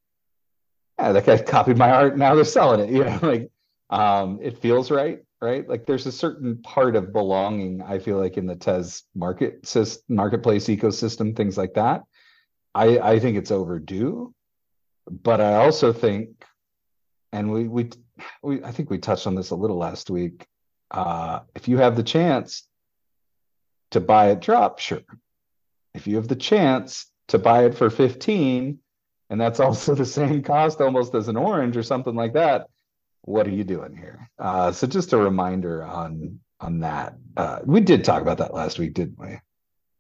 yeah, 0.98 1.12
that 1.12 1.26
guy 1.26 1.38
copied 1.38 1.76
my 1.76 1.90
art. 1.90 2.16
Now 2.16 2.34
they're 2.34 2.44
selling 2.44 2.80
it. 2.80 2.90
You 2.90 3.04
know, 3.04 3.18
like 3.22 3.50
um, 3.90 4.38
it 4.42 4.58
feels 4.58 4.90
right, 4.90 5.20
right? 5.40 5.68
Like 5.68 5.86
there's 5.86 6.06
a 6.06 6.12
certain 6.12 6.62
part 6.62 6.96
of 6.96 7.12
belonging. 7.12 7.82
I 7.82 7.98
feel 7.98 8.18
like 8.18 8.36
in 8.36 8.46
the 8.46 8.56
Tez 8.56 9.04
market 9.14 9.72
marketplace 10.08 10.66
ecosystem, 10.66 11.36
things 11.36 11.58
like 11.58 11.74
that. 11.74 12.02
I 12.74 12.98
I 12.98 13.18
think 13.18 13.36
it's 13.36 13.50
overdue, 13.50 14.34
but 15.10 15.40
I 15.40 15.54
also 15.56 15.92
think, 15.92 16.44
and 17.32 17.52
we 17.52 17.68
we 17.68 17.90
we 18.42 18.64
I 18.64 18.72
think 18.72 18.90
we 18.90 18.98
touched 18.98 19.26
on 19.26 19.34
this 19.34 19.50
a 19.50 19.56
little 19.56 19.78
last 19.78 20.10
week. 20.10 20.46
Uh, 20.90 21.40
if 21.54 21.68
you 21.68 21.78
have 21.78 21.96
the 21.96 22.02
chance 22.02 22.66
to 23.90 24.00
buy 24.00 24.30
it 24.30 24.40
drop, 24.40 24.78
sure. 24.78 25.02
If 25.94 26.06
you 26.06 26.16
have 26.16 26.28
the 26.28 26.36
chance 26.36 27.06
to 27.28 27.38
buy 27.38 27.64
it 27.64 27.74
for 27.74 27.90
15 27.90 28.78
and 29.30 29.40
that's 29.40 29.60
also 29.66 29.94
the 29.94 30.04
same 30.06 30.42
cost 30.42 30.80
almost 30.80 31.14
as 31.14 31.28
an 31.28 31.36
orange 31.36 31.76
or 31.76 31.82
something 31.82 32.14
like 32.14 32.34
that. 32.34 32.68
What 33.22 33.46
are 33.46 33.50
you 33.50 33.64
doing 33.64 33.96
here? 33.96 34.30
Uh 34.38 34.72
so 34.72 34.86
just 34.86 35.12
a 35.12 35.16
reminder 35.16 35.82
on 35.84 36.38
on 36.60 36.80
that. 36.80 37.16
Uh 37.36 37.60
we 37.64 37.80
did 37.80 38.04
talk 38.04 38.22
about 38.22 38.38
that 38.38 38.54
last 38.54 38.78
week 38.78 38.94
didn't 38.94 39.18
we? 39.18 39.38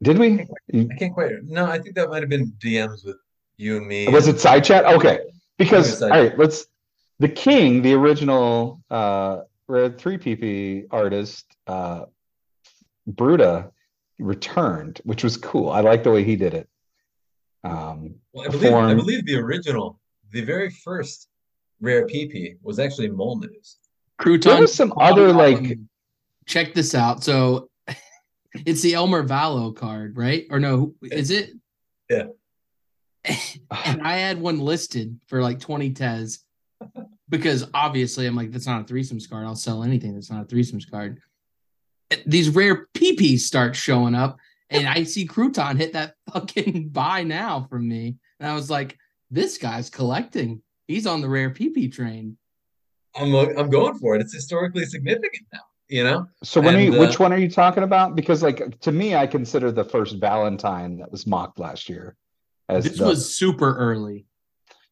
Did 0.02 0.18
we? 0.18 0.46
I 0.74 0.86
can't 0.98 1.14
quite. 1.14 1.32
No, 1.44 1.64
I 1.66 1.78
think 1.78 1.94
that 1.96 2.10
might 2.10 2.22
have 2.22 2.28
been 2.28 2.52
DMs 2.62 3.04
with 3.04 3.16
you 3.56 3.78
and 3.78 3.88
me. 3.88 4.06
was 4.08 4.28
it 4.28 4.38
side 4.38 4.62
chat? 4.62 4.84
Okay. 4.84 5.20
Because 5.58 5.86
It 5.86 5.90
was 5.90 5.98
side 5.98 6.12
all 6.12 6.22
right 6.22 6.38
let's 6.38 6.66
the 7.18 7.28
king 7.28 7.82
the 7.82 7.94
original 7.94 8.80
uh 8.90 9.40
red 9.68 9.98
3 9.98 10.18
pp 10.18 10.86
artist 10.90 11.46
uh 11.66 12.04
bruta 13.10 13.70
returned 14.18 15.00
which 15.04 15.24
was 15.24 15.36
cool. 15.36 15.70
I 15.70 15.80
like 15.80 16.04
the 16.04 16.12
way 16.12 16.22
he 16.24 16.36
did 16.36 16.54
it 16.54 16.68
um 17.64 18.14
Well, 18.32 18.46
I 18.46 18.48
believe 18.48 18.72
I 18.72 18.94
believe 18.94 19.26
the 19.26 19.36
original, 19.36 20.00
the 20.32 20.42
very 20.42 20.70
first 20.70 21.28
rare 21.80 22.06
PP 22.06 22.56
was 22.62 22.78
actually 22.78 23.08
Mole 23.08 23.38
News. 23.38 23.78
Crouton. 24.20 24.42
there 24.44 24.60
was 24.60 24.74
some 24.74 24.92
other 24.96 25.32
like 25.32 25.78
check 26.46 26.74
this 26.74 26.94
out. 26.94 27.22
So 27.22 27.68
it's 28.54 28.82
the 28.82 28.94
Elmer 28.94 29.22
Vallo 29.22 29.72
card, 29.72 30.16
right? 30.16 30.46
Or 30.50 30.58
no, 30.58 30.94
is 31.02 31.30
it? 31.30 31.50
Yeah. 32.08 32.28
and 33.84 34.02
I 34.02 34.16
had 34.16 34.40
one 34.40 34.58
listed 34.58 35.20
for 35.26 35.42
like 35.42 35.60
20 35.60 35.92
Tez 35.92 36.44
because 37.28 37.68
obviously 37.74 38.26
I'm 38.26 38.36
like, 38.36 38.52
that's 38.52 38.66
not 38.66 38.88
a 38.88 38.92
threesomes 38.92 39.28
card. 39.28 39.46
I'll 39.46 39.56
sell 39.56 39.82
anything 39.82 40.14
that's 40.14 40.30
not 40.30 40.42
a 40.42 40.54
threesomes 40.54 40.90
card. 40.90 41.20
These 42.24 42.50
rare 42.50 42.86
PPs 42.94 43.40
start 43.40 43.74
showing 43.74 44.14
up, 44.14 44.38
and 44.70 44.88
I 44.88 45.04
see 45.04 45.26
Crouton 45.26 45.76
hit 45.76 45.92
that 45.92 46.14
fucking 46.32 46.88
buy 46.90 47.22
now 47.22 47.66
from 47.70 47.88
me. 47.88 48.16
And 48.40 48.50
I 48.50 48.54
was 48.54 48.70
like, 48.70 48.98
this 49.30 49.58
guy's 49.58 49.90
collecting. 49.90 50.62
He's 50.88 51.06
on 51.06 51.20
the 51.20 51.28
rare 51.28 51.50
PP 51.50 51.92
train. 51.92 52.36
I'm 53.14 53.34
I'm 53.34 53.70
going 53.70 53.98
for 53.98 54.14
it. 54.14 54.20
It's 54.20 54.34
historically 54.34 54.84
significant 54.84 55.46
now. 55.52 55.60
You 55.88 56.04
know. 56.04 56.26
So 56.42 56.60
when 56.60 56.74
are 56.74 56.78
And, 56.78 56.94
you, 56.94 57.00
which 57.00 57.14
uh, 57.20 57.24
one 57.24 57.32
are 57.32 57.38
you 57.38 57.50
talking 57.50 57.82
about? 57.82 58.14
Because 58.16 58.42
like 58.42 58.78
to 58.80 58.92
me, 58.92 59.14
I 59.14 59.26
consider 59.26 59.72
the 59.72 59.84
first 59.84 60.16
Valentine 60.16 60.98
that 60.98 61.10
was 61.10 61.26
mocked 61.26 61.58
last 61.58 61.88
year. 61.88 62.16
As 62.68 62.84
This 62.84 62.98
the- 62.98 63.06
was 63.06 63.34
super 63.34 63.76
early. 63.76 64.26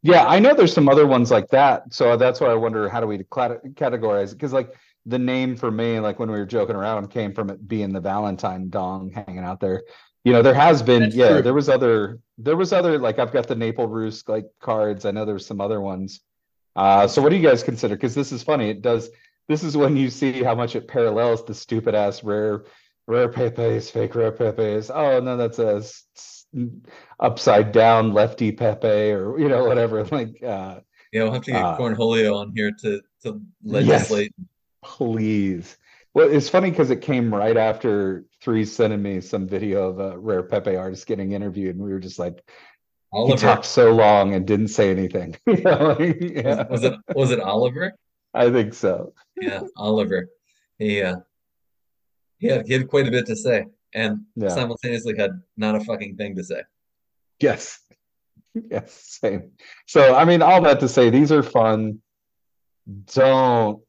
Yeah, 0.03 0.27
I 0.27 0.39
know 0.39 0.53
there's 0.55 0.73
some 0.73 0.89
other 0.89 1.07
ones 1.07 1.31
like 1.31 1.49
that. 1.49 1.93
So 1.95 2.17
that's 2.19 2.39
why 2.39 2.49
I 2.49 2.55
wonder 2.55 2.89
how 2.91 3.01
do 3.01 3.07
we 3.07 3.25
clat- 3.25 3.65
categorize 3.75 4.33
it? 4.33 4.35
Because 4.35 4.53
like 4.53 4.75
the 5.07 5.19
name 5.19 5.57
for 5.57 5.71
me, 5.71 6.01
like 6.01 6.19
when 6.19 6.31
we 6.31 6.39
were 6.39 6.47
joking 6.47 6.77
around, 6.77 7.11
came 7.11 7.33
from 7.35 7.51
it 7.51 7.67
being 7.69 7.93
the 7.93 8.01
Valentine 8.01 8.71
dong 8.71 9.11
hanging 9.11 9.45
out 9.45 9.61
there. 9.61 9.83
You 10.25 10.33
know, 10.33 10.41
there 10.43 10.55
has 10.55 10.83
been, 10.83 11.03
That's 11.03 11.15
yeah, 11.15 11.29
true. 11.29 11.43
there 11.43 11.53
was 11.55 11.69
other, 11.69 12.19
there 12.39 12.57
was 12.57 12.73
other, 12.73 12.99
like 12.99 13.19
I've 13.19 13.33
got 13.33 13.47
the 13.47 13.57
Maple 13.57 13.87
Roost 13.87 14.29
like 14.29 14.47
cards. 14.61 15.05
I 15.05 15.11
know 15.11 15.25
there's 15.27 15.45
some 15.47 15.61
other 15.61 15.81
ones. 15.81 16.21
Uh, 16.75 17.07
so 17.07 17.21
what 17.23 17.29
do 17.29 17.37
you 17.37 17.47
guys 17.47 17.63
consider? 17.63 17.95
Because 17.95 18.15
this 18.15 18.33
is 18.33 18.43
funny. 18.43 18.71
It 18.71 18.81
does. 18.83 19.11
This 19.49 19.63
is 19.63 19.77
when 19.77 19.97
you 19.97 20.09
see 20.09 20.43
how 20.43 20.55
much 20.55 20.75
it 20.75 20.89
parallels 20.89 21.45
the 21.45 21.53
stupid 21.55 21.95
ass 21.95 22.25
rare, 22.25 22.65
rare 23.07 23.29
Pepe's, 23.29 23.91
fake 23.91 24.15
rare 24.15 24.33
Pepe's. 24.33 24.91
Oh 24.91 25.21
no, 25.21 25.37
that's 25.37 25.59
a 25.59 25.83
upside 27.21 27.73
down 27.73 28.13
lefty 28.13 28.53
Pepe 28.53 28.89
or 29.13 29.39
you 29.39 29.49
know 29.49 29.65
whatever. 29.67 30.05
Like, 30.11 30.43
uh, 30.43 30.81
Yeah, 31.13 31.25
we'll 31.25 31.33
have 31.33 31.43
to 31.43 31.51
get 31.53 31.63
Uh, 31.63 31.77
Cornholio 31.79 32.35
on 32.37 32.53
here 32.57 32.73
to 32.81 33.03
to 33.23 33.41
legislate. 33.63 34.33
Please. 34.85 35.77
Well, 36.15 36.31
it's 36.31 36.49
funny 36.49 36.71
because 36.71 36.91
it 36.91 37.01
came 37.01 37.35
right 37.35 37.57
after 37.57 38.25
three 38.41 38.65
sending 38.65 39.03
me 39.03 39.21
some 39.21 39.49
video 39.49 39.89
of 39.89 39.99
a 39.99 40.17
rare 40.19 40.45
Pepe 40.45 40.77
artist 40.77 41.07
getting 41.07 41.33
interviewed, 41.33 41.75
and 41.75 41.85
we 41.85 41.93
were 41.93 41.99
just 41.99 42.19
like, 42.19 42.37
he 43.13 43.19
Oliver 43.19 43.37
talked 43.37 43.65
so 43.65 43.93
long 43.93 44.35
and 44.35 44.47
didn't 44.47 44.69
say 44.69 44.91
anything. 44.91 45.37
You 45.47 45.63
know, 45.63 45.97
yeah, 45.99 46.69
was, 46.69 46.83
was 46.83 46.85
it 46.85 46.95
was 47.15 47.31
it 47.31 47.41
Oliver? 47.41 47.95
I 48.33 48.51
think 48.51 48.75
so. 48.75 49.13
Yeah, 49.41 49.63
Oliver. 49.77 50.29
He 50.79 51.03
uh 51.03 51.17
he 52.39 52.49
had, 52.49 52.67
he 52.67 52.73
had 52.75 52.89
quite 52.89 53.07
a 53.07 53.11
bit 53.11 53.27
to 53.27 53.37
say 53.37 53.67
and 53.95 54.25
Yeah. 54.35 54.49
simultaneously 54.49 55.15
had 55.17 55.41
not 55.57 55.77
a 55.77 55.81
fucking 55.81 56.17
thing 56.17 56.35
to 56.37 56.45
say. 56.45 56.63
Yes. 57.41 57.81
Yes, 58.71 59.19
same. 59.21 59.53
So, 59.87 60.15
I 60.15 60.25
mean, 60.25 60.43
all 60.43 60.63
that 60.63 60.81
to 60.81 60.89
say, 60.89 61.11
these 61.11 61.33
are 61.33 61.43
fun. 61.43 62.01
Don't, 63.15 63.83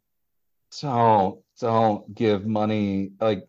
don't, 0.82 1.40
don't 1.60 2.14
give 2.14 2.46
money. 2.46 3.12
Like, 3.20 3.48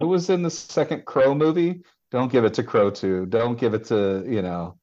who 0.00 0.08
was 0.08 0.30
in 0.30 0.42
the 0.42 0.50
second 0.50 1.04
Crow 1.04 1.34
movie? 1.34 1.82
Don't 2.10 2.30
give 2.30 2.44
it 2.44 2.54
to 2.54 2.62
Crow 2.62 2.90
2. 2.90 3.26
Don't 3.26 3.58
give 3.58 3.74
it 3.74 3.86
to, 3.86 4.24
you 4.26 4.42
know, 4.42 4.78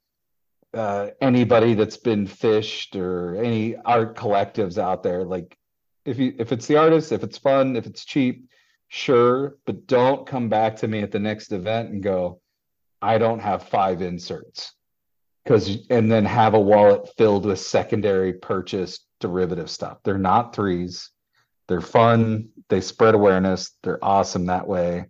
uh, 0.74 1.10
anybody 1.22 1.74
that's 1.74 1.98
been 1.98 2.28
fished 2.28 2.96
or 2.96 3.36
any 3.36 3.76
art 3.76 4.16
collectives 4.16 4.78
out 4.78 5.04
there. 5.04 5.24
Like, 5.24 5.58
if 6.06 6.18
you 6.18 6.34
if 6.40 6.52
it's 6.52 6.68
the 6.68 6.78
artist, 6.78 7.12
if 7.12 7.24
it's 7.24 7.38
fun, 7.38 7.76
if 7.76 7.86
it's 7.86 8.06
cheap, 8.06 8.50
sure, 8.88 9.58
but 9.66 9.88
don't 9.88 10.26
come 10.26 10.50
back 10.50 10.78
to 10.78 10.88
me 10.88 11.02
at 11.02 11.12
the 11.12 11.20
next 11.20 11.52
event 11.52 11.90
and 11.90 12.04
go, 12.04 12.42
I 13.02 13.18
don't 13.18 13.40
have 13.40 13.70
five 13.70 14.02
inserts. 14.02 14.74
Because 15.44 15.88
and 15.90 16.12
then 16.12 16.26
have 16.26 16.54
a 16.54 16.60
wallet 16.60 17.10
filled 17.18 17.46
with 17.46 17.60
secondary 17.60 18.34
purchase 18.34 19.00
derivative 19.20 19.70
stuff. 19.70 19.98
They're 20.04 20.18
not 20.18 20.56
threes. 20.56 21.10
They're 21.70 21.82
fun. 21.82 22.50
They 22.68 22.82
spread 22.82 23.14
awareness. 23.14 23.78
They're 23.84 24.04
awesome 24.04 24.48
that 24.48 24.68
way. 24.68 25.06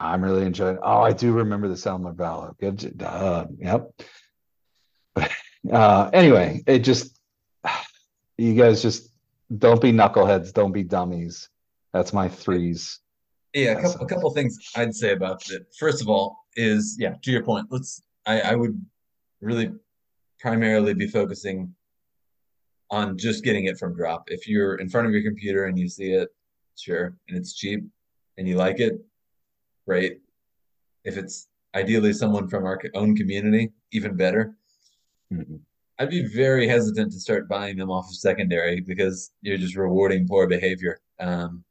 I'm 0.00 0.24
really 0.24 0.46
enjoying. 0.46 0.78
Oh, 0.82 1.02
I 1.02 1.12
do 1.12 1.32
remember 1.32 1.68
the 1.68 1.76
Selma 1.76 2.12
Valor. 2.12 2.54
Good. 2.58 3.00
Uh, 3.00 3.46
yep. 3.58 3.92
Uh, 5.68 6.08
anyway, 6.12 6.62
it 6.68 6.78
just 6.78 7.18
you 8.38 8.54
guys 8.54 8.80
just 8.80 9.10
don't 9.58 9.82
be 9.82 9.90
knuckleheads. 9.90 10.52
Don't 10.52 10.70
be 10.70 10.84
dummies. 10.84 11.48
That's 11.92 12.12
my 12.12 12.28
threes. 12.28 13.00
Yeah, 13.52 13.72
a 13.72 13.82
couple, 13.82 14.06
a 14.06 14.08
couple 14.08 14.30
things 14.30 14.56
I'd 14.76 14.94
say 14.94 15.12
about 15.12 15.42
it. 15.50 15.66
First 15.76 16.00
of 16.00 16.08
all, 16.08 16.38
is 16.54 16.96
yeah, 16.98 17.14
to 17.22 17.30
your 17.32 17.42
point, 17.42 17.66
let's 17.70 18.00
I, 18.24 18.40
I 18.40 18.54
would 18.54 18.80
really 19.40 19.72
primarily 20.38 20.94
be 20.94 21.08
focusing 21.08 21.74
on 22.90 23.18
just 23.18 23.44
getting 23.44 23.66
it 23.66 23.78
from 23.78 23.94
drop. 23.94 24.24
If 24.28 24.48
you're 24.48 24.76
in 24.76 24.88
front 24.88 25.06
of 25.06 25.12
your 25.12 25.22
computer 25.22 25.66
and 25.66 25.78
you 25.78 25.88
see 25.88 26.12
it, 26.12 26.28
sure, 26.76 27.16
and 27.28 27.36
it's 27.36 27.54
cheap 27.54 27.84
and 28.36 28.48
you 28.48 28.56
like 28.56 28.80
it, 28.80 28.94
great. 29.86 30.20
If 31.04 31.16
it's 31.16 31.48
ideally 31.74 32.12
someone 32.12 32.48
from 32.48 32.64
our 32.64 32.80
own 32.94 33.16
community, 33.16 33.72
even 33.92 34.16
better. 34.16 34.56
Mhm. 35.32 35.60
I'd 35.98 36.10
be 36.10 36.26
very 36.26 36.68
hesitant 36.68 37.12
to 37.12 37.20
start 37.20 37.48
buying 37.48 37.76
them 37.76 37.90
off 37.90 38.08
of 38.08 38.14
secondary 38.14 38.80
because 38.80 39.32
you're 39.42 39.58
just 39.58 39.76
rewarding 39.76 40.28
poor 40.28 40.46
behavior. 40.46 41.00
Um, 41.18 41.64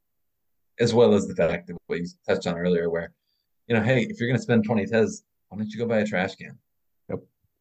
as 0.80 0.94
well 0.94 1.14
as 1.14 1.28
the 1.28 1.36
fact 1.36 1.68
that 1.68 1.78
what 1.88 2.00
you 2.00 2.06
touched 2.28 2.46
on 2.46 2.58
earlier, 2.58 2.90
where, 2.90 3.14
you 3.68 3.76
know, 3.76 3.82
hey, 3.82 4.04
if 4.04 4.20
you're 4.20 4.30
going 4.30 4.38
to 4.38 4.44
spend 4.44 4.64
20 4.64 4.86
Tez, 4.86 5.24
why 5.50 5.58
don't 5.58 5.70
you 5.70 5.80
go 5.80 5.88
buy 5.88 6.00
a 6.00 6.06
trash 6.06 6.36
can? 6.36 6.58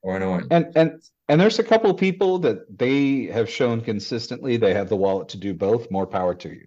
Or. 0.06 0.44
And 0.50 0.72
and 0.76 1.02
and 1.28 1.40
there's 1.40 1.58
a 1.58 1.64
couple 1.64 1.90
of 1.90 1.96
people 1.96 2.38
that 2.38 2.78
they 2.78 3.24
have 3.24 3.50
shown 3.50 3.80
consistently 3.80 4.56
they 4.56 4.72
have 4.72 4.88
the 4.88 4.96
wallet 4.96 5.28
to 5.30 5.36
do 5.36 5.52
both. 5.52 5.90
More 5.90 6.06
power 6.06 6.34
to 6.36 6.48
you. 6.48 6.66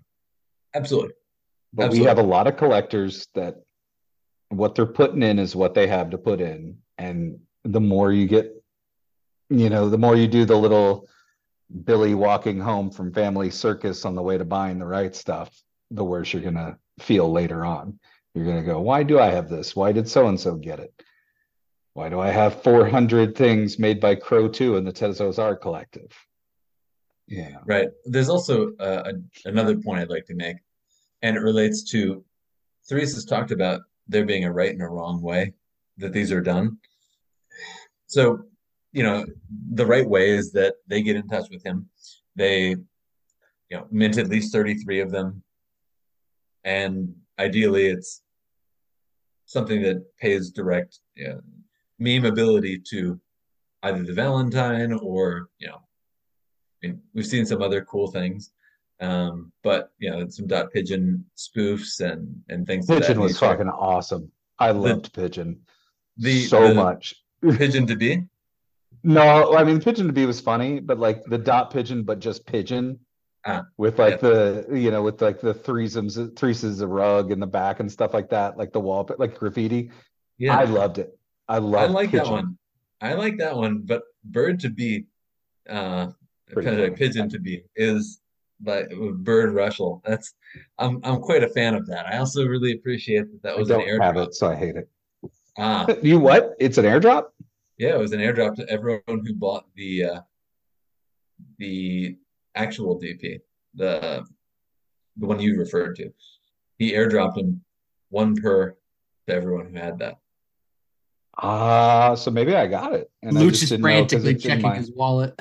Absolutely. 0.76 1.14
But 1.72 1.92
we 1.92 2.04
have 2.04 2.18
a 2.18 2.24
lot 2.24 2.48
of 2.48 2.58
collectors 2.58 3.28
that 3.36 3.56
what 4.50 4.76
they're 4.76 4.86
putting 4.86 5.24
in 5.24 5.40
is 5.40 5.56
what 5.56 5.74
they 5.74 5.88
have 5.88 6.10
to 6.10 6.18
put 6.18 6.42
in. 6.42 6.80
And 6.98 7.40
the 7.64 7.80
more 7.80 8.12
you 8.12 8.28
get, 8.28 8.52
you 9.50 9.70
know, 9.70 9.88
the 9.88 9.98
more 9.98 10.18
you 10.18 10.28
do 10.28 10.44
the 10.44 10.58
little 10.58 11.08
Billy 11.86 12.16
walking 12.16 12.60
home 12.60 12.92
from 12.92 13.14
family 13.14 13.52
circus 13.52 14.04
on 14.04 14.16
the 14.16 14.22
way 14.22 14.38
to 14.38 14.46
buying 14.46 14.80
the 14.80 14.86
right 14.86 15.16
stuff, 15.16 15.50
the 15.92 16.04
worse 16.04 16.34
you're 16.34 16.42
gonna 16.42 16.78
feel 17.00 17.32
later 17.32 17.64
on. 17.64 18.00
You're 18.34 18.46
gonna 18.46 18.64
go, 18.64 18.82
why 18.82 19.04
do 19.04 19.20
I 19.20 19.28
have 19.28 19.48
this? 19.48 19.76
Why 19.76 19.94
did 19.94 20.10
so 20.10 20.28
and 20.28 20.40
so 20.40 20.56
get 20.56 20.80
it? 20.80 20.94
Why 21.94 22.10
do 22.10 22.20
I 22.20 22.30
have 22.30 22.64
400 22.64 23.36
things 23.36 23.80
made 23.80 24.00
by 24.00 24.16
Crow 24.16 24.48
2 24.48 24.78
in 24.78 24.86
the 24.86 24.94
Tezos 24.94 25.40
Art 25.40 25.62
Collective? 25.62 26.12
Yeah. 27.28 27.58
Right. 27.66 27.90
There's 28.06 28.30
also 28.30 28.72
uh, 28.80 29.12
a, 29.12 29.50
another 29.50 29.78
point 29.78 30.00
I'd 30.00 30.10
like 30.10 30.26
to 30.26 30.36
make, 30.36 30.58
and 31.22 31.36
it 31.36 31.42
relates 31.42 31.84
to 31.92 32.24
Threes 32.88 33.14
has 33.14 33.26
talked 33.26 33.52
about 33.52 33.82
there 34.08 34.26
being 34.26 34.46
a 34.46 34.52
right 34.52 34.72
and 34.72 34.82
a 34.82 34.88
wrong 34.88 35.22
way 35.22 35.54
that 35.98 36.12
these 36.12 36.32
are 36.32 36.42
done. 36.42 36.78
So, 38.08 38.40
you 38.92 39.04
know, 39.04 39.26
the 39.74 39.86
right 39.86 40.08
way 40.08 40.32
is 40.32 40.52
that 40.54 40.76
they 40.88 41.04
get 41.04 41.16
in 41.16 41.28
touch 41.28 41.50
with 41.52 41.64
him. 41.64 41.88
They, 42.36 42.70
you 42.70 42.78
know, 43.72 43.86
mint 43.92 44.18
at 44.18 44.30
least 44.30 44.52
33 44.52 45.02
of 45.02 45.12
them. 45.12 45.44
And 46.64 47.14
ideally, 47.38 47.88
it's 47.88 48.24
something 49.46 49.84
that 49.84 50.04
pays 50.18 50.50
direct 50.50 51.00
meme 52.00 52.26
ability 52.26 52.80
to 52.91 53.20
either 53.84 54.04
the 54.04 54.14
Valentine 54.14 54.93
or, 54.93 55.50
you 55.60 55.68
know, 55.68 55.82
I 56.84 56.88
mean, 56.88 57.02
we've 57.14 57.26
seen 57.28 57.45
some 57.45 57.62
other 57.62 57.84
cool 57.86 58.08
things. 58.12 58.52
Um, 59.02 59.54
but 59.64 59.91
you 59.97 60.10
know, 60.12 60.28
some 60.28 60.45
dot 60.47 60.72
pigeon 60.74 61.24
spoofs 61.38 62.02
and 62.02 62.36
and 62.50 62.68
things 62.68 62.86
Pigeon 62.86 63.20
was 63.22 63.32
nature. 63.34 63.45
fucking 63.54 63.70
awesome. 63.70 64.30
I 64.60 64.72
loved 64.72 65.14
Pigeon 65.14 65.62
The- 66.18 66.43
so 66.43 66.68
the- 66.70 66.74
much. 66.74 67.16
Pigeon 67.41 67.88
to 67.88 67.95
be. 67.95 68.24
No, 69.04 69.56
I 69.56 69.64
mean 69.64 69.80
Pigeon 69.80 70.08
to 70.08 70.12
be 70.14 70.26
was 70.26 70.41
funny, 70.41 70.82
but 70.82 71.00
like 71.00 71.24
the 71.24 71.38
dot 71.38 71.72
pigeon, 71.72 72.04
but 72.04 72.20
just 72.20 72.45
pigeon. 72.45 73.00
Ah, 73.45 73.64
with 73.78 73.97
like 73.97 74.20
the 74.20 74.68
you 74.74 74.91
know 74.91 75.02
with 75.02 75.22
like 75.22 75.39
the 75.39 75.54
threesomes 75.54 76.18
threeses 76.34 76.82
of 76.82 76.89
rug 76.89 77.32
in 77.32 77.39
the 77.39 77.47
back 77.47 77.80
and 77.80 77.89
stuff 77.89 78.14
like 78.14 78.30
that, 78.32 78.58
like 78.58 78.74
the 78.74 78.82
wall 78.82 79.10
like 79.18 79.38
graffiti. 79.39 79.91
Yeah, 80.38 80.58
I 80.60 80.66
loved 80.66 80.97
it. 80.97 81.18
I 81.50 81.56
I 81.56 81.58
love 81.58 81.91
like 81.91 82.12
that 82.12 82.28
one. 82.28 82.58
I 83.02 83.14
like 83.14 83.38
that 83.39 83.56
one, 83.56 83.80
but 83.86 84.04
bird 84.24 84.60
to 84.62 84.70
be, 84.70 85.06
uh, 85.70 86.08
kind 86.54 86.68
of 86.68 86.80
like 86.80 86.95
pigeon 86.95 87.28
to 87.30 87.39
be 87.39 87.64
is 87.76 88.22
like 88.64 88.89
bird 89.16 89.54
Russell. 89.54 90.02
That's 90.06 90.34
I'm 90.78 91.00
I'm 91.04 91.20
quite 91.22 91.43
a 91.43 91.50
fan 91.50 91.76
of 91.76 91.86
that. 91.88 92.06
I 92.06 92.18
also 92.18 92.45
really 92.45 92.74
appreciate 92.74 93.32
that 93.32 93.41
that 93.43 93.58
was 93.58 93.70
an 93.70 93.80
don't 93.80 94.02
have 94.02 94.16
airdrop. 94.16 94.28
it, 94.28 94.36
so 94.36 94.47
I 94.47 94.56
hate 94.56 94.76
it. 94.76 94.89
Ah, 95.58 95.88
You 96.04 96.20
what? 96.20 96.54
It's 96.60 96.78
an 96.78 96.86
airdrop? 96.86 97.26
yeah, 97.78 97.95
it 97.95 98.00
was 98.00 98.12
an 98.12 98.20
airdrop 98.20 98.56
to 98.56 98.70
everyone 98.70 99.02
who 99.26 99.34
bought 99.34 99.66
the 99.76 100.04
uh, 100.06 100.20
the 101.58 102.18
actual 102.56 103.00
DP, 103.00 103.39
the 103.76 104.26
the 105.18 105.26
one 105.26 105.39
you 105.39 105.58
referred 105.58 105.95
to. 105.95 106.12
he 106.78 106.91
airdropped 106.93 107.36
them 107.36 107.62
one 108.10 108.36
per 108.36 108.76
to 109.28 109.34
everyone 109.34 109.68
who 109.74 109.78
had 109.80 110.00
that. 110.00 110.18
Ah, 111.42 112.16
so 112.16 112.32
maybe 112.32 112.54
I 112.56 112.68
got 112.68 112.94
it. 112.94 113.10
And 113.22 113.38
I 113.38 113.42
Luch 113.42 113.50
just 113.52 113.64
is 113.64 113.70
didn't 113.70 113.84
know 113.84 113.88
'cause 114.02 114.10
frantically 114.10 114.36
checking 114.36 114.62
my- 114.68 114.76
his 114.76 114.92
wallet. 114.92 115.40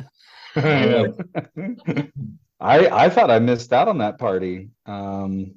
I 2.61 2.89
I 2.89 3.09
thought 3.09 3.31
I 3.31 3.39
missed 3.39 3.73
out 3.73 3.89
on 3.89 3.99
that 3.99 4.19
party. 4.19 4.71
Um, 4.87 5.55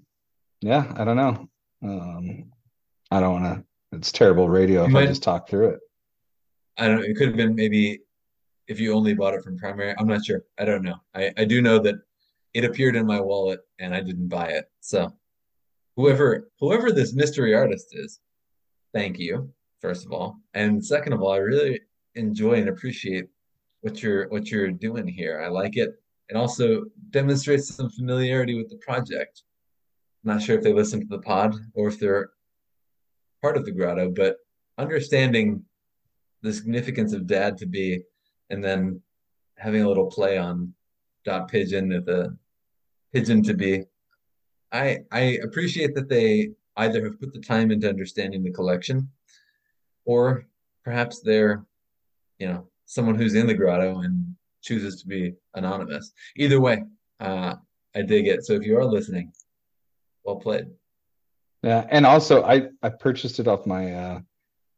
yeah, 0.61 0.91
I 0.95 1.03
don't 1.03 1.17
know. 1.17 1.49
Um, 1.83 2.51
I 3.09 3.19
don't 3.19 3.41
want 3.41 3.55
to. 3.55 3.97
It's 3.97 4.11
terrible 4.11 4.47
radio 4.49 4.83
You 4.83 4.89
if 4.89 4.95
I 4.95 5.05
just 5.07 5.23
talk 5.23 5.49
through 5.49 5.69
it. 5.69 5.79
I 6.77 6.87
don't 6.87 6.97
know. 6.97 7.03
It 7.03 7.15
could 7.17 7.27
have 7.29 7.37
been 7.37 7.55
maybe 7.55 8.01
if 8.67 8.79
you 8.79 8.93
only 8.93 9.13
bought 9.13 9.33
it 9.33 9.43
from 9.43 9.57
primary. 9.57 9.93
I'm 9.97 10.07
not 10.07 10.23
sure. 10.23 10.43
I 10.59 10.65
don't 10.65 10.83
know. 10.83 10.95
I, 11.15 11.31
I 11.37 11.45
do 11.45 11.61
know 11.61 11.79
that 11.79 11.95
it 12.53 12.63
appeared 12.63 12.95
in 12.95 13.05
my 13.05 13.19
wallet 13.19 13.59
and 13.79 13.93
I 13.93 14.01
didn't 14.01 14.27
buy 14.27 14.47
it. 14.49 14.65
So 14.81 15.11
whoever 15.95 16.49
whoever 16.59 16.91
this 16.91 17.13
mystery 17.13 17.53
artist 17.55 17.87
is, 17.93 18.19
thank 18.93 19.17
you, 19.19 19.51
first 19.81 20.05
of 20.05 20.11
all. 20.11 20.39
And 20.53 20.83
second 20.83 21.13
of 21.13 21.21
all, 21.21 21.33
I 21.33 21.37
really 21.37 21.81
enjoy 22.15 22.53
and 22.53 22.69
appreciate 22.69 23.25
what 23.81 24.01
you're 24.01 24.29
what 24.29 24.49
you're 24.49 24.71
doing 24.71 25.07
here. 25.07 25.41
I 25.41 25.47
like 25.47 25.77
it. 25.77 26.01
It 26.29 26.35
also 26.35 26.85
demonstrates 27.09 27.73
some 27.75 27.89
familiarity 27.89 28.55
with 28.55 28.69
the 28.69 28.77
project. 28.77 29.43
I'm 30.23 30.33
not 30.33 30.41
sure 30.41 30.57
if 30.57 30.63
they 30.63 30.73
listen 30.73 31.01
to 31.01 31.07
the 31.07 31.19
pod 31.19 31.55
or 31.73 31.87
if 31.87 31.99
they're 31.99 32.29
part 33.41 33.57
of 33.57 33.65
the 33.65 33.71
grotto, 33.71 34.11
but 34.11 34.37
understanding 34.77 35.63
the 36.41 36.53
significance 36.53 37.13
of 37.13 37.27
dad 37.27 37.57
to 37.57 37.65
be 37.65 38.01
and 38.49 38.63
then 38.63 39.01
having 39.57 39.81
a 39.81 39.87
little 39.87 40.09
play 40.09 40.37
on 40.37 40.73
dot 41.23 41.47
pigeon 41.49 41.91
at 41.91 42.05
the 42.05 42.35
pigeon 43.13 43.43
to 43.43 43.53
be 43.53 43.83
i 44.71 44.97
i 45.11 45.37
appreciate 45.43 45.93
that 45.93 46.09
they 46.09 46.49
either 46.77 47.03
have 47.03 47.19
put 47.19 47.31
the 47.31 47.39
time 47.39 47.69
into 47.69 47.87
understanding 47.87 48.41
the 48.41 48.51
collection 48.51 49.07
or 50.05 50.45
perhaps 50.83 51.21
they're 51.21 51.65
you 52.39 52.47
know 52.47 52.67
someone 52.85 53.15
who's 53.15 53.35
in 53.35 53.47
the 53.47 53.53
grotto 53.53 53.99
and 53.99 54.35
chooses 54.61 55.01
to 55.01 55.07
be 55.07 55.33
anonymous 55.55 56.11
either 56.37 56.59
way 56.59 56.83
uh 57.19 57.53
i 57.95 58.01
dig 58.01 58.27
it 58.27 58.43
so 58.45 58.53
if 58.53 58.63
you 58.63 58.77
are 58.77 58.85
listening 58.85 59.31
well 60.23 60.35
played 60.37 60.65
Yeah, 61.63 61.85
and 61.89 62.05
also 62.05 62.43
I 62.43 62.69
I 62.81 62.89
purchased 62.89 63.39
it 63.39 63.47
off 63.47 63.65
my 63.65 63.93
uh 63.93 64.19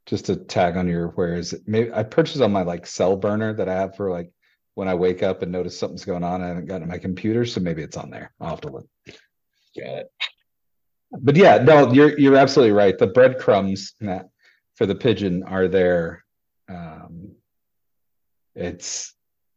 just 0.05 0.25
to 0.25 0.35
tag 0.35 0.75
on 0.75 0.87
your 0.87 1.09
where 1.09 1.35
is 1.35 1.53
it? 1.53 1.61
Maybe 1.65 1.91
I 1.93 2.03
purchased 2.03 2.41
on 2.41 2.51
my 2.51 2.63
like 2.63 2.85
cell 2.85 3.15
burner 3.15 3.53
that 3.53 3.69
I 3.69 3.73
have 3.73 3.95
for 3.95 4.09
like 4.11 4.29
when 4.75 4.87
I 4.87 4.95
wake 4.95 5.23
up 5.23 5.41
and 5.43 5.51
notice 5.51 5.77
something's 5.79 6.05
going 6.05 6.23
on. 6.23 6.41
I 6.41 6.47
haven't 6.47 6.65
gotten 6.65 6.81
to 6.81 6.87
my 6.87 6.97
computer, 6.97 7.45
so 7.45 7.61
maybe 7.61 7.83
it's 7.83 7.95
on 7.97 8.09
there. 8.09 8.33
I'll 8.41 8.49
have 8.49 8.61
to 8.61 8.69
look. 8.69 8.87
got 9.79 9.99
it 9.99 10.07
But 11.11 11.35
yeah, 11.35 11.57
no, 11.59 11.93
you're 11.93 12.17
you're 12.19 12.35
absolutely 12.35 12.73
right. 12.73 12.97
The 12.97 13.07
breadcrumbs 13.07 13.93
Matt, 14.01 14.29
for 14.75 14.85
the 14.85 14.95
pigeon 14.95 15.43
are 15.43 15.67
there. 15.67 16.23
Um, 16.69 17.33
it's 18.55 19.13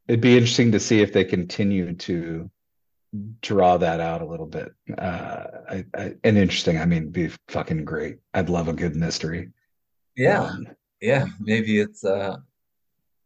it'd 0.09 0.21
be 0.21 0.35
interesting 0.37 0.73
to 0.73 0.81
see 0.81 1.01
if 1.01 1.13
they 1.13 1.25
continue 1.25 1.95
to 1.95 2.51
draw 3.41 3.77
that 3.79 4.01
out 4.01 4.23
a 4.23 4.27
little 4.27 4.47
bit. 4.47 4.73
Uh, 4.97 5.45
I, 5.69 5.85
I, 5.95 6.15
and 6.25 6.37
interesting. 6.37 6.79
I 6.79 6.85
mean, 6.87 7.11
be 7.11 7.31
fucking 7.49 7.85
great. 7.85 8.19
I'd 8.35 8.51
love 8.51 8.69
a 8.69 8.73
good 8.73 8.97
mystery. 8.97 9.51
yeah 10.17 10.43
Um, 10.45 10.69
yeah 11.03 11.27
maybe 11.41 11.79
it's 11.79 12.05
uh 12.05 12.37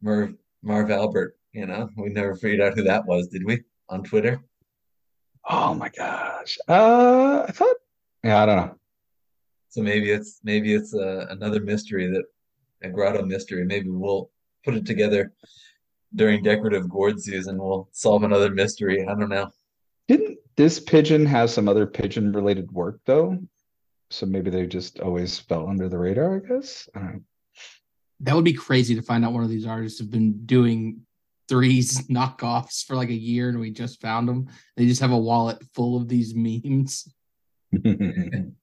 merv 0.01 0.35
marv 0.61 0.91
albert 0.91 1.37
you 1.53 1.65
know 1.65 1.89
we 1.95 2.09
never 2.09 2.35
figured 2.35 2.59
out 2.59 2.75
who 2.75 2.83
that 2.83 3.05
was 3.05 3.27
did 3.29 3.45
we 3.45 3.63
on 3.87 4.03
twitter 4.03 4.41
oh 5.49 5.73
my 5.73 5.89
gosh. 5.89 6.57
Uh, 6.67 7.45
I 7.47 7.51
thought. 7.51 7.75
Yeah, 8.23 8.43
I 8.43 8.45
don't 8.45 8.55
know. 8.57 8.75
So 9.71 9.81
maybe 9.81 10.11
it's 10.11 10.41
maybe 10.43 10.73
it's 10.73 10.93
uh, 10.93 11.27
another 11.29 11.61
mystery 11.61 12.07
that 12.11 12.23
a 12.83 12.89
grotto 12.89 13.23
mystery. 13.23 13.63
Maybe 13.63 13.89
we'll 13.89 14.29
put 14.65 14.75
it 14.75 14.85
together 14.85 15.31
during 16.13 16.43
decorative 16.43 16.89
gourd 16.89 17.21
season. 17.21 17.57
We'll 17.57 17.87
solve 17.93 18.23
another 18.23 18.51
mystery. 18.51 19.07
I 19.07 19.15
don't 19.15 19.29
know. 19.29 19.49
Didn't 20.09 20.39
this 20.57 20.77
pigeon 20.77 21.25
have 21.25 21.49
some 21.49 21.69
other 21.69 21.87
pigeon 21.87 22.33
related 22.33 22.69
work 22.73 22.99
though? 23.05 23.39
So 24.09 24.25
maybe 24.25 24.49
they 24.49 24.67
just 24.67 24.99
always 24.99 25.39
fell 25.39 25.69
under 25.69 25.87
the 25.87 25.97
radar, 25.97 26.35
I 26.35 26.39
guess. 26.39 26.89
I 26.93 26.99
don't 26.99 27.13
know. 27.13 27.21
That 28.19 28.35
would 28.35 28.43
be 28.43 28.53
crazy 28.53 28.93
to 28.95 29.01
find 29.01 29.23
out 29.23 29.31
one 29.31 29.43
of 29.43 29.49
these 29.49 29.65
artists 29.65 29.99
have 29.99 30.11
been 30.11 30.45
doing 30.45 30.99
threes 31.47 32.07
knockoffs 32.09 32.85
for 32.85 32.97
like 32.97 33.09
a 33.09 33.13
year 33.13 33.47
and 33.47 33.59
we 33.59 33.71
just 33.71 34.01
found 34.01 34.27
them. 34.27 34.49
They 34.75 34.85
just 34.85 34.99
have 34.99 35.11
a 35.11 35.17
wallet 35.17 35.63
full 35.73 35.95
of 35.95 36.09
these 36.09 36.35
memes. 36.35 37.07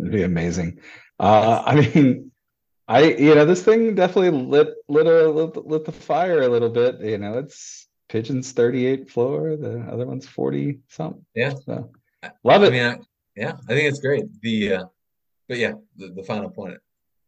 It'd 0.00 0.12
be 0.12 0.22
amazing. 0.22 0.78
Uh, 1.18 1.62
I 1.64 1.74
mean, 1.74 2.30
I 2.86 3.02
you 3.04 3.34
know 3.34 3.44
this 3.44 3.62
thing 3.62 3.94
definitely 3.94 4.30
lit 4.30 4.68
lit 4.88 5.06
a 5.06 5.28
lit, 5.28 5.66
lit 5.66 5.84
the 5.84 5.92
fire 5.92 6.42
a 6.42 6.48
little 6.48 6.68
bit. 6.70 7.00
You 7.00 7.18
know, 7.18 7.38
it's 7.38 7.86
pigeons 8.08 8.52
38 8.52 9.10
floor, 9.10 9.56
the 9.56 9.80
other 9.90 10.06
one's 10.06 10.26
40 10.26 10.80
something. 10.88 11.24
Yeah. 11.34 11.54
So 11.66 11.90
love 12.44 12.62
I 12.62 12.66
it. 12.66 12.72
mean, 12.72 12.82
I, 12.84 12.96
yeah, 13.36 13.52
I 13.68 13.74
think 13.74 13.88
it's 13.88 14.00
great. 14.00 14.24
The 14.42 14.74
uh, 14.74 14.84
but 15.48 15.58
yeah, 15.58 15.72
the, 15.96 16.08
the 16.08 16.22
final 16.22 16.50
point. 16.50 16.78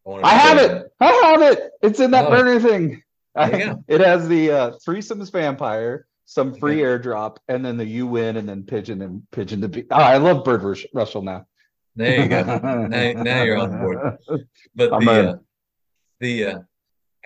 wanted 0.05 0.25
I 0.27 0.31
have 0.35 0.59
it. 0.59 0.93
I 1.01 1.07
have 1.07 1.43
it. 1.43 1.71
It's 1.83 2.01
in 2.01 2.11
that 2.13 2.27
Oh. 2.27 2.31
burner 2.31 2.61
thing. 2.61 3.03
Go. 3.37 3.85
It 3.89 4.01
has 4.01 4.29
the 4.29 4.51
uh, 4.51 4.71
threesomes 4.87 5.31
vampire, 5.31 6.07
some 6.25 6.55
free 6.55 6.79
airdrop, 6.79 7.37
and 7.49 7.65
then 7.65 7.77
the 7.77 7.85
you 7.85 8.07
win, 8.07 8.37
and 8.37 8.49
then 8.49 8.65
pigeon 8.65 9.03
and 9.03 9.23
pigeon 9.31 9.61
to 9.61 9.69
be. 9.69 9.85
Oh, 9.91 9.97
I 9.97 10.17
love 10.17 10.45
Bird 10.45 10.63
Rush- 10.63 10.87
Russell 10.93 11.23
now. 11.23 11.47
There 11.97 12.23
you 12.23 12.29
go. 12.29 12.43
now, 12.89 13.13
now 13.23 13.43
you're 13.43 13.59
on 13.59 13.79
board. 13.79 14.19
But 14.75 14.93
I'm 14.93 15.05
the 15.05 15.29
uh, 15.31 15.37
the 16.21 16.45
uh, 16.47 16.59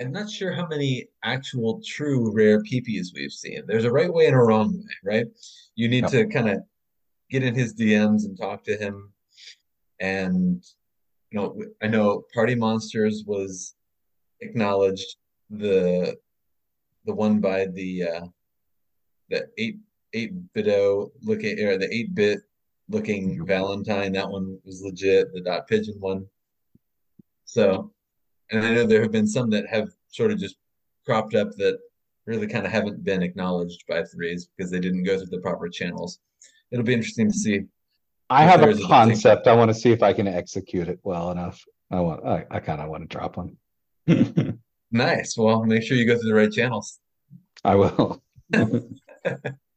I'm 0.00 0.12
not 0.12 0.30
sure 0.30 0.52
how 0.52 0.66
many 0.66 1.06
actual 1.22 1.80
true 1.86 2.32
rare 2.34 2.62
PPs 2.62 3.08
we've 3.14 3.32
seen. 3.32 3.62
There's 3.66 3.84
a 3.84 3.92
right 3.92 4.12
way 4.12 4.26
and 4.26 4.34
a 4.34 4.38
wrong 4.38 4.74
way, 4.76 4.94
right? 5.04 5.26
You 5.76 5.88
need 5.88 6.04
Yep. 6.04 6.10
to 6.12 6.26
kind 6.26 6.48
of 6.50 6.58
get 7.30 7.42
in 7.42 7.54
his 7.54 7.74
DMs 7.74 8.24
and 8.24 8.36
talk 8.38 8.64
to 8.64 8.76
him. 8.76 9.12
And 10.00 10.64
you 11.30 11.38
know, 11.38 11.60
I 11.82 11.86
know 11.88 12.24
Party 12.34 12.54
Monsters 12.54 13.24
was 13.26 13.74
acknowledged. 14.40 15.16
The 15.50 16.16
the 17.04 17.14
one 17.14 17.38
by 17.38 17.66
the 17.66 18.04
uh 18.04 18.26
the 19.28 19.46
eight 19.58 19.76
eight 20.14 20.32
bito 20.54 21.10
looking 21.22 21.60
or 21.60 21.76
the 21.76 21.92
eight 21.94 22.14
bit 22.14 22.40
looking 22.88 23.44
Valentine, 23.46 24.12
that 24.12 24.28
one 24.28 24.58
was 24.64 24.82
legit, 24.82 25.32
the 25.32 25.40
dot 25.40 25.66
pigeon 25.66 25.96
one. 25.98 26.26
So, 27.44 27.92
and 28.50 28.64
I 28.64 28.74
know 28.74 28.86
there 28.86 29.02
have 29.02 29.12
been 29.12 29.26
some 29.26 29.50
that 29.50 29.66
have 29.68 29.88
sort 30.08 30.30
of 30.30 30.38
just 30.38 30.56
cropped 31.06 31.34
up 31.34 31.50
that 31.52 31.78
really 32.26 32.46
kind 32.46 32.66
of 32.66 32.72
haven't 32.72 33.04
been 33.04 33.22
acknowledged 33.22 33.84
by 33.88 34.02
threes 34.04 34.48
because 34.56 34.70
they 34.70 34.80
didn't 34.80 35.04
go 35.04 35.16
through 35.16 35.26
the 35.26 35.40
proper 35.40 35.68
channels. 35.68 36.20
It'll 36.70 36.84
be 36.84 36.94
interesting 36.94 37.30
to 37.30 37.36
see. 37.36 37.60
I 38.30 38.44
have 38.44 38.62
a 38.62 38.68
is 38.68 38.82
a 38.82 38.86
concept. 38.86 39.46
I 39.46 39.54
want 39.54 39.68
to 39.70 39.74
see 39.74 39.92
if 39.92 40.02
I 40.02 40.12
can 40.12 40.26
execute 40.26 40.88
it 40.88 40.98
well 41.02 41.30
enough. 41.30 41.62
I 41.90 42.00
want. 42.00 42.24
I, 42.26 42.46
I 42.50 42.60
kind 42.60 42.80
of 42.80 42.88
want 42.88 43.08
to 43.08 43.16
drop 43.16 43.36
one. 43.36 43.56
Nice. 44.94 45.36
Well, 45.36 45.64
make 45.64 45.82
sure 45.82 45.96
you 45.96 46.06
go 46.06 46.16
through 46.16 46.28
the 46.28 46.36
right 46.36 46.52
channels. 46.52 47.00
I 47.64 47.74
will. 47.74 48.22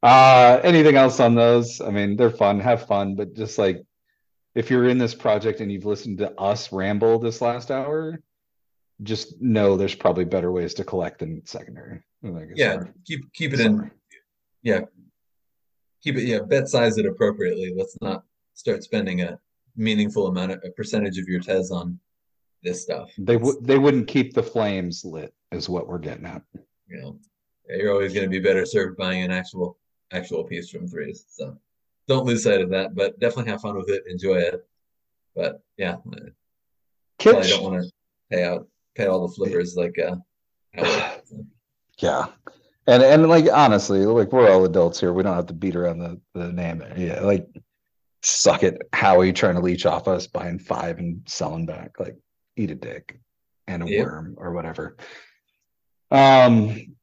uh 0.08 0.62
anything 0.64 0.95
else 0.95 1.20
on 1.20 1.36
those? 1.36 1.82
I 1.82 1.89
mean, 1.89 2.16
they're 2.16 2.30
fun, 2.30 2.60
have 2.60 2.88
fun, 2.88 3.16
but 3.16 3.36
just 3.36 3.58
like 3.58 3.84
if 4.55 4.72
you're 4.72 4.88
in 4.88 4.97
this 4.97 5.14
project 5.14 5.60
and 5.60 5.72
you've 5.72 5.86
listened 5.86 6.18
to 6.20 6.32
us 6.39 6.72
ramble 6.72 7.20
this 7.20 7.41
last 7.41 7.70
hour, 7.70 8.20
just 9.03 9.39
know 9.41 9.78
there's 9.78 9.95
probably 9.95 10.26
better 10.26 10.51
ways 10.51 10.74
to 10.76 10.84
collect 10.84 11.20
than 11.20 11.45
secondary. 11.45 12.01
Yeah, 12.55 12.76
our 12.76 12.93
keep 13.05 13.32
keep 13.34 13.53
it 13.53 13.60
in. 13.60 13.91
Yeah, 14.64 14.82
keep 16.01 16.16
it. 16.16 16.24
Yeah, 16.24 16.39
bet 16.39 16.68
size 16.68 16.97
it 16.97 17.05
appropriately. 17.05 17.74
Let's 17.76 17.97
not 18.01 18.24
start 18.53 18.84
spending 18.84 19.22
a 19.22 19.39
meaningful 19.76 20.28
amount 20.28 20.53
of 20.53 20.60
a 20.66 20.72
percentage 20.72 21.20
of 21.20 21.28
your 21.28 21.39
Tez 21.39 21.70
on 21.70 21.99
this 22.64 22.82
stuff. 22.82 23.12
They 23.18 23.38
would 23.38 23.64
they 23.64 23.78
wouldn't 23.78 24.08
keep 24.08 24.34
the 24.34 24.43
flames 24.43 25.05
lit, 25.05 25.34
is 25.51 25.70
what 25.70 25.88
we're 25.88 25.99
getting 25.99 26.26
at. 26.26 26.41
You 26.88 27.01
know, 27.01 27.20
you're 27.70 27.91
always 27.91 28.14
going 28.14 28.26
to 28.26 28.30
be 28.30 28.39
better 28.39 28.66
served 28.66 28.97
buying 28.97 29.22
an 29.22 29.32
actual 29.32 29.78
actual 30.12 30.43
piece 30.43 30.70
from 30.70 30.88
threes. 30.88 31.26
So 31.30 31.58
don't 32.08 32.26
lose 32.26 32.43
sight 32.43 32.62
of 32.62 32.70
that. 32.72 32.95
But 32.95 33.20
definitely 33.20 33.51
have 33.51 33.62
fun 33.62 33.76
with 33.76 33.89
it. 33.89 34.03
Enjoy 34.08 34.38
it. 34.38 34.66
But 35.36 35.62
yeah, 35.78 35.97
I 36.05 36.16
don't 37.24 37.64
want 37.64 37.84
to 37.84 37.91
pay 38.32 38.43
out 38.43 38.68
pay 38.95 39.05
all 39.05 39.28
the 39.28 39.34
flippers 39.34 39.76
like 39.76 39.97
uh. 39.99 40.16
So, 41.24 41.45
Yeah. 41.99 42.28
And 42.88 43.03
and 43.03 43.28
like 43.28 43.45
honestly, 43.51 44.05
like 44.05 44.32
we're 44.32 44.49
all 44.51 44.66
adults 44.66 44.99
here. 44.99 45.14
We 45.14 45.24
don't 45.24 45.36
have 45.36 45.47
to 45.47 45.53
beat 45.53 45.76
around 45.76 45.99
the, 45.99 46.20
the 46.34 46.51
name. 46.51 46.84
Yeah, 46.95 47.22
like 47.22 47.47
suck 48.24 48.64
it. 48.64 48.82
Howie 48.93 49.34
trying 49.34 49.55
to 49.55 49.62
leech 49.62 49.86
off 49.86 50.08
us, 50.08 50.28
buying 50.28 50.58
five 50.60 50.97
and 50.97 51.22
selling 51.28 51.66
back. 51.66 51.99
Like 51.99 52.18
eat 52.55 52.72
a 52.72 52.76
dick 52.76 53.20
and 53.68 53.84
a 53.84 53.89
Yep. 53.89 54.05
worm 54.05 54.36
or 54.38 54.53
whatever. 54.53 54.95
Um 56.12 56.95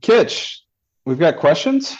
Kitch, 0.00 0.64
we've 1.04 1.18
got 1.18 1.36
questions. 1.38 1.96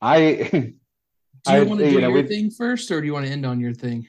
I 0.00 0.48
Do 0.52 1.52
you 1.52 1.60
I- 1.60 1.62
want 1.62 1.80
to 1.80 1.86
you 1.86 1.92
do 1.92 2.00
know, 2.02 2.14
your 2.14 2.26
thing 2.26 2.50
first, 2.50 2.90
or 2.90 3.00
do 3.00 3.06
you 3.06 3.12
want 3.12 3.26
to 3.26 3.32
end 3.32 3.46
on 3.46 3.60
your 3.60 3.72
thing? 3.74 4.08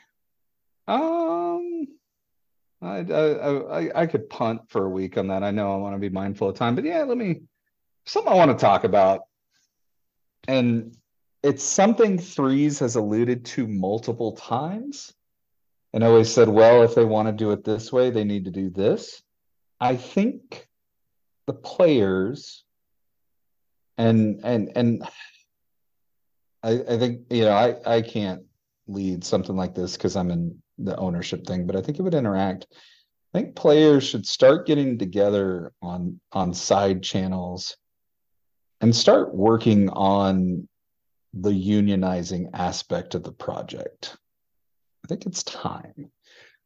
Um, 0.87 1.87
I, 2.81 2.99
I, 2.99 3.79
I, 3.79 4.01
I 4.01 4.05
could 4.07 4.29
punt 4.29 4.61
for 4.69 4.85
a 4.85 4.89
week 4.89 5.17
on 5.17 5.27
that. 5.27 5.43
I 5.43 5.51
know 5.51 5.73
I 5.73 5.77
want 5.77 5.95
to 5.95 5.99
be 5.99 6.09
mindful 6.09 6.49
of 6.49 6.55
time, 6.55 6.75
but 6.75 6.83
yeah, 6.83 7.03
let 7.03 7.17
me, 7.17 7.41
something 8.05 8.31
I 8.31 8.35
want 8.35 8.51
to 8.51 8.57
talk 8.57 8.83
about. 8.83 9.21
And 10.47 10.97
it's 11.43 11.63
something 11.63 12.17
Threes 12.17 12.79
has 12.79 12.95
alluded 12.95 13.45
to 13.45 13.67
multiple 13.67 14.33
times. 14.35 15.13
And 15.93 16.03
always 16.03 16.33
said, 16.33 16.47
well, 16.49 16.83
if 16.83 16.95
they 16.95 17.05
want 17.05 17.27
to 17.27 17.33
do 17.33 17.51
it 17.51 17.63
this 17.63 17.91
way, 17.91 18.09
they 18.09 18.23
need 18.23 18.45
to 18.45 18.51
do 18.51 18.69
this. 18.69 19.21
I 19.79 19.97
think 19.97 20.67
the 21.47 21.53
players 21.53 22.63
and, 23.97 24.39
and, 24.43 24.71
and 24.75 25.03
I, 26.63 26.71
I 26.89 26.97
think, 26.97 27.21
you 27.29 27.45
know, 27.45 27.51
I, 27.53 27.97
I 27.97 28.01
can't 28.01 28.43
lead 28.87 29.23
something 29.23 29.55
like 29.55 29.73
this 29.73 29.97
because 29.97 30.15
I'm 30.15 30.31
in 30.31 30.61
the 30.77 30.95
ownership 30.97 31.45
thing, 31.45 31.65
but 31.65 31.75
I 31.75 31.81
think 31.81 31.99
it 31.99 32.03
would 32.03 32.13
interact. 32.13 32.67
I 33.33 33.39
think 33.39 33.55
players 33.55 34.03
should 34.03 34.25
start 34.25 34.67
getting 34.67 34.97
together 34.97 35.71
on 35.81 36.19
on 36.33 36.53
side 36.53 37.01
channels 37.01 37.77
and 38.81 38.95
start 38.95 39.33
working 39.33 39.89
on 39.89 40.67
the 41.33 41.51
unionizing 41.51 42.49
aspect 42.53 43.15
of 43.15 43.23
the 43.23 43.31
project. 43.31 44.17
I 45.05 45.07
think 45.07 45.25
it's 45.25 45.43
time. 45.43 46.11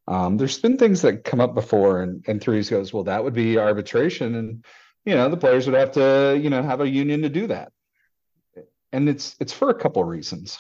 Um, 0.08 0.38
there's 0.38 0.60
been 0.60 0.78
things 0.78 1.02
that 1.02 1.24
come 1.24 1.40
up 1.40 1.54
before 1.54 2.02
and, 2.02 2.24
and 2.28 2.42
threes 2.42 2.70
goes, 2.70 2.94
well, 2.94 3.04
that 3.04 3.24
would 3.24 3.34
be 3.34 3.58
arbitration. 3.58 4.36
And, 4.36 4.66
you 5.04 5.16
know, 5.16 5.30
the 5.30 5.38
players 5.38 5.68
would 5.68 5.80
have 5.80 5.92
to, 5.94 6.40
you 6.42 6.50
know, 6.50 6.64
have 6.64 6.82
a 6.82 6.90
union 6.90 7.22
to 7.24 7.30
do 7.30 7.48
that. 7.48 7.72
And 8.96 9.10
it's, 9.10 9.36
it's 9.42 9.52
for 9.52 9.70
a 9.70 9.76
couple 9.76 10.02
of 10.02 10.08
reasons. 10.08 10.58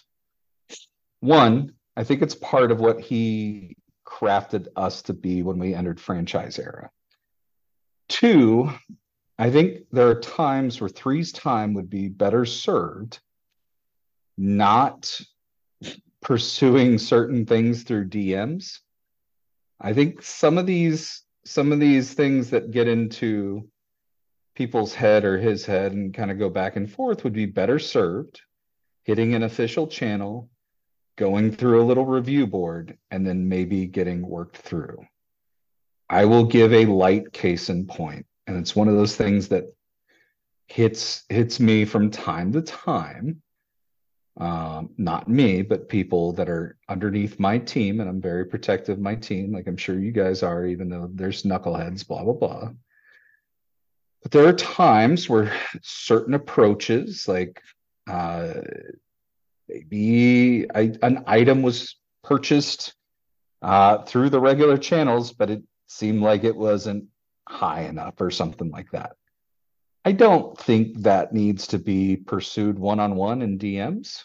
One, 1.21 1.71
I 1.95 2.03
think 2.03 2.21
it's 2.21 2.35
part 2.35 2.69
of 2.69 2.81
what 2.81 2.99
he 2.99 3.77
crafted 4.05 4.67
us 4.75 5.03
to 5.03 5.13
be 5.13 5.41
when 5.41 5.57
we 5.57 5.73
entered 5.73 6.01
franchise 6.01 6.59
era. 6.59 6.89
Two, 8.09 8.69
I 9.39 9.51
think 9.51 9.83
there 9.93 10.09
are 10.09 10.19
times 10.19 10.81
where 10.81 10.89
three's 10.89 11.31
time 11.31 11.75
would 11.75 11.89
be 11.89 12.09
better 12.09 12.43
served 12.43 13.21
not 14.37 15.17
pursuing 16.21 16.97
certain 16.97 17.45
things 17.45 17.83
through 17.83 18.09
DMs. 18.09 18.79
I 19.79 19.93
think 19.93 20.21
some 20.21 20.57
of 20.57 20.65
these 20.65 21.23
some 21.45 21.71
of 21.71 21.79
these 21.79 22.13
things 22.13 22.49
that 22.49 22.71
get 22.71 22.89
into 22.89 23.69
people's 24.55 24.93
head 24.93 25.25
or 25.25 25.37
his 25.37 25.65
head 25.65 25.91
and 25.91 26.13
kind 26.13 26.31
of 26.31 26.39
go 26.39 26.49
back 26.49 26.75
and 26.75 26.91
forth 26.91 27.23
would 27.23 27.33
be 27.33 27.45
better 27.45 27.77
served 27.77 28.41
hitting 29.03 29.35
an 29.35 29.43
official 29.43 29.87
channel 29.87 30.49
going 31.15 31.51
through 31.51 31.81
a 31.81 31.85
little 31.85 32.05
review 32.05 32.47
board 32.47 32.97
and 33.11 33.25
then 33.25 33.47
maybe 33.47 33.85
getting 33.85 34.27
worked 34.27 34.57
through. 34.57 35.05
I 36.09 36.25
will 36.25 36.45
give 36.45 36.73
a 36.73 36.85
light 36.85 37.31
case 37.31 37.69
in 37.69 37.85
point, 37.87 38.25
and 38.47 38.57
it's 38.57 38.75
one 38.75 38.87
of 38.87 38.95
those 38.95 39.15
things 39.15 39.47
that 39.49 39.65
hits 40.67 41.23
hits 41.29 41.59
me 41.59 41.85
from 41.85 42.11
time 42.11 42.51
to 42.53 42.61
time. 42.61 43.41
Um, 44.37 44.89
not 44.97 45.29
me, 45.29 45.61
but 45.61 45.87
people 45.87 46.33
that 46.33 46.49
are 46.49 46.77
underneath 46.89 47.39
my 47.39 47.57
team, 47.57 48.01
and 48.01 48.09
I'm 48.09 48.21
very 48.21 48.45
protective 48.45 48.97
of 48.97 49.01
my 49.01 49.15
team, 49.15 49.53
like 49.53 49.67
I'm 49.67 49.77
sure 49.77 49.97
you 49.97 50.11
guys 50.11 50.43
are, 50.43 50.65
even 50.65 50.89
though 50.89 51.09
there's 51.11 51.43
knuckleheads, 51.43 52.05
blah 52.05 52.23
blah 52.23 52.33
blah. 52.33 52.69
But 54.25 54.31
there 54.31 54.47
are 54.47 54.53
times 54.53 55.29
where 55.29 55.55
certain 55.83 56.33
approaches, 56.33 57.27
like 57.27 57.61
uh, 58.09 58.53
maybe 59.69 60.65
I, 60.73 60.93
an 61.03 61.25
item 61.27 61.61
was 61.61 61.95
purchased 62.23 62.95
uh, 63.61 63.99
through 63.99 64.31
the 64.31 64.39
regular 64.39 64.79
channels, 64.79 65.31
but 65.31 65.51
it 65.51 65.61
seemed 65.85 66.23
like 66.23 66.43
it 66.43 66.55
wasn't 66.55 67.05
high 67.47 67.81
enough 67.81 68.19
or 68.19 68.31
something 68.31 68.71
like 68.71 68.89
that. 68.93 69.15
I 70.03 70.11
don't 70.11 70.57
think 70.57 71.03
that 71.03 71.31
needs 71.31 71.67
to 71.67 71.77
be 71.77 72.15
pursued 72.15 72.79
one 72.79 72.99
on 72.99 73.13
one 73.15 73.43
in 73.43 73.59
DMs. 73.59 74.23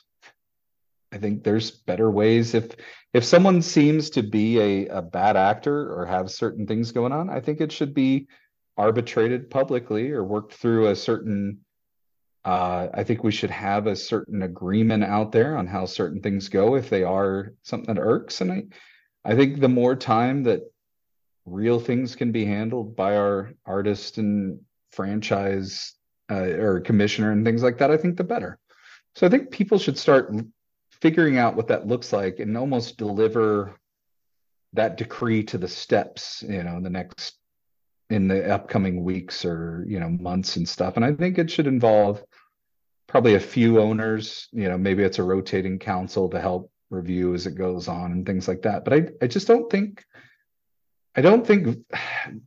I 1.12 1.18
think 1.18 1.44
there's 1.44 1.72
better 1.72 2.10
ways 2.10 2.54
if 2.54 2.74
if 3.12 3.22
someone 3.22 3.60
seems 3.60 4.08
to 4.10 4.22
be 4.22 4.60
a, 4.60 4.86
a 4.86 5.02
bad 5.02 5.36
actor 5.36 5.92
or 5.92 6.06
have 6.06 6.30
certain 6.30 6.66
things 6.66 6.90
going 6.90 7.12
on, 7.12 7.28
I 7.28 7.40
think 7.40 7.60
it 7.60 7.70
should 7.70 7.92
be 7.92 8.28
arbitrated 8.80 9.50
publicly 9.50 10.10
or 10.10 10.24
worked 10.24 10.54
through 10.54 10.88
a 10.88 10.96
certain 10.96 11.60
uh, 12.42 12.88
I 12.94 13.04
think 13.04 13.22
we 13.22 13.32
should 13.32 13.50
have 13.50 13.86
a 13.86 13.94
certain 13.94 14.42
agreement 14.42 15.04
out 15.04 15.30
there 15.30 15.58
on 15.58 15.66
how 15.66 15.84
certain 15.84 16.22
things 16.22 16.48
go 16.48 16.74
if 16.74 16.88
they 16.88 17.02
are 17.02 17.52
something 17.64 17.94
that 17.94 18.00
irks. 18.00 18.40
And 18.40 18.50
I, 18.50 18.62
I 19.24 19.34
think 19.36 19.60
the 19.60 19.68
more 19.68 19.94
time 19.94 20.44
that 20.44 20.62
real 21.44 21.78
things 21.78 22.16
can 22.16 22.32
be 22.32 22.46
handled 22.46 22.96
by 22.96 23.16
our 23.16 23.52
artist 23.66 24.16
and 24.16 24.60
franchise 24.92 25.92
uh, 26.30 26.56
or 26.64 26.80
commissioner 26.80 27.32
and 27.32 27.44
things 27.44 27.62
like 27.62 27.76
that, 27.76 27.90
I 27.90 27.98
think 27.98 28.16
the 28.16 28.24
better. 28.24 28.58
So 29.16 29.26
I 29.26 29.30
think 29.30 29.50
people 29.50 29.78
should 29.78 29.98
start 29.98 30.34
figuring 31.02 31.36
out 31.36 31.56
what 31.56 31.68
that 31.68 31.86
looks 31.86 32.10
like 32.10 32.38
and 32.38 32.56
almost 32.56 32.96
deliver 32.96 33.76
that 34.72 34.96
decree 34.96 35.42
to 35.42 35.58
the 35.58 35.68
steps, 35.68 36.42
you 36.48 36.62
know, 36.62 36.78
in 36.78 36.82
the 36.82 36.88
next 36.88 37.39
in 38.10 38.26
the 38.26 38.52
upcoming 38.52 39.04
weeks 39.04 39.44
or 39.44 39.84
you 39.88 40.00
know 40.00 40.08
months 40.08 40.56
and 40.56 40.68
stuff. 40.68 40.96
And 40.96 41.04
i 41.04 41.12
think 41.12 41.38
it 41.38 41.50
should 41.50 41.66
involve 41.66 42.22
probably 43.06 43.34
a 43.34 43.40
few 43.40 43.80
owners 43.80 44.48
you 44.52 44.68
know 44.68 44.78
maybe 44.78 45.02
it's 45.02 45.18
a 45.18 45.22
rotating 45.22 45.78
council 45.78 46.28
to 46.28 46.40
help 46.40 46.70
review 46.90 47.34
as 47.34 47.46
it 47.46 47.54
goes 47.54 47.88
on 47.88 48.12
and 48.12 48.26
things 48.26 48.48
like 48.48 48.62
that. 48.62 48.84
But 48.84 48.92
i 48.92 49.08
i 49.22 49.26
just 49.26 49.46
don't 49.46 49.70
think 49.70 50.04
i 51.16 51.20
don't 51.20 51.46
think 51.46 51.78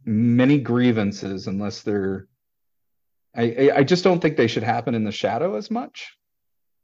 many 0.05 0.59
grievances 0.59 1.47
unless 1.47 1.81
they're 1.81 2.27
i 3.35 3.71
i 3.75 3.83
just 3.83 4.03
don't 4.03 4.19
think 4.19 4.37
they 4.37 4.47
should 4.47 4.63
happen 4.63 4.95
in 4.95 5.05
the 5.05 5.11
shadow 5.11 5.55
as 5.55 5.71
much. 5.71 6.13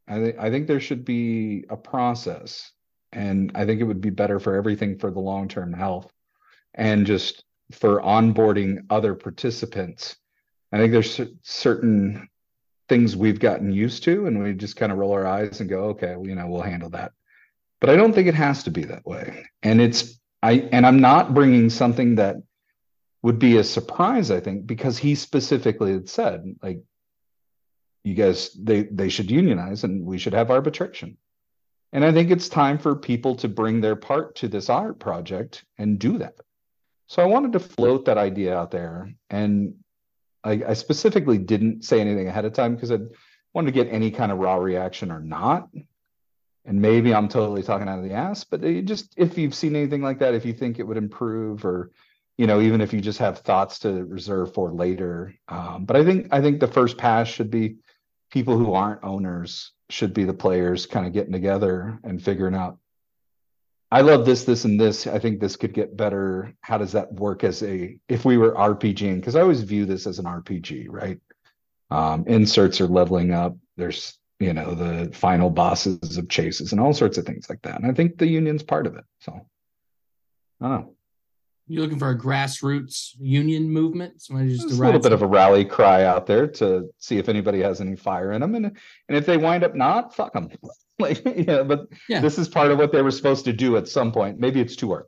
I 0.07 0.19
think 0.19 0.39
i 0.39 0.49
think 0.49 0.67
there 0.67 0.79
should 0.79 1.05
be 1.05 1.65
a 1.69 1.77
process 1.77 2.71
and 3.11 3.51
i 3.55 3.65
think 3.65 3.81
it 3.81 3.85
would 3.85 4.01
be 4.01 4.09
better 4.09 4.39
for 4.39 4.55
everything 4.55 4.97
for 4.97 5.11
the 5.11 5.19
long-term 5.19 5.73
health 5.73 6.11
and 6.73 7.05
just 7.05 7.43
for 7.71 8.01
onboarding 8.01 8.85
other 8.89 9.15
participants. 9.15 10.15
I 10.71 10.77
think 10.77 10.91
there's 10.91 11.19
certain 11.43 12.29
things 12.87 13.15
we've 13.15 13.39
gotten 13.39 13.71
used 13.71 14.03
to, 14.03 14.25
and 14.25 14.43
we 14.43 14.53
just 14.53 14.75
kind 14.75 14.91
of 14.91 14.97
roll 14.97 15.13
our 15.13 15.25
eyes 15.25 15.61
and 15.61 15.69
go, 15.69 15.85
okay, 15.85 16.15
well, 16.15 16.27
you 16.27 16.35
know, 16.35 16.47
we'll 16.47 16.61
handle 16.61 16.89
that. 16.91 17.13
But 17.79 17.89
I 17.89 17.95
don't 17.95 18.13
think 18.13 18.27
it 18.27 18.35
has 18.35 18.63
to 18.63 18.71
be 18.71 18.83
that 18.85 19.05
way. 19.05 19.45
And 19.63 19.79
it's 19.79 20.19
I 20.41 20.67
and 20.71 20.85
I'm 20.85 20.99
not 20.99 21.33
bringing 21.33 21.69
something 21.69 22.15
that 22.15 22.37
would 23.21 23.39
be 23.39 23.57
a 23.57 23.63
surprise. 23.63 24.31
I 24.31 24.39
think 24.39 24.65
because 24.65 24.97
he 24.97 25.15
specifically 25.15 25.93
had 25.93 26.09
said, 26.09 26.43
like, 26.61 26.81
you 28.03 28.15
guys, 28.15 28.51
they 28.53 28.83
they 28.83 29.09
should 29.09 29.31
unionize 29.31 29.83
and 29.83 30.05
we 30.05 30.17
should 30.17 30.33
have 30.33 30.51
arbitration. 30.51 31.17
And 31.91 32.05
I 32.05 32.11
think 32.11 32.29
it's 32.31 32.49
time 32.49 32.77
for 32.77 32.95
people 32.95 33.35
to 33.37 33.47
bring 33.47 33.81
their 33.81 33.95
part 33.95 34.35
to 34.37 34.47
this 34.47 34.69
art 34.69 34.99
project 34.99 35.65
and 35.77 35.97
do 35.97 36.19
that. 36.19 36.35
So 37.09 37.23
I 37.23 37.25
wanted 37.25 37.53
to 37.53 37.59
float 37.59 38.05
that 38.05 38.19
idea 38.19 38.55
out 38.55 38.69
there. 38.69 39.11
And 39.31 39.73
I, 40.43 40.61
I 40.67 40.73
specifically 40.73 41.39
didn't 41.39 41.83
say 41.83 41.99
anything 41.99 42.27
ahead 42.27 42.45
of 42.45 42.53
time 42.53 42.75
because 42.75 42.91
I 42.91 42.99
wanted 43.53 43.73
to 43.73 43.83
get 43.83 43.91
any 43.91 44.11
kind 44.11 44.31
of 44.31 44.37
raw 44.37 44.55
reaction 44.55 45.11
or 45.11 45.19
not. 45.19 45.69
And 46.65 46.81
maybe 46.81 47.13
I'm 47.13 47.27
totally 47.27 47.63
talking 47.63 47.89
out 47.89 47.97
of 47.97 48.05
the 48.05 48.13
ass, 48.13 48.43
but 48.43 48.61
just 48.85 49.15
if 49.17 49.39
you've 49.39 49.55
seen 49.55 49.75
anything 49.75 50.03
like 50.03 50.19
that, 50.19 50.35
if 50.35 50.45
you 50.45 50.53
think 50.53 50.77
it 50.77 50.83
would 50.83 50.97
improve 50.97 51.65
or, 51.65 51.89
you 52.37 52.45
know, 52.45 52.61
even 52.61 52.79
if 52.79 52.93
you 52.93 53.01
just 53.01 53.17
have 53.19 53.39
thoughts 53.39 53.79
to 53.79 54.05
reserve 54.05 54.53
for 54.53 54.71
later. 54.71 55.33
Um, 55.47 55.85
but 55.85 55.95
I 55.95 56.05
think 56.05 56.27
I 56.31 56.41
think 56.41 56.59
the 56.59 56.67
first 56.67 56.97
pass 56.97 57.27
should 57.27 57.49
be 57.49 57.77
people 58.29 58.55
who 58.55 58.73
aren't 58.73 59.03
owners 59.03 59.71
should 59.89 60.13
be 60.13 60.25
the 60.25 60.33
players 60.33 60.85
kind 60.85 61.07
of 61.07 61.13
getting 61.13 61.33
together 61.33 61.99
and 62.03 62.21
figuring 62.21 62.53
out 62.53 62.77
I 63.91 64.01
love 64.01 64.25
this, 64.25 64.43
this, 64.43 64.65
and 64.65 64.79
this. 64.79 65.07
I 65.07 65.17
think 65.17 65.39
this 65.39 65.55
could 65.55 65.73
get 65.73 65.97
better. 65.97 66.53
How 66.61 66.77
does 66.77 66.91
that 66.91 67.11
work 67.13 67.43
as 67.43 67.63
a 67.63 67.99
if 68.07 68.23
we 68.23 68.37
were 68.37 68.53
RPGing? 68.53 69.15
Because 69.15 69.35
I 69.35 69.41
always 69.41 69.63
view 69.63 69.85
this 69.85 70.05
as 70.05 70.19
an 70.19 70.25
RPG, 70.25 70.85
right? 70.89 71.19
Um, 71.89 72.25
inserts 72.27 72.79
are 72.81 72.87
leveling 72.87 73.31
up. 73.31 73.57
There's 73.77 74.17
you 74.39 74.53
know 74.53 74.75
the 74.75 75.11
final 75.13 75.49
bosses 75.49 76.17
of 76.17 76.29
chases 76.29 76.71
and 76.71 76.79
all 76.79 76.93
sorts 76.93 77.17
of 77.17 77.25
things 77.25 77.49
like 77.49 77.61
that. 77.63 77.81
And 77.81 77.89
I 77.89 77.93
think 77.93 78.17
the 78.17 78.27
union's 78.27 78.63
part 78.63 78.85
of 78.85 78.95
it. 78.95 79.05
So 79.21 79.33
I 80.61 80.69
don't 80.69 80.81
know. 80.81 80.95
You 81.71 81.81
looking 81.81 81.99
for 81.99 82.09
a 82.09 82.17
grassroots 82.17 83.11
union 83.19 83.69
movement? 83.69 84.21
Somebody 84.23 84.49
just 84.57 84.71
a 84.71 84.83
little 84.83 84.99
bit 84.99 85.11
of 85.11 85.21
a 85.21 85.27
rally 85.27 85.63
cry 85.63 86.03
out 86.03 86.25
there 86.25 86.47
to 86.47 86.89
see 86.97 87.19
if 87.19 87.29
anybody 87.29 87.61
has 87.61 87.79
any 87.79 87.95
fire 87.95 88.31
in 88.31 88.41
them, 88.41 88.55
and 88.55 88.65
and 88.65 89.17
if 89.17 89.27
they 89.27 89.37
wind 89.37 89.63
up 89.63 89.75
not, 89.75 90.15
fuck 90.15 90.33
them. 90.33 90.49
like 90.99 91.21
yeah, 91.25 91.61
but 91.61 91.87
Yeah. 92.09 92.21
this 92.21 92.39
is 92.39 92.49
part 92.49 92.71
of 92.71 92.79
what 92.79 92.91
they 92.91 93.03
were 93.03 93.11
supposed 93.11 93.45
to 93.45 93.53
do 93.53 93.77
at 93.77 93.87
some 93.87 94.11
point. 94.11 94.39
Maybe 94.39 94.59
it's 94.59 94.75
too 94.75 94.91
early. 94.93 95.05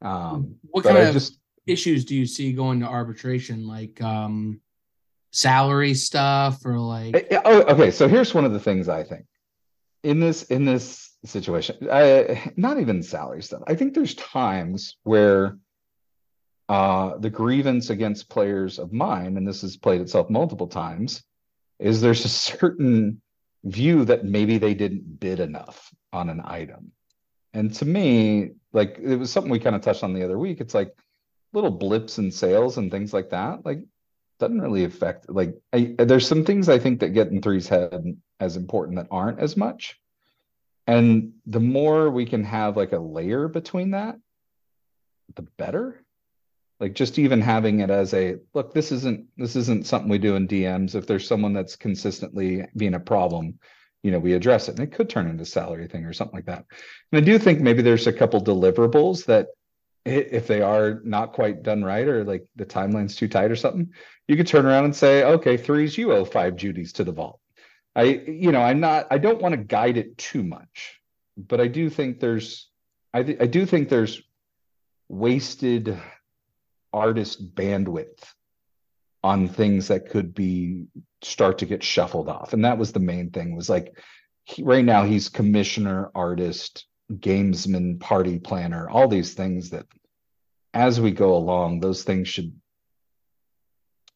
Um, 0.00 0.56
What 0.70 0.84
kind 0.84 0.96
I 0.96 1.02
of 1.02 1.12
just 1.12 1.38
issues 1.66 2.06
do 2.06 2.16
you 2.16 2.24
see 2.26 2.54
going 2.54 2.80
to 2.80 2.86
arbitration? 2.86 3.66
Like 3.68 4.00
um 4.02 4.60
salary 5.32 5.92
stuff 5.94 6.64
or 6.64 6.78
like 6.78 7.14
Eh, 7.14 7.24
eh, 7.30 7.42
Oh, 7.44 7.62
okay. 7.74 7.90
So 7.90 8.08
here's 8.08 8.32
one 8.32 8.46
of 8.46 8.52
the 8.54 8.60
things 8.60 8.88
I 8.88 9.02
think. 9.04 9.26
in 10.02 10.18
this 10.18 10.44
in 10.44 10.64
this 10.64 11.01
situation, 11.24 11.88
I 11.90 12.52
not 12.56 12.80
even 12.80 13.02
salary 13.02 13.42
stuff. 13.42 13.62
I 13.66 13.74
think 13.74 13.94
there's 13.94 14.14
times 14.14 14.96
where 15.04 15.58
uh 16.68 17.18
the 17.18 17.30
grievance 17.30 17.90
against 17.90 18.28
players 18.28 18.78
of 18.78 18.92
mine, 18.92 19.36
and 19.36 19.46
this 19.46 19.62
has 19.62 19.76
played 19.76 20.00
itself 20.00 20.30
multiple 20.30 20.68
times, 20.68 21.22
is 21.78 22.00
there's 22.00 22.24
a 22.24 22.28
certain 22.28 23.20
view 23.64 24.04
that 24.04 24.24
maybe 24.24 24.58
they 24.58 24.74
didn't 24.74 25.20
bid 25.20 25.40
enough 25.40 25.94
on 26.12 26.28
an 26.28 26.42
item. 26.44 26.92
And 27.54 27.72
to 27.74 27.84
me, 27.84 28.52
like 28.72 28.98
it 28.98 29.16
was 29.16 29.30
something 29.30 29.52
we 29.52 29.60
kind 29.60 29.76
of 29.76 29.82
touched 29.82 30.02
on 30.02 30.14
the 30.14 30.24
other 30.24 30.38
week. 30.38 30.60
It's 30.60 30.74
like 30.74 30.94
little 31.52 31.70
blips 31.70 32.18
in 32.18 32.30
sales 32.30 32.78
and 32.78 32.90
things 32.90 33.12
like 33.12 33.30
that. 33.30 33.64
Like 33.64 33.80
doesn't 34.38 34.60
really 34.60 34.84
affect 34.84 35.30
like 35.30 35.54
I, 35.72 35.94
there's 35.98 36.26
some 36.26 36.44
things 36.44 36.68
I 36.68 36.78
think 36.78 37.00
that 37.00 37.10
get 37.10 37.28
in 37.28 37.40
three's 37.40 37.68
head 37.68 38.16
as 38.40 38.56
important 38.56 38.96
that 38.96 39.06
aren't 39.10 39.38
as 39.38 39.56
much. 39.56 40.00
And 40.86 41.34
the 41.46 41.60
more 41.60 42.10
we 42.10 42.26
can 42.26 42.44
have 42.44 42.76
like 42.76 42.92
a 42.92 42.98
layer 42.98 43.48
between 43.48 43.92
that, 43.92 44.16
the 45.34 45.42
better. 45.42 46.02
Like 46.80 46.94
just 46.94 47.18
even 47.18 47.40
having 47.40 47.80
it 47.80 47.90
as 47.90 48.12
a 48.12 48.36
look, 48.54 48.74
this 48.74 48.90
isn't 48.90 49.26
this 49.36 49.54
isn't 49.54 49.86
something 49.86 50.10
we 50.10 50.18
do 50.18 50.34
in 50.34 50.48
DMs. 50.48 50.96
If 50.96 51.06
there's 51.06 51.28
someone 51.28 51.52
that's 51.52 51.76
consistently 51.76 52.66
being 52.76 52.94
a 52.94 53.00
problem, 53.00 53.60
you 54.02 54.10
know, 54.10 54.18
we 54.18 54.32
address 54.32 54.68
it. 54.68 54.78
And 54.78 54.80
it 54.80 54.92
could 54.92 55.08
turn 55.08 55.28
into 55.28 55.44
salary 55.44 55.86
thing 55.86 56.04
or 56.04 56.12
something 56.12 56.36
like 56.36 56.46
that. 56.46 56.64
And 57.12 57.22
I 57.22 57.24
do 57.24 57.38
think 57.38 57.60
maybe 57.60 57.82
there's 57.82 58.08
a 58.08 58.12
couple 58.12 58.42
deliverables 58.42 59.26
that 59.26 59.48
if 60.04 60.48
they 60.48 60.62
are 60.62 61.00
not 61.04 61.32
quite 61.32 61.62
done 61.62 61.84
right 61.84 62.08
or 62.08 62.24
like 62.24 62.44
the 62.56 62.66
timeline's 62.66 63.14
too 63.14 63.28
tight 63.28 63.52
or 63.52 63.56
something, 63.56 63.92
you 64.26 64.36
could 64.36 64.48
turn 64.48 64.66
around 64.66 64.84
and 64.84 64.96
say, 64.96 65.22
okay, 65.22 65.56
threes, 65.56 65.96
you 65.96 66.12
owe 66.12 66.24
five 66.24 66.56
duties 66.56 66.92
to 66.94 67.04
the 67.04 67.12
vault. 67.12 67.38
I, 67.94 68.04
you 68.04 68.52
know, 68.52 68.62
I'm 68.62 68.80
not, 68.80 69.06
I 69.10 69.18
don't 69.18 69.40
want 69.40 69.52
to 69.52 69.58
guide 69.58 69.96
it 69.96 70.16
too 70.16 70.42
much, 70.42 71.00
but 71.36 71.60
I 71.60 71.68
do 71.68 71.90
think 71.90 72.20
there's, 72.20 72.68
I, 73.12 73.22
th- 73.22 73.38
I 73.40 73.46
do 73.46 73.66
think 73.66 73.88
there's 73.88 74.22
wasted 75.08 75.98
artist 76.92 77.54
bandwidth 77.54 78.22
on 79.22 79.48
things 79.48 79.88
that 79.88 80.08
could 80.10 80.34
be 80.34 80.86
start 81.22 81.58
to 81.58 81.66
get 81.66 81.82
shuffled 81.82 82.28
off. 82.28 82.52
And 82.52 82.64
that 82.64 82.78
was 82.78 82.92
the 82.92 83.00
main 83.00 83.30
thing 83.30 83.54
was 83.54 83.68
like, 83.68 83.96
he, 84.44 84.62
right 84.62 84.84
now 84.84 85.04
he's 85.04 85.28
commissioner, 85.28 86.10
artist, 86.14 86.86
gamesman, 87.12 88.00
party 88.00 88.38
planner, 88.38 88.88
all 88.88 89.06
these 89.06 89.34
things 89.34 89.70
that 89.70 89.86
as 90.74 91.00
we 91.00 91.10
go 91.10 91.36
along, 91.36 91.80
those 91.80 92.02
things 92.02 92.28
should 92.28 92.52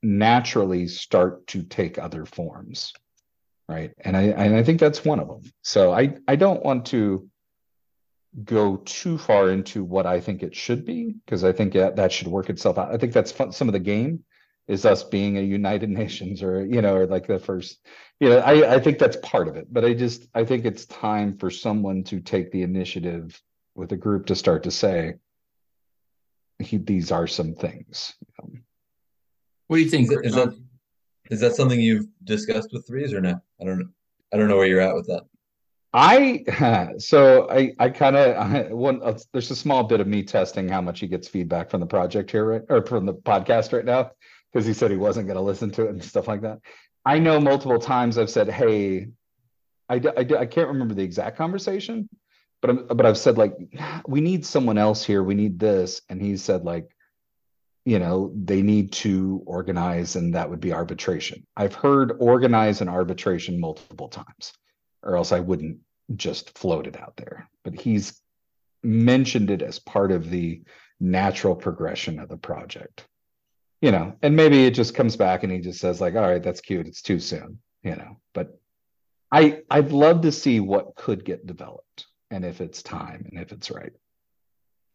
naturally 0.03 0.89
start 0.89 1.47
to 1.49 1.63
take 1.63 1.99
other 1.99 2.25
forms. 2.25 2.93
Right. 3.69 3.93
And 4.01 4.17
I 4.17 4.23
and 4.23 4.55
I 4.55 4.63
think 4.63 4.79
that's 4.79 5.05
one 5.05 5.19
of 5.19 5.29
them. 5.29 5.43
So 5.63 5.93
I 5.93 6.17
I 6.29 6.37
don't 6.37 6.65
want 6.65 6.87
to 6.87 7.29
go 8.45 8.77
too 8.79 9.19
far 9.19 9.51
into 9.51 9.83
what 9.83 10.07
I 10.07 10.21
think 10.21 10.43
it 10.43 10.55
should 10.55 10.85
be 10.85 11.17
because 11.25 11.43
I 11.43 11.53
think 11.53 11.73
that, 11.73 11.97
that 11.97 12.13
should 12.13 12.29
work 12.29 12.51
itself 12.51 12.77
out. 12.79 12.93
I 12.93 12.99
think 12.99 13.13
that's 13.13 13.33
fun, 13.33 13.51
some 13.51 13.69
of 13.69 13.73
the 13.73 13.81
game 13.81 14.25
is 14.69 14.85
us 14.85 15.03
being 15.05 15.39
a 15.39 15.41
United 15.41 15.89
Nations 16.03 16.43
or 16.43 16.65
you 16.65 16.83
know 16.83 16.95
or 16.95 17.07
like 17.07 17.27
the 17.27 17.39
first 17.39 17.79
you 18.21 18.29
know 18.29 18.39
I 18.39 18.75
I 18.75 18.81
think 18.81 18.99
that's 18.99 19.17
part 19.17 19.49
of 19.49 19.57
it 19.57 19.73
but 19.73 19.85
I 19.85 19.95
just 19.95 20.27
I 20.35 20.45
think 20.45 20.65
it's 20.65 20.87
time 20.87 21.37
for 21.39 21.51
someone 21.51 22.05
to 22.05 22.21
take 22.21 22.51
the 22.51 22.63
initiative 22.63 23.41
with 23.75 23.93
a 23.93 23.97
group 23.97 24.27
to 24.27 24.35
start 24.35 24.65
to 24.65 24.71
say 24.71 25.15
he, 26.59 26.79
these 26.79 27.13
are 27.13 27.27
some 27.27 27.55
things 27.55 28.15
what 29.69 29.77
do 29.77 29.83
you 29.83 29.91
think 29.91 30.11
is, 30.25 30.35
that 30.35 30.57
is 31.31 31.41
that 31.41 31.55
something 31.55 31.81
you've 31.81 32.07
discussed 32.25 32.71
with 32.73 32.87
threes 32.87 33.13
or 33.13 33.21
no 33.21 33.41
I 33.61 33.65
don't 33.65 33.93
I 34.33 34.37
don't 34.37 34.49
know 34.49 34.57
where 34.57 34.67
you're 34.67 34.81
at 34.81 34.95
with 34.95 35.07
that 35.07 35.25
I 35.93 36.95
so 36.99 37.49
I 37.51 37.73
I 37.79 37.91
kind 37.91 38.17
of 38.17 38.71
one 38.77 39.03
uh, 39.03 39.19
there's 39.33 39.51
a 39.51 39.57
small 39.57 39.85
bit 39.85 40.01
of 40.01 40.07
me 40.07 40.23
testing 40.23 40.69
how 40.69 40.81
much 40.81 41.01
he 41.01 41.07
gets 41.07 41.29
feedback 41.29 41.71
from 41.71 41.81
the 41.81 41.87
project 41.87 42.31
here 42.31 42.45
right 42.45 42.63
or 42.69 42.85
from 42.85 43.07
the 43.07 43.15
podcast 43.15 43.73
right 43.73 43.85
now 43.85 44.11
because 44.57 44.67
he 44.67 44.73
said 44.73 44.91
he 44.91 44.97
wasn't 44.97 45.27
going 45.27 45.37
to 45.37 45.43
listen 45.43 45.71
to 45.71 45.85
it 45.85 45.91
and 45.91 46.03
stuff 46.03 46.27
like 46.27 46.41
that. 46.41 46.61
I 47.05 47.19
know 47.19 47.39
multiple 47.39 47.79
times 47.79 48.17
I've 48.17 48.31
said, 48.31 48.49
"Hey, 48.49 49.09
I, 49.89 49.97
I, 49.97 50.21
I 50.21 50.47
can't 50.47 50.69
remember 50.69 50.95
the 50.95 51.03
exact 51.03 51.37
conversation, 51.37 52.09
but 52.63 52.71
I'm, 52.71 52.87
but 52.87 53.05
I've 53.05 53.19
said 53.19 53.37
like, 53.37 53.53
we 54.09 54.23
need 54.23 54.47
someone 54.47 54.79
else 54.79 55.05
here. 55.05 55.23
We 55.23 55.35
need 55.35 55.59
this," 55.59 56.01
and 56.09 56.23
he 56.23 56.39
said 56.39 56.65
like, 56.65 56.89
you 57.87 57.99
know, 57.99 58.33
they 58.35 58.61
need 58.61 58.93
to 58.93 59.43
organize, 59.47 60.17
and 60.17 60.35
that 60.35 60.51
would 60.51 60.61
be 60.61 60.75
arbitration. 60.75 61.47
I've 61.57 61.75
heard 61.75 62.19
organize 62.19 62.83
and 62.83 62.91
arbitration 62.91 63.59
multiple 63.59 64.09
times, 64.09 64.53
or 65.03 65.17
else 65.17 65.33
I 65.33 65.41
wouldn't 65.41 65.79
just 66.15 66.59
float 66.59 66.87
it 66.87 67.01
out 67.01 67.17
there. 67.17 67.49
But 67.65 67.81
he's 67.81 68.21
mentioned 68.83 69.51
it 69.51 69.63
as 69.63 69.79
part 69.79 70.13
of 70.13 70.29
the 70.29 70.63
natural 71.01 71.57
progression 71.57 72.21
of 72.21 72.29
the 72.29 72.37
project 72.37 73.07
you 73.81 73.91
know, 73.91 74.17
and 74.23 74.35
maybe 74.35 74.65
it 74.65 74.73
just 74.73 74.95
comes 74.95 75.17
back 75.17 75.43
and 75.43 75.53
he 75.53 75.59
just 75.59 75.81
says 75.81 76.01
like, 76.01 76.15
all 76.15 76.23
right, 76.23 76.43
that's 76.43 76.61
cute. 76.61 76.87
It's 76.87 77.03
too 77.03 77.19
soon, 77.19 77.59
you 77.83 77.95
know, 77.95 78.17
but 78.33 78.59
I, 79.31 79.61
I'd 79.71 79.93
love 79.93 80.23
to 80.23 80.33
see 80.33 80.61
what 80.61 80.97
could 80.97 81.25
get 81.25 81.47
developed 81.47 82.07
and 82.31 82.45
if 82.45 82.61
it's 82.61 82.83
time 82.83 83.27
and 83.31 83.41
if 83.41 83.53
it's 83.53 83.71
right. 83.71 83.93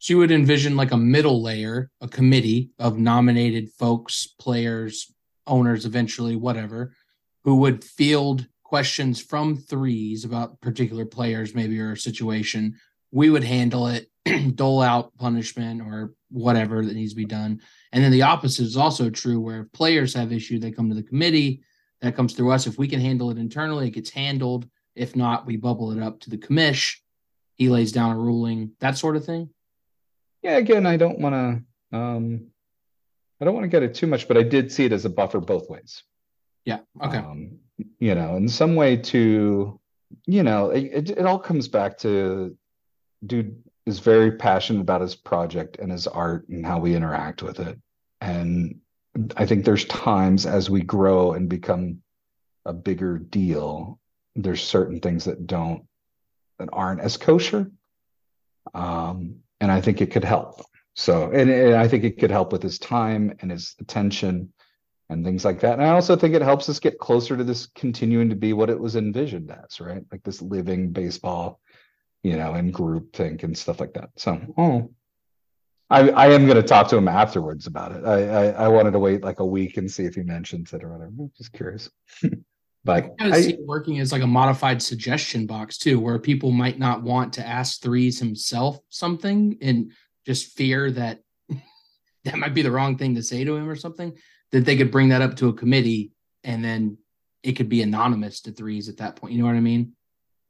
You 0.03 0.17
would 0.17 0.31
envision 0.31 0.75
like 0.75 0.91
a 0.91 0.97
middle 0.97 1.41
layer, 1.41 1.89
a 2.01 2.07
committee 2.07 2.71
of 2.79 2.97
nominated 2.97 3.69
folks, 3.69 4.27
players, 4.39 5.13
owners, 5.47 5.85
eventually, 5.85 6.35
whatever, 6.35 6.93
who 7.43 7.57
would 7.57 7.83
field 7.83 8.47
questions 8.63 9.21
from 9.21 9.57
threes 9.57 10.25
about 10.25 10.59
particular 10.61 11.05
players, 11.05 11.53
maybe 11.53 11.79
or 11.79 11.91
a 11.91 11.97
situation. 11.97 12.75
We 13.11 13.29
would 13.29 13.43
handle 13.43 13.87
it, 13.87 14.09
dole 14.55 14.81
out 14.81 15.15
punishment 15.17 15.81
or 15.81 16.13
whatever 16.29 16.83
that 16.83 16.95
needs 16.95 17.11
to 17.11 17.17
be 17.17 17.25
done. 17.25 17.61
And 17.91 18.03
then 18.03 18.11
the 18.11 18.23
opposite 18.23 18.63
is 18.63 18.77
also 18.77 19.09
true 19.09 19.39
where 19.39 19.61
if 19.61 19.71
players 19.71 20.13
have 20.13 20.31
issue, 20.31 20.59
they 20.59 20.71
come 20.71 20.89
to 20.89 20.95
the 20.95 21.03
committee, 21.03 21.63
that 22.01 22.15
comes 22.15 22.33
through 22.33 22.51
us. 22.51 22.67
If 22.67 22.77
we 22.77 22.87
can 22.87 22.99
handle 22.99 23.29
it 23.29 23.37
internally, 23.37 23.87
it 23.87 23.91
gets 23.91 24.09
handled. 24.09 24.67
If 24.95 25.15
not, 25.15 25.45
we 25.45 25.55
bubble 25.55 25.91
it 25.91 26.01
up 26.01 26.19
to 26.21 26.29
the 26.29 26.37
commish. 26.37 26.97
He 27.55 27.69
lays 27.69 27.91
down 27.91 28.15
a 28.15 28.19
ruling, 28.19 28.71
that 28.79 28.97
sort 28.97 29.15
of 29.15 29.25
thing. 29.25 29.49
Yeah, 30.41 30.57
again, 30.57 30.85
I 30.85 30.97
don't 30.97 31.19
want 31.19 31.35
to 31.35 31.97
um 31.97 32.47
I 33.39 33.45
don't 33.45 33.55
want 33.55 33.63
to 33.63 33.69
get 33.69 33.83
it 33.83 33.95
too 33.95 34.07
much, 34.07 34.27
but 34.27 34.37
I 34.37 34.43
did 34.43 34.71
see 34.71 34.85
it 34.85 34.91
as 34.91 35.05
a 35.05 35.09
buffer 35.09 35.39
both 35.39 35.69
ways. 35.69 36.03
Yeah. 36.63 36.79
Okay. 37.03 37.17
Um, 37.17 37.59
you 37.99 38.13
know, 38.13 38.35
in 38.35 38.47
some 38.47 38.75
way 38.75 38.97
to, 38.97 39.79
you 40.27 40.43
know, 40.43 40.69
it, 40.69 41.09
it 41.09 41.25
all 41.25 41.39
comes 41.39 41.67
back 41.67 41.97
to 41.99 42.55
dude 43.25 43.63
is 43.85 43.99
very 43.99 44.33
passionate 44.33 44.81
about 44.81 45.01
his 45.01 45.15
project 45.15 45.77
and 45.79 45.91
his 45.91 46.05
art 46.05 46.47
and 46.49 46.65
how 46.65 46.79
we 46.79 46.95
interact 46.95 47.41
with 47.41 47.59
it. 47.59 47.79
And 48.19 48.79
I 49.35 49.45
think 49.45 49.65
there's 49.65 49.85
times 49.85 50.45
as 50.45 50.69
we 50.69 50.81
grow 50.81 51.33
and 51.33 51.49
become 51.49 52.01
a 52.65 52.73
bigger 52.73 53.17
deal, 53.17 53.99
there's 54.35 54.63
certain 54.63 54.99
things 54.99 55.25
that 55.25 55.47
don't 55.47 55.83
that 56.59 56.69
aren't 56.71 57.01
as 57.01 57.17
kosher. 57.17 57.71
Um, 58.75 59.37
and 59.61 59.71
I 59.71 59.79
think 59.79 60.01
it 60.01 60.11
could 60.11 60.25
help. 60.25 60.61
So, 60.93 61.31
and, 61.31 61.49
and 61.49 61.75
I 61.75 61.87
think 61.87 62.03
it 62.03 62.19
could 62.19 62.31
help 62.31 62.51
with 62.51 62.61
his 62.61 62.77
time 62.77 63.33
and 63.39 63.49
his 63.49 63.75
attention 63.79 64.51
and 65.09 65.23
things 65.23 65.45
like 65.45 65.61
that. 65.61 65.79
And 65.79 65.83
I 65.83 65.91
also 65.91 66.17
think 66.17 66.35
it 66.35 66.41
helps 66.41 66.67
us 66.67 66.79
get 66.79 66.99
closer 66.99 67.37
to 67.37 67.45
this 67.45 67.67
continuing 67.67 68.29
to 68.29 68.35
be 68.35 68.51
what 68.51 68.69
it 68.69 68.79
was 68.79 68.97
envisioned 68.97 69.51
as, 69.51 69.79
right? 69.79 70.03
Like 70.11 70.23
this 70.23 70.41
living 70.41 70.91
baseball 70.91 71.61
you 72.23 72.37
know, 72.37 72.53
and 72.53 72.73
group 72.73 73.13
think 73.13 73.43
and 73.43 73.57
stuff 73.57 73.79
like 73.79 73.93
that. 73.93 74.09
So, 74.15 74.39
oh, 74.57 74.91
I 75.89 76.09
I 76.09 76.27
am 76.27 76.45
going 76.45 76.61
to 76.61 76.63
talk 76.63 76.87
to 76.89 76.97
him 76.97 77.07
afterwards 77.07 77.67
about 77.67 77.91
it. 77.91 78.05
I, 78.05 78.27
I, 78.27 78.45
I 78.65 78.67
wanted 78.67 78.91
to 78.91 78.99
wait 78.99 79.23
like 79.23 79.39
a 79.39 79.45
week 79.45 79.77
and 79.77 79.89
see 79.89 80.05
if 80.05 80.15
he 80.15 80.23
mentions 80.23 80.73
it 80.73 80.83
or 80.83 80.89
whatever. 80.89 81.11
I'm 81.19 81.31
just 81.37 81.53
curious. 81.53 81.89
but 82.83 82.95
I 82.95 83.01
kind 83.01 83.33
of 83.33 83.35
see 83.37 83.53
it 83.53 83.59
working 83.65 83.99
as 83.99 84.11
like 84.11 84.21
a 84.21 84.27
modified 84.27 84.81
suggestion 84.81 85.45
box 85.45 85.77
too, 85.77 85.99
where 85.99 86.17
people 86.19 86.51
might 86.51 86.79
not 86.79 87.03
want 87.03 87.33
to 87.33 87.45
ask 87.45 87.81
threes 87.81 88.19
himself 88.19 88.79
something 88.89 89.57
and 89.61 89.91
just 90.25 90.57
fear 90.57 90.91
that 90.91 91.19
that 92.23 92.37
might 92.37 92.53
be 92.53 92.61
the 92.61 92.71
wrong 92.71 92.97
thing 92.97 93.15
to 93.15 93.23
say 93.23 93.43
to 93.43 93.55
him 93.55 93.69
or 93.69 93.75
something. 93.75 94.13
That 94.51 94.65
they 94.65 94.75
could 94.75 94.91
bring 94.91 95.09
that 95.09 95.21
up 95.21 95.37
to 95.37 95.47
a 95.47 95.53
committee 95.53 96.11
and 96.43 96.63
then 96.63 96.97
it 97.43 97.53
could 97.53 97.69
be 97.69 97.81
anonymous 97.81 98.41
to 98.41 98.51
threes 98.51 98.89
at 98.89 98.97
that 98.97 99.15
point. 99.15 99.33
You 99.33 99.41
know 99.41 99.47
what 99.47 99.55
I 99.55 99.61
mean? 99.61 99.93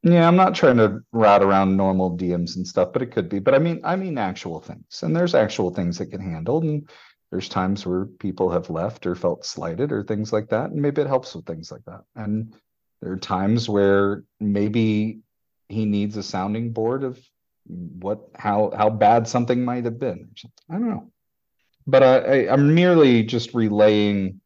Yeah, 0.03 0.27
I'm 0.27 0.35
not 0.35 0.55
trying 0.55 0.77
to 0.77 1.01
route 1.11 1.43
around 1.43 1.77
normal 1.77 2.17
DMs 2.17 2.55
and 2.55 2.67
stuff, 2.67 2.91
but 2.91 3.03
it 3.03 3.11
could 3.11 3.29
be. 3.29 3.37
But 3.37 3.53
I 3.53 3.59
mean, 3.59 3.81
I 3.83 3.95
mean 3.95 4.17
actual 4.17 4.59
things, 4.59 5.03
and 5.03 5.15
there's 5.15 5.35
actual 5.35 5.69
things 5.71 5.99
that 5.99 6.07
get 6.07 6.21
handled, 6.21 6.63
and 6.63 6.89
there's 7.31 7.49
times 7.49 7.85
where 7.85 8.05
people 8.05 8.51
have 8.51 8.69
left 8.69 9.05
or 9.05 9.15
felt 9.15 9.45
slighted 9.45 9.91
or 9.91 10.03
things 10.03 10.33
like 10.33 10.49
that, 10.49 10.71
and 10.71 10.81
maybe 10.81 11.01
it 11.01 11.07
helps 11.07 11.33
with 11.33 11.45
things 11.45 11.71
like 11.71 11.83
that. 11.85 12.03
And 12.15 12.53
there 13.01 13.13
are 13.13 13.17
times 13.17 13.69
where 13.69 14.23
maybe 14.39 15.19
he 15.69 15.85
needs 15.85 16.17
a 16.17 16.23
sounding 16.23 16.73
board 16.73 17.03
of 17.03 17.19
what 17.65 18.19
how 18.35 18.71
how 18.77 18.89
bad 18.89 19.27
something 19.27 19.63
might 19.63 19.85
have 19.85 19.99
been. 19.99 20.29
I 20.69 20.73
don't 20.73 20.89
know, 20.89 21.11
but 21.87 22.03
I, 22.03 22.17
I 22.17 22.53
I'm 22.53 22.75
merely 22.75 23.23
just 23.23 23.53
relaying 23.53 24.41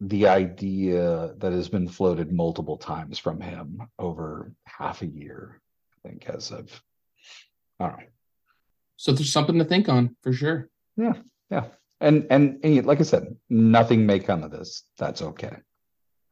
the 0.00 0.28
idea 0.28 1.34
that 1.38 1.52
has 1.52 1.68
been 1.68 1.88
floated 1.88 2.32
multiple 2.32 2.76
times 2.76 3.18
from 3.18 3.40
him 3.40 3.82
over 3.98 4.52
half 4.64 5.02
a 5.02 5.06
year, 5.06 5.60
I 5.94 6.08
think, 6.08 6.28
as 6.28 6.50
of, 6.50 6.82
I 7.80 7.88
don't 7.88 7.98
know. 7.98 8.04
So 8.96 9.12
there's 9.12 9.32
something 9.32 9.58
to 9.58 9.64
think 9.64 9.88
on 9.88 10.16
for 10.22 10.32
sure. 10.32 10.68
Yeah, 10.96 11.14
yeah. 11.50 11.64
And, 12.00 12.26
and, 12.30 12.60
and 12.62 12.86
like 12.86 13.00
I 13.00 13.04
said, 13.04 13.36
nothing 13.48 14.06
may 14.06 14.18
come 14.18 14.42
of 14.42 14.50
this. 14.50 14.84
That's 14.98 15.22
okay. 15.22 15.56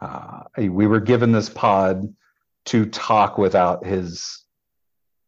Uh, 0.00 0.42
we 0.58 0.86
were 0.86 1.00
given 1.00 1.32
this 1.32 1.48
pod 1.48 2.14
to 2.66 2.86
talk 2.86 3.38
without 3.38 3.84
his 3.84 4.44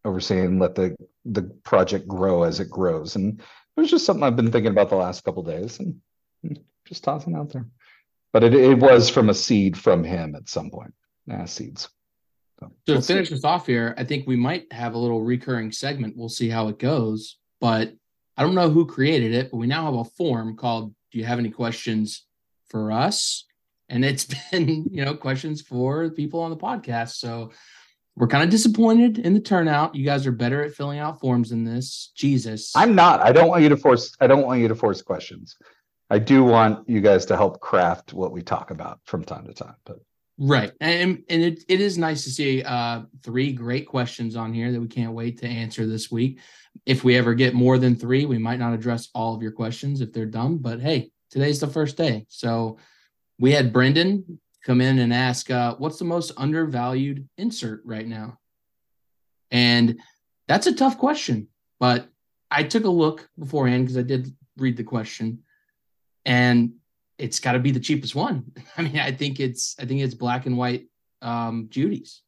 overseeing, 0.05 0.59
let 0.59 0.74
the, 0.74 0.97
the 1.24 1.43
project 1.64 2.07
grow 2.07 2.43
as 2.43 2.61
it 2.61 2.70
grows. 2.70 3.16
And 3.16 3.41
it 3.41 3.80
was 3.80 3.91
just 3.91 4.07
something 4.07 4.22
I've 4.22 4.37
been 4.37 4.53
thinking 4.53 4.72
about 4.72 4.91
the 4.91 4.97
last 4.97 5.24
couple 5.24 5.43
days 5.43 5.80
and 5.80 6.01
just 6.87 7.05
tossing 7.05 7.34
out 7.34 7.53
there. 7.53 7.66
But 8.32 8.45
it, 8.45 8.55
it 8.55 8.78
was 8.78 9.09
from 9.09 9.30
a 9.30 9.34
seed 9.34 9.76
from 9.78 10.05
him 10.05 10.34
at 10.34 10.49
some 10.49 10.70
point. 10.70 10.95
Nah, 11.26 11.47
seeds. 11.47 11.89
So, 12.61 12.70
to 12.87 13.03
finish 13.03 13.30
this 13.30 13.45
off 13.45 13.66
here, 13.66 13.95
I 13.99 14.05
think 14.05 14.26
we 14.26 14.37
might 14.37 14.72
have 14.72 14.95
a 14.95 14.99
little 14.99 15.22
recurring 15.22 15.72
segment. 15.72 16.16
We'll 16.16 16.28
see 16.28 16.49
how 16.49 16.68
it 16.68 16.78
goes. 16.78 17.39
But 17.61 17.95
I 18.37 18.43
don't 18.43 18.55
know 18.55 18.70
who 18.70 18.87
created 18.87 19.32
it, 19.32 19.51
but 19.51 19.57
we 19.57 19.66
now 19.66 19.84
have 19.87 19.95
a 19.95 20.05
form 20.05 20.57
called 20.57 20.95
Do 21.12 21.18
you 21.18 21.24
have 21.24 21.39
any 21.39 21.51
questions 21.51 22.24
for 22.68 22.93
us? 22.93 23.45
And 23.89 24.05
it's 24.05 24.24
been, 24.51 24.87
you 24.91 25.05
know, 25.05 25.14
questions 25.14 25.62
for 25.62 26.11
people 26.11 26.41
on 26.41 26.51
the 26.51 26.57
podcast. 26.57 27.16
So 27.16 27.53
we're 28.16 28.26
kind 28.26 28.43
of 28.43 28.51
disappointed 28.51 29.18
in 29.18 29.34
the 29.34 29.41
turnout. 29.41 29.95
You 29.95 30.05
guys 30.05 30.26
are 30.26 30.32
better 30.32 30.62
at 30.64 30.72
filling 30.72 30.99
out 30.99 31.20
forms 31.20 31.51
than 31.51 31.64
this. 31.64 32.12
Jesus. 32.16 32.72
I'm 32.74 32.95
not. 32.95 33.20
I 33.20 33.30
don't 33.32 33.49
want 33.49 33.62
you 33.62 33.68
to 33.68 33.76
force 33.76 34.16
I 34.20 34.26
don't 34.26 34.47
want 34.47 34.61
you 34.61 34.68
to 34.68 34.74
force 34.74 35.03
questions. 35.03 35.57
I 36.09 36.18
do 36.18 36.45
want 36.45 36.89
you 36.89 37.01
guys 37.01 37.26
to 37.26 37.37
help 37.37 37.61
craft 37.61 38.12
what 38.12 38.32
we 38.32 38.41
talk 38.41 38.70
about 38.70 39.01
from 39.05 39.24
time 39.24 39.47
to 39.47 39.53
time. 39.53 39.74
But 39.84 39.99
right, 40.39 40.72
and 40.80 41.22
and 41.28 41.43
it, 41.43 41.64
it 41.68 41.80
is 41.80 41.99
nice 41.99 42.24
to 42.24 42.30
see 42.30 42.62
uh, 42.62 43.03
three 43.22 43.53
great 43.53 43.87
questions 43.87 44.37
on 44.37 44.53
here 44.53 44.72
that 44.72 44.80
we 44.80 44.89
can't 44.89 45.12
wait 45.12 45.39
to 45.39 45.47
answer 45.47 45.87
this 45.87 46.11
week. 46.11 46.41
If 46.84 47.05
we 47.05 47.16
ever 47.16 47.34
get 47.34 47.55
more 47.55 47.78
than 47.78 47.97
three, 47.97 48.26
we 48.26 48.39
might 48.39 48.59
not 48.59 48.72
address 48.72 49.09
all 49.14 49.34
of 49.34 49.43
your 49.43 49.53
questions 49.53 50.01
if 50.01 50.12
they're 50.12 50.26
dumb. 50.26 50.59
But 50.59 50.80
hey, 50.80 51.11
today's 51.30 51.61
the 51.61 51.66
first 51.66 51.97
day, 51.97 52.26
so 52.28 52.78
we 53.39 53.53
had 53.53 53.72
Brendan 53.72 54.41
come 54.64 54.80
in 54.80 54.99
and 54.99 55.12
ask, 55.12 55.51
uh, 55.51 55.74
"What's 55.76 55.99
the 55.99 56.05
most 56.05 56.32
undervalued 56.37 57.28
insert 57.39 57.82
right 57.84 58.07
now?" 58.07 58.39
And 59.51 60.01
that's 60.49 60.66
a 60.66 60.74
tough 60.74 60.99
question, 60.99 61.49
but 61.80 62.09
I 62.51 62.62
took 62.62 62.84
a 62.84 62.91
look 62.91 63.28
beforehand 63.39 63.84
because 63.84 63.99
I 63.99 64.03
did 64.03 64.34
read 64.57 64.76
the 64.76 64.84
question 64.84 65.43
and 66.26 66.72
it's 67.18 67.40
got 67.40 67.52
to 67.52 67.58
be 67.58 67.70
the 67.70 67.80
cheapest 67.80 68.14
one. 68.14 68.52
I 68.76 68.82
mean, 68.82 68.98
I 68.98 69.12
think 69.12 69.40
it's 69.40 69.76
I 69.78 69.84
think 69.84 70.00
it's 70.00 70.14
black 70.14 70.46
and 70.46 70.56
white 70.56 70.86
um, 71.22 71.66
Judy's 71.70 72.22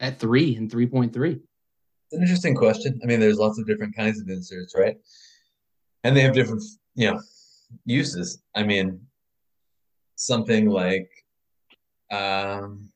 at 0.00 0.18
three 0.18 0.56
and 0.56 0.70
three 0.70 0.86
point 0.86 1.12
three. 1.12 1.32
It's 1.32 2.12
an 2.12 2.22
interesting 2.22 2.54
question. 2.54 3.00
I 3.02 3.06
mean, 3.06 3.20
there's 3.20 3.38
lots 3.38 3.58
of 3.58 3.66
different 3.66 3.96
kinds 3.96 4.20
of 4.20 4.28
inserts, 4.28 4.74
right? 4.76 4.96
And 6.02 6.16
they 6.16 6.20
have 6.20 6.34
different, 6.34 6.62
you 6.94 7.10
know, 7.10 7.20
uses. 7.86 8.42
I 8.54 8.62
mean, 8.62 9.00
something 10.16 10.68
like 10.68 11.08
um, 12.10 12.90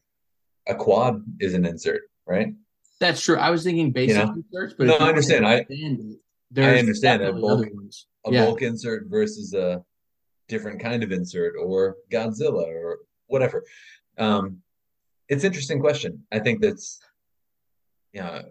a 0.68 0.74
quad 0.74 1.22
is 1.40 1.54
an 1.54 1.64
insert, 1.64 2.02
right? 2.26 2.48
That's 3.00 3.22
true. 3.22 3.36
I 3.36 3.50
was 3.50 3.64
thinking 3.64 3.92
basic 3.92 4.18
you 4.18 4.24
know? 4.24 4.34
inserts, 4.34 4.74
but 4.76 4.88
no, 4.88 4.96
I 4.96 5.08
understand. 5.08 5.46
I, 5.46 5.64
I 6.56 6.78
understand 6.78 7.22
a 7.22 7.32
bulk, 7.32 7.66
a 8.26 8.32
yeah. 8.32 8.44
bulk 8.44 8.62
insert 8.62 9.06
versus 9.06 9.54
a 9.54 9.82
different 10.48 10.80
kind 10.80 11.02
of 11.02 11.12
insert 11.12 11.54
or 11.60 11.96
Godzilla 12.10 12.66
or 12.66 12.98
whatever. 13.26 13.64
Um, 14.16 14.62
it's 15.28 15.44
interesting 15.44 15.80
question. 15.80 16.24
I 16.32 16.38
think 16.38 16.60
that's 16.60 17.00
you 18.12 18.20
know, 18.20 18.28
a 18.28 18.44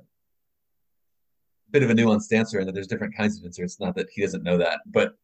bit 1.72 1.84
of 1.84 1.90
a 1.90 1.94
nuanced 1.94 2.34
answer, 2.34 2.60
and 2.60 2.68
that 2.68 2.74
there's 2.74 2.88
different 2.88 3.16
kinds 3.16 3.38
of 3.38 3.46
inserts. 3.46 3.80
Not 3.80 3.96
that 3.96 4.08
he 4.12 4.22
doesn't 4.22 4.44
know 4.44 4.58
that, 4.58 4.82
but 4.86 5.16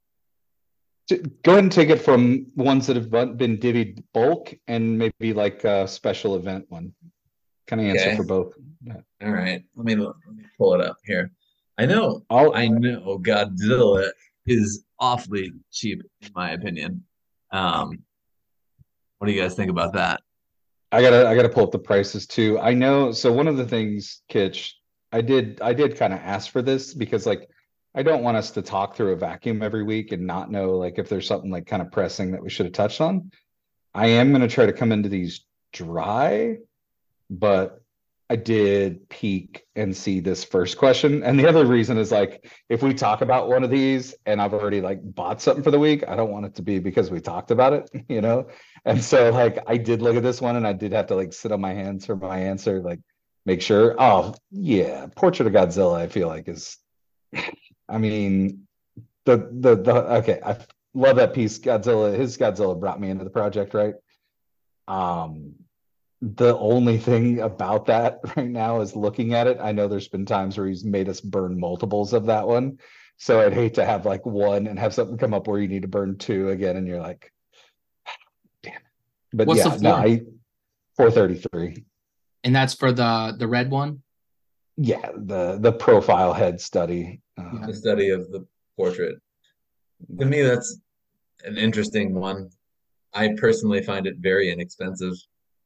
go 1.09 1.51
ahead 1.51 1.63
and 1.63 1.71
take 1.71 1.89
it 1.89 2.01
from 2.01 2.47
ones 2.55 2.87
that 2.87 2.95
have 2.95 3.11
been 3.37 3.57
divvied 3.57 4.03
bulk 4.13 4.53
and 4.67 4.97
maybe 4.97 5.33
like 5.33 5.63
a 5.63 5.87
special 5.87 6.35
event 6.35 6.65
one. 6.69 6.93
Kind 7.67 7.81
of 7.81 7.87
answer 7.87 8.07
okay. 8.07 8.17
for 8.17 8.23
both. 8.23 8.53
Yeah. 8.85 8.97
All 9.23 9.31
right, 9.31 9.63
let 9.75 9.85
me 9.85 9.95
let 9.95 10.15
me 10.35 10.43
pull 10.57 10.73
it 10.73 10.81
up 10.81 10.97
here. 11.05 11.31
I 11.77 11.85
know. 11.85 12.23
I'll, 12.29 12.53
I 12.53 12.67
know 12.67 13.19
Godzilla 13.19 14.11
is 14.45 14.83
awfully 15.03 15.51
cheap 15.69 16.01
in 16.21 16.29
my 16.33 16.51
opinion. 16.51 17.03
Um, 17.51 17.99
what 19.17 19.27
do 19.27 19.33
you 19.33 19.41
guys 19.41 19.53
think 19.53 19.69
about 19.69 19.93
that? 19.93 20.21
I 20.93 21.01
gotta 21.01 21.27
I 21.27 21.35
gotta 21.35 21.49
pull 21.49 21.65
up 21.65 21.71
the 21.71 21.79
prices 21.79 22.25
too. 22.25 22.57
I 22.59 22.73
know. 22.73 23.11
So 23.11 23.31
one 23.31 23.47
of 23.47 23.57
the 23.57 23.65
things, 23.65 24.21
Kitch, 24.29 24.79
I 25.11 25.21
did 25.21 25.59
I 25.61 25.73
did 25.73 25.97
kind 25.97 26.13
of 26.13 26.19
ask 26.19 26.49
for 26.51 26.61
this 26.61 26.93
because 26.93 27.25
like 27.25 27.49
I 27.93 28.01
don't 28.01 28.23
want 28.23 28.37
us 28.37 28.51
to 28.51 28.61
talk 28.61 28.95
through 28.95 29.11
a 29.11 29.17
vacuum 29.17 29.61
every 29.61 29.83
week 29.83 30.13
and 30.13 30.25
not 30.25 30.49
know 30.49 30.77
like 30.77 30.97
if 30.97 31.09
there's 31.09 31.27
something 31.27 31.51
like 31.51 31.67
kind 31.67 31.81
of 31.81 31.91
pressing 31.91 32.31
that 32.31 32.41
we 32.41 32.49
should 32.49 32.65
have 32.65 32.73
touched 32.73 33.01
on. 33.01 33.29
I 33.93 34.07
am 34.07 34.31
gonna 34.31 34.47
try 34.47 34.65
to 34.65 34.73
come 34.73 34.93
into 34.93 35.09
these 35.09 35.45
dry, 35.73 36.57
but 37.29 37.82
I 38.33 38.35
did 38.35 39.07
peek 39.09 39.63
and 39.75 39.95
see 39.95 40.19
this 40.19 40.43
first 40.43 40.79
question. 40.79 41.21
And 41.21 41.39
the 41.39 41.47
other 41.47 41.67
reason 41.67 41.99
is 41.99 42.11
like, 42.11 42.51
if 42.67 42.81
we 42.81 42.91
talk 42.91 43.21
about 43.21 43.47
one 43.47 43.63
of 43.63 43.69
these 43.69 44.15
and 44.25 44.41
I've 44.41 44.55
already 44.55 44.81
like 44.81 44.97
bought 45.03 45.39
something 45.39 45.63
for 45.63 45.69
the 45.69 45.77
week, 45.77 46.03
I 46.07 46.15
don't 46.15 46.31
want 46.31 46.47
it 46.47 46.55
to 46.55 46.63
be 46.63 46.79
because 46.79 47.11
we 47.11 47.21
talked 47.21 47.51
about 47.51 47.73
it, 47.73 47.91
you 48.09 48.21
know? 48.21 48.47
And 48.85 49.03
so 49.03 49.29
like, 49.29 49.59
I 49.67 49.77
did 49.77 50.01
look 50.01 50.15
at 50.15 50.23
this 50.23 50.41
one 50.41 50.55
and 50.55 50.65
I 50.65 50.73
did 50.73 50.93
have 50.93 51.05
to 51.07 51.15
like 51.15 51.31
sit 51.31 51.51
on 51.51 51.61
my 51.61 51.75
hands 51.75 52.07
for 52.07 52.15
my 52.15 52.39
answer, 52.39 52.81
like 52.81 53.01
make 53.45 53.61
sure. 53.61 53.95
Oh 53.99 54.33
yeah. 54.49 55.05
Portrait 55.15 55.45
of 55.45 55.53
Godzilla, 55.53 55.95
I 55.99 56.07
feel 56.07 56.27
like 56.27 56.47
is, 56.47 56.79
I 57.87 57.99
mean, 57.99 58.65
the, 59.25 59.47
the, 59.51 59.75
the, 59.75 59.93
okay. 60.15 60.39
I 60.43 60.57
love 60.95 61.17
that 61.17 61.35
piece. 61.35 61.59
Godzilla, 61.59 62.17
his 62.17 62.35
Godzilla 62.39 62.79
brought 62.79 62.99
me 62.99 63.11
into 63.11 63.25
the 63.25 63.29
project, 63.29 63.75
right? 63.75 63.93
Um, 64.87 65.53
the 66.23 66.57
only 66.57 66.97
thing 66.97 67.41
about 67.41 67.85
that 67.87 68.19
right 68.37 68.49
now 68.49 68.79
is 68.79 68.95
looking 68.95 69.33
at 69.33 69.47
it. 69.47 69.57
I 69.61 69.73
know 69.73 69.87
there's 69.87 70.07
been 70.07 70.25
times 70.25 70.57
where 70.57 70.67
he's 70.67 70.85
made 70.85 71.09
us 71.09 71.19
burn 71.19 71.59
multiples 71.59 72.13
of 72.13 72.25
that 72.27 72.47
one. 72.47 72.79
So 73.17 73.41
I'd 73.41 73.53
hate 73.53 73.73
to 73.75 73.85
have 73.85 74.05
like 74.05 74.25
one 74.25 74.67
and 74.67 74.79
have 74.79 74.93
something 74.93 75.17
come 75.17 75.33
up 75.33 75.47
where 75.47 75.59
you 75.59 75.67
need 75.67 75.81
to 75.83 75.87
burn 75.87 76.17
two 76.17 76.49
again 76.49 76.77
and 76.77 76.87
you're 76.87 77.01
like, 77.01 77.31
damn 78.63 78.75
it. 78.75 78.81
But 79.33 79.47
What's 79.47 79.65
yeah, 79.65 79.77
no, 79.81 79.93
I 79.93 80.21
433. 80.95 81.85
And 82.45 82.55
that's 82.55 82.73
for 82.73 82.91
the 82.91 83.35
the 83.37 83.47
red 83.47 83.69
one? 83.69 84.01
Yeah, 84.77 85.11
the 85.15 85.59
the 85.59 85.71
profile 85.71 86.33
head 86.33 86.59
study. 86.59 87.21
Uh, 87.37 87.65
the 87.65 87.73
study 87.73 88.09
of 88.09 88.31
the 88.31 88.45
portrait. 88.77 89.15
To 90.19 90.25
me, 90.25 90.41
that's 90.41 90.79
an 91.43 91.57
interesting 91.57 92.13
one. 92.13 92.49
I 93.13 93.35
personally 93.37 93.83
find 93.83 94.07
it 94.07 94.15
very 94.17 94.51
inexpensive. 94.51 95.13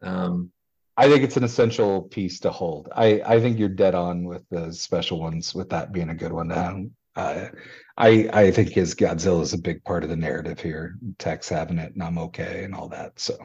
Um, 0.01 0.51
I 0.95 1.07
think 1.07 1.23
it's 1.23 1.37
an 1.37 1.43
essential 1.43 2.01
piece 2.03 2.39
to 2.41 2.51
hold. 2.51 2.89
I 2.95 3.21
I 3.25 3.39
think 3.39 3.59
you're 3.59 3.69
dead 3.69 3.93
on 3.95 4.23
with 4.23 4.43
the 4.49 4.73
special 4.73 5.19
ones, 5.19 5.53
with 5.53 5.69
that 5.69 5.91
being 5.91 6.09
a 6.09 6.15
good 6.15 6.33
one. 6.33 6.51
Um, 6.51 6.91
uh, 7.15 7.49
I 7.97 8.29
I 8.33 8.51
think 8.51 8.69
his 8.69 8.95
Godzilla 8.95 9.41
is 9.41 9.53
a 9.53 9.59
big 9.59 9.83
part 9.83 10.03
of 10.03 10.09
the 10.09 10.15
narrative 10.15 10.59
here. 10.59 10.97
Tex 11.19 11.49
having 11.49 11.77
it, 11.77 11.93
and 11.93 12.01
I'm 12.01 12.17
okay, 12.17 12.63
and 12.63 12.73
all 12.73 12.89
that. 12.89 13.19
So, 13.19 13.37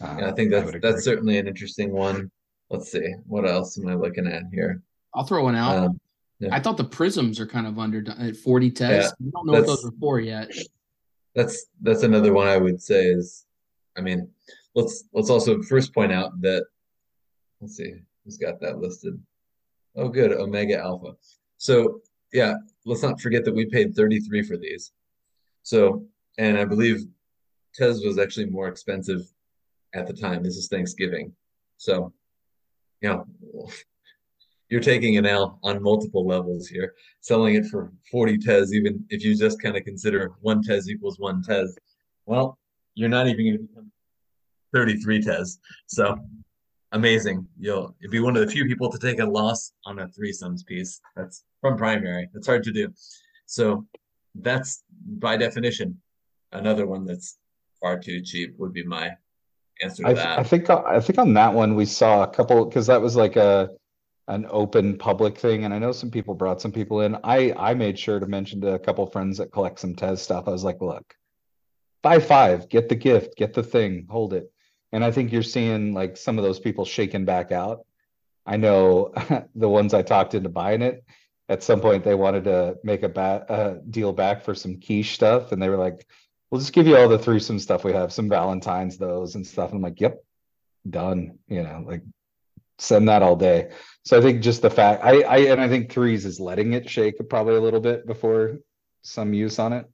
uh, 0.00 0.16
yeah, 0.18 0.28
I 0.28 0.32
think 0.32 0.50
that's 0.50 0.74
I 0.74 0.78
that's 0.78 1.04
certainly 1.04 1.38
an 1.38 1.46
interesting 1.46 1.92
one. 1.92 2.30
Let's 2.70 2.90
see, 2.90 3.14
what 3.26 3.48
else 3.48 3.78
am 3.78 3.88
I 3.88 3.94
looking 3.94 4.26
at 4.26 4.44
here? 4.52 4.82
I'll 5.14 5.24
throw 5.24 5.42
one 5.44 5.56
out. 5.56 5.76
Um, 5.76 6.00
yeah. 6.38 6.54
I 6.54 6.60
thought 6.60 6.76
the 6.76 6.84
prisms 6.84 7.38
are 7.38 7.46
kind 7.46 7.66
of 7.66 7.78
underdone 7.78 8.18
at 8.18 8.36
40 8.36 8.70
Tez. 8.70 8.90
Yeah, 8.90 9.08
I 9.08 9.30
don't 9.32 9.46
know 9.46 9.52
what 9.52 9.66
those 9.66 9.84
are 9.84 9.92
for 10.00 10.20
yet. 10.20 10.50
That's 11.34 11.66
that's 11.82 12.02
another 12.02 12.32
one 12.32 12.48
I 12.48 12.56
would 12.56 12.80
say 12.82 13.06
is, 13.06 13.44
I 13.96 14.00
mean, 14.00 14.30
let's 14.74 15.04
let's 15.12 15.30
also 15.30 15.62
first 15.62 15.94
point 15.94 16.12
out 16.12 16.40
that 16.40 16.64
let's 17.60 17.76
see 17.76 17.94
who's 18.24 18.38
got 18.38 18.60
that 18.60 18.78
listed. 18.78 19.20
Oh, 19.96 20.08
good, 20.08 20.32
Omega 20.32 20.78
Alpha. 20.78 21.12
So 21.58 22.00
yeah, 22.32 22.54
let's 22.86 23.02
not 23.02 23.20
forget 23.20 23.44
that 23.44 23.54
we 23.54 23.66
paid 23.66 23.94
33 23.94 24.42
for 24.42 24.56
these. 24.56 24.92
So, 25.62 26.04
and 26.38 26.58
I 26.58 26.64
believe 26.64 27.06
Tez 27.74 28.04
was 28.04 28.18
actually 28.18 28.46
more 28.46 28.68
expensive 28.68 29.32
at 29.94 30.06
the 30.06 30.12
time. 30.12 30.42
This 30.42 30.56
is 30.56 30.68
Thanksgiving. 30.68 31.32
So, 31.76 32.12
know, 33.02 33.26
you're 34.68 34.80
taking 34.80 35.16
an 35.16 35.26
L 35.26 35.58
on 35.62 35.82
multiple 35.82 36.26
levels 36.26 36.68
here, 36.68 36.94
selling 37.20 37.56
it 37.56 37.66
for 37.66 37.92
40 38.10 38.38
Tez, 38.38 38.72
even 38.72 39.04
if 39.10 39.24
you 39.24 39.36
just 39.36 39.60
kind 39.60 39.76
of 39.76 39.84
consider 39.84 40.32
one 40.40 40.62
Tez 40.62 40.88
equals 40.88 41.18
one 41.18 41.42
Tez. 41.42 41.76
Well, 42.26 42.58
you're 42.94 43.08
not 43.08 43.26
even 43.26 43.44
going 43.44 43.58
to 43.58 43.64
become 43.64 43.92
33 44.72 45.22
Tez. 45.22 45.58
So 45.86 46.16
amazing. 46.92 47.46
You'll 47.58 47.94
you'll 48.00 48.10
be 48.10 48.20
one 48.20 48.36
of 48.36 48.46
the 48.46 48.52
few 48.52 48.66
people 48.66 48.90
to 48.90 48.98
take 48.98 49.20
a 49.20 49.24
loss 49.24 49.72
on 49.84 49.98
a 49.98 50.08
threesomes 50.08 50.64
piece. 50.64 51.00
That's 51.16 51.44
from 51.60 51.76
primary. 51.76 52.28
That's 52.32 52.46
hard 52.46 52.62
to 52.64 52.72
do. 52.72 52.92
So 53.46 53.86
that's 54.34 54.82
by 55.18 55.36
definition 55.36 56.00
another 56.52 56.86
one 56.86 57.04
that's 57.04 57.38
far 57.80 57.98
too 57.98 58.20
cheap 58.22 58.54
would 58.58 58.72
be 58.72 58.84
my 58.84 59.10
answer 59.82 60.02
to 60.02 60.08
I, 60.08 60.14
that. 60.14 60.38
I 60.38 60.42
think 60.42 60.70
I 60.70 61.00
think 61.00 61.18
on 61.18 61.34
that 61.34 61.54
one 61.54 61.74
we 61.74 61.86
saw 61.86 62.22
a 62.22 62.28
couple 62.28 62.64
because 62.64 62.86
that 62.86 63.00
was 63.00 63.16
like 63.16 63.36
a 63.36 63.70
an 64.28 64.46
open 64.48 64.96
public 64.96 65.36
thing, 65.38 65.64
and 65.64 65.74
I 65.74 65.78
know 65.78 65.90
some 65.90 66.10
people 66.10 66.34
brought 66.34 66.60
some 66.60 66.72
people 66.72 67.00
in. 67.00 67.16
I 67.24 67.52
I 67.56 67.74
made 67.74 67.98
sure 67.98 68.20
to 68.20 68.26
mention 68.26 68.60
to 68.60 68.74
a 68.74 68.78
couple 68.78 69.06
friends 69.06 69.38
that 69.38 69.52
collect 69.52 69.80
some 69.80 69.94
Tez 69.96 70.22
stuff. 70.22 70.46
I 70.46 70.50
was 70.50 70.64
like, 70.64 70.80
look, 70.80 71.14
buy 72.02 72.20
five, 72.20 72.68
get 72.68 72.88
the 72.88 72.94
gift, 72.94 73.36
get 73.36 73.54
the 73.54 73.62
thing, 73.62 74.06
hold 74.08 74.32
it. 74.32 74.52
And 74.92 75.04
I 75.04 75.10
think 75.10 75.32
you're 75.32 75.42
seeing 75.42 75.94
like 75.94 76.16
some 76.16 76.38
of 76.38 76.44
those 76.44 76.58
people 76.58 76.84
shaking 76.84 77.24
back 77.24 77.52
out. 77.52 77.86
I 78.46 78.56
know 78.56 79.12
the 79.54 79.68
ones 79.68 79.94
I 79.94 80.02
talked 80.02 80.34
into 80.34 80.48
buying 80.48 80.82
it. 80.82 81.04
At 81.48 81.62
some 81.62 81.80
point, 81.80 82.04
they 82.04 82.14
wanted 82.14 82.44
to 82.44 82.78
make 82.84 83.02
a 83.02 83.08
ba- 83.08 83.80
deal 83.90 84.12
back 84.12 84.44
for 84.44 84.54
some 84.54 84.80
quiche 84.80 85.14
stuff, 85.14 85.50
and 85.50 85.60
they 85.60 85.68
were 85.68 85.76
like, 85.76 86.06
"We'll 86.50 86.60
just 86.60 86.72
give 86.72 86.86
you 86.86 86.96
all 86.96 87.08
the 87.08 87.18
threesome 87.18 87.58
stuff 87.58 87.82
we 87.82 87.92
have, 87.92 88.12
some 88.12 88.28
Valentines, 88.28 88.98
those 88.98 89.34
and 89.34 89.44
stuff." 89.44 89.70
And 89.70 89.78
I'm 89.78 89.82
like, 89.82 90.00
"Yep, 90.00 90.22
done." 90.88 91.38
You 91.48 91.64
know, 91.64 91.82
like 91.84 92.02
send 92.78 93.08
that 93.08 93.22
all 93.22 93.36
day. 93.36 93.70
So 94.04 94.18
I 94.18 94.22
think 94.22 94.42
just 94.42 94.62
the 94.62 94.70
fact 94.70 95.04
I 95.04 95.22
I 95.22 95.36
and 95.38 95.60
I 95.60 95.68
think 95.68 95.90
threes 95.90 96.24
is 96.24 96.40
letting 96.40 96.72
it 96.72 96.88
shake 96.88 97.16
probably 97.28 97.56
a 97.56 97.60
little 97.60 97.80
bit 97.80 98.06
before 98.06 98.58
some 99.02 99.34
use 99.34 99.58
on 99.58 99.72
it. 99.72 99.86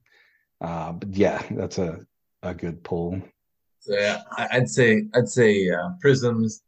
Uh, 0.61 0.93
but 0.93 1.09
yeah, 1.15 1.41
that's 1.51 1.77
a 1.77 1.99
a 2.43 2.53
good 2.53 2.83
pull. 2.83 3.21
I- 4.37 4.47
I'd 4.51 4.69
say 4.69 5.03
I'd 5.15 5.29
say 5.29 5.69
uh, 5.69 5.89
Prisms, 6.01 6.63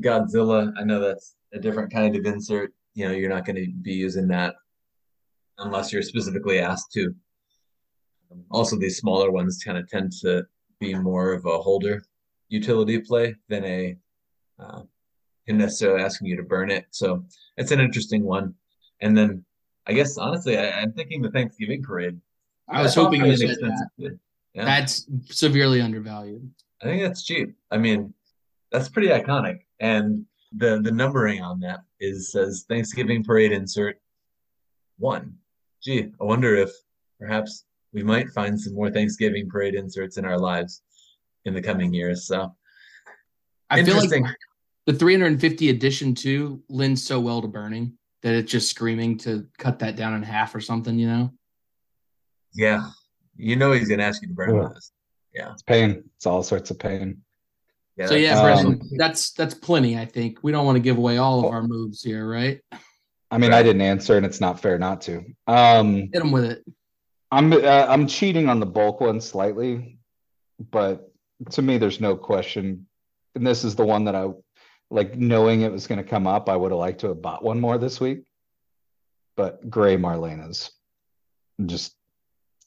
Godzilla. 0.00 0.72
I 0.78 0.84
know 0.84 1.00
that's 1.00 1.34
a 1.52 1.58
different 1.58 1.92
kind 1.92 2.16
of 2.16 2.24
insert. 2.26 2.72
You 2.94 3.08
know, 3.08 3.14
you're 3.14 3.30
not 3.30 3.44
going 3.44 3.56
to 3.56 3.70
be 3.82 3.92
using 3.92 4.28
that 4.28 4.56
unless 5.58 5.92
you're 5.92 6.02
specifically 6.02 6.58
asked 6.58 6.92
to. 6.92 7.14
Also, 8.50 8.76
these 8.78 8.98
smaller 8.98 9.30
ones 9.30 9.62
kind 9.64 9.76
of 9.78 9.88
tend 9.88 10.12
to 10.22 10.44
be 10.78 10.94
more 10.94 11.32
of 11.32 11.44
a 11.46 11.58
holder 11.58 12.02
utility 12.48 12.98
play 13.00 13.34
than 13.48 13.64
a 13.64 13.96
uh, 14.58 14.82
necessarily 15.48 16.02
asking 16.02 16.28
you 16.28 16.36
to 16.36 16.42
burn 16.42 16.70
it. 16.70 16.86
So 16.90 17.24
it's 17.56 17.72
an 17.72 17.80
interesting 17.80 18.24
one. 18.24 18.54
And 19.00 19.16
then 19.16 19.44
I 19.86 19.92
guess 19.92 20.18
honestly, 20.18 20.58
I, 20.58 20.70
I'm 20.80 20.92
thinking 20.92 21.22
the 21.22 21.30
Thanksgiving 21.30 21.82
parade. 21.82 22.20
I 22.68 22.82
was 22.82 22.94
That's 22.94 23.04
hoping 23.06 23.24
you 23.24 23.36
said 23.36 23.56
that. 23.60 24.18
Yeah. 24.54 24.64
That's 24.64 25.06
severely 25.26 25.80
undervalued. 25.80 26.50
I 26.82 26.86
think 26.86 27.02
that's 27.02 27.24
cheap. 27.24 27.54
I 27.70 27.78
mean, 27.78 28.12
that's 28.72 28.88
pretty 28.88 29.08
iconic. 29.08 29.60
And 29.80 30.24
the 30.56 30.80
the 30.82 30.90
numbering 30.90 31.42
on 31.42 31.60
that 31.60 31.80
is 32.00 32.32
says 32.32 32.64
Thanksgiving 32.68 33.22
parade 33.22 33.52
insert 33.52 34.00
one. 34.98 35.34
Gee, 35.82 36.10
I 36.20 36.24
wonder 36.24 36.56
if 36.56 36.70
perhaps 37.18 37.64
we 37.92 38.02
might 38.02 38.28
find 38.30 38.58
some 38.60 38.74
more 38.74 38.90
Thanksgiving 38.90 39.48
parade 39.48 39.74
inserts 39.74 40.16
in 40.16 40.24
our 40.24 40.38
lives 40.38 40.82
in 41.44 41.54
the 41.54 41.62
coming 41.62 41.94
years. 41.94 42.26
So 42.26 42.54
I 43.68 43.82
feel 43.82 43.96
like 43.96 44.24
the 44.86 44.92
350 44.92 45.70
edition 45.70 46.14
too 46.14 46.62
lends 46.68 47.02
so 47.04 47.20
well 47.20 47.40
to 47.42 47.48
burning 47.48 47.96
that 48.22 48.34
it's 48.34 48.50
just 48.50 48.68
screaming 48.68 49.16
to 49.18 49.46
cut 49.58 49.78
that 49.78 49.96
down 49.96 50.14
in 50.14 50.22
half 50.22 50.54
or 50.54 50.60
something, 50.60 50.98
you 50.98 51.06
know? 51.06 51.32
yeah, 52.54 52.90
you 53.40 53.56
know 53.56 53.72
he's 53.72 53.88
gonna 53.88 54.02
ask 54.02 54.22
you 54.22 54.28
to 54.28 54.34
burn 54.34 54.54
Yeah. 54.54 54.68
those. 54.68 54.92
Yeah. 55.34 55.52
It's 55.52 55.62
pain. 55.62 56.04
It's 56.16 56.26
all 56.26 56.42
sorts 56.42 56.70
of 56.70 56.78
pain. 56.78 57.22
Yeah. 57.96 58.06
so 58.06 58.14
yeah, 58.14 58.34
that's- 58.34 58.64
Um, 58.64 58.80
that's 58.96 59.32
that's 59.32 59.54
plenty. 59.54 59.98
I 59.98 60.04
think 60.06 60.38
we 60.42 60.52
don't 60.52 60.64
want 60.66 60.76
to 60.76 60.80
give 60.80 60.96
away 60.98 61.18
all 61.18 61.38
of 61.40 61.46
our 61.52 61.62
moves 61.62 62.02
here, 62.02 62.28
right? 62.28 62.60
I 63.30 63.38
mean, 63.38 63.52
I 63.52 63.62
didn't 63.62 63.82
answer, 63.82 64.16
and 64.16 64.26
it's 64.26 64.40
not 64.40 64.58
fair 64.60 64.78
not 64.78 65.02
to. 65.02 65.24
Um, 65.46 65.94
Hit 66.12 66.14
them 66.14 66.32
with 66.32 66.44
it. 66.44 66.64
I'm 67.30 67.52
uh, 67.52 67.86
I'm 67.88 68.06
cheating 68.08 68.48
on 68.48 68.58
the 68.58 68.66
bulk 68.66 69.00
one 69.00 69.20
slightly, 69.20 69.98
but 70.70 71.12
to 71.50 71.62
me, 71.62 71.78
there's 71.78 72.00
no 72.00 72.16
question. 72.16 72.86
And 73.36 73.46
this 73.46 73.62
is 73.62 73.76
the 73.76 73.84
one 73.84 74.04
that 74.06 74.16
I 74.16 74.28
like 74.90 75.16
knowing 75.16 75.60
it 75.60 75.70
was 75.70 75.86
going 75.86 76.02
to 76.02 76.08
come 76.08 76.26
up. 76.26 76.48
I 76.48 76.56
would 76.56 76.72
have 76.72 76.80
liked 76.80 77.00
to 77.02 77.08
have 77.08 77.22
bought 77.22 77.44
one 77.44 77.60
more 77.60 77.78
this 77.78 78.00
week, 78.00 78.24
but 79.36 79.70
gray 79.70 79.96
Marlenas, 79.96 80.70
just 81.66 81.94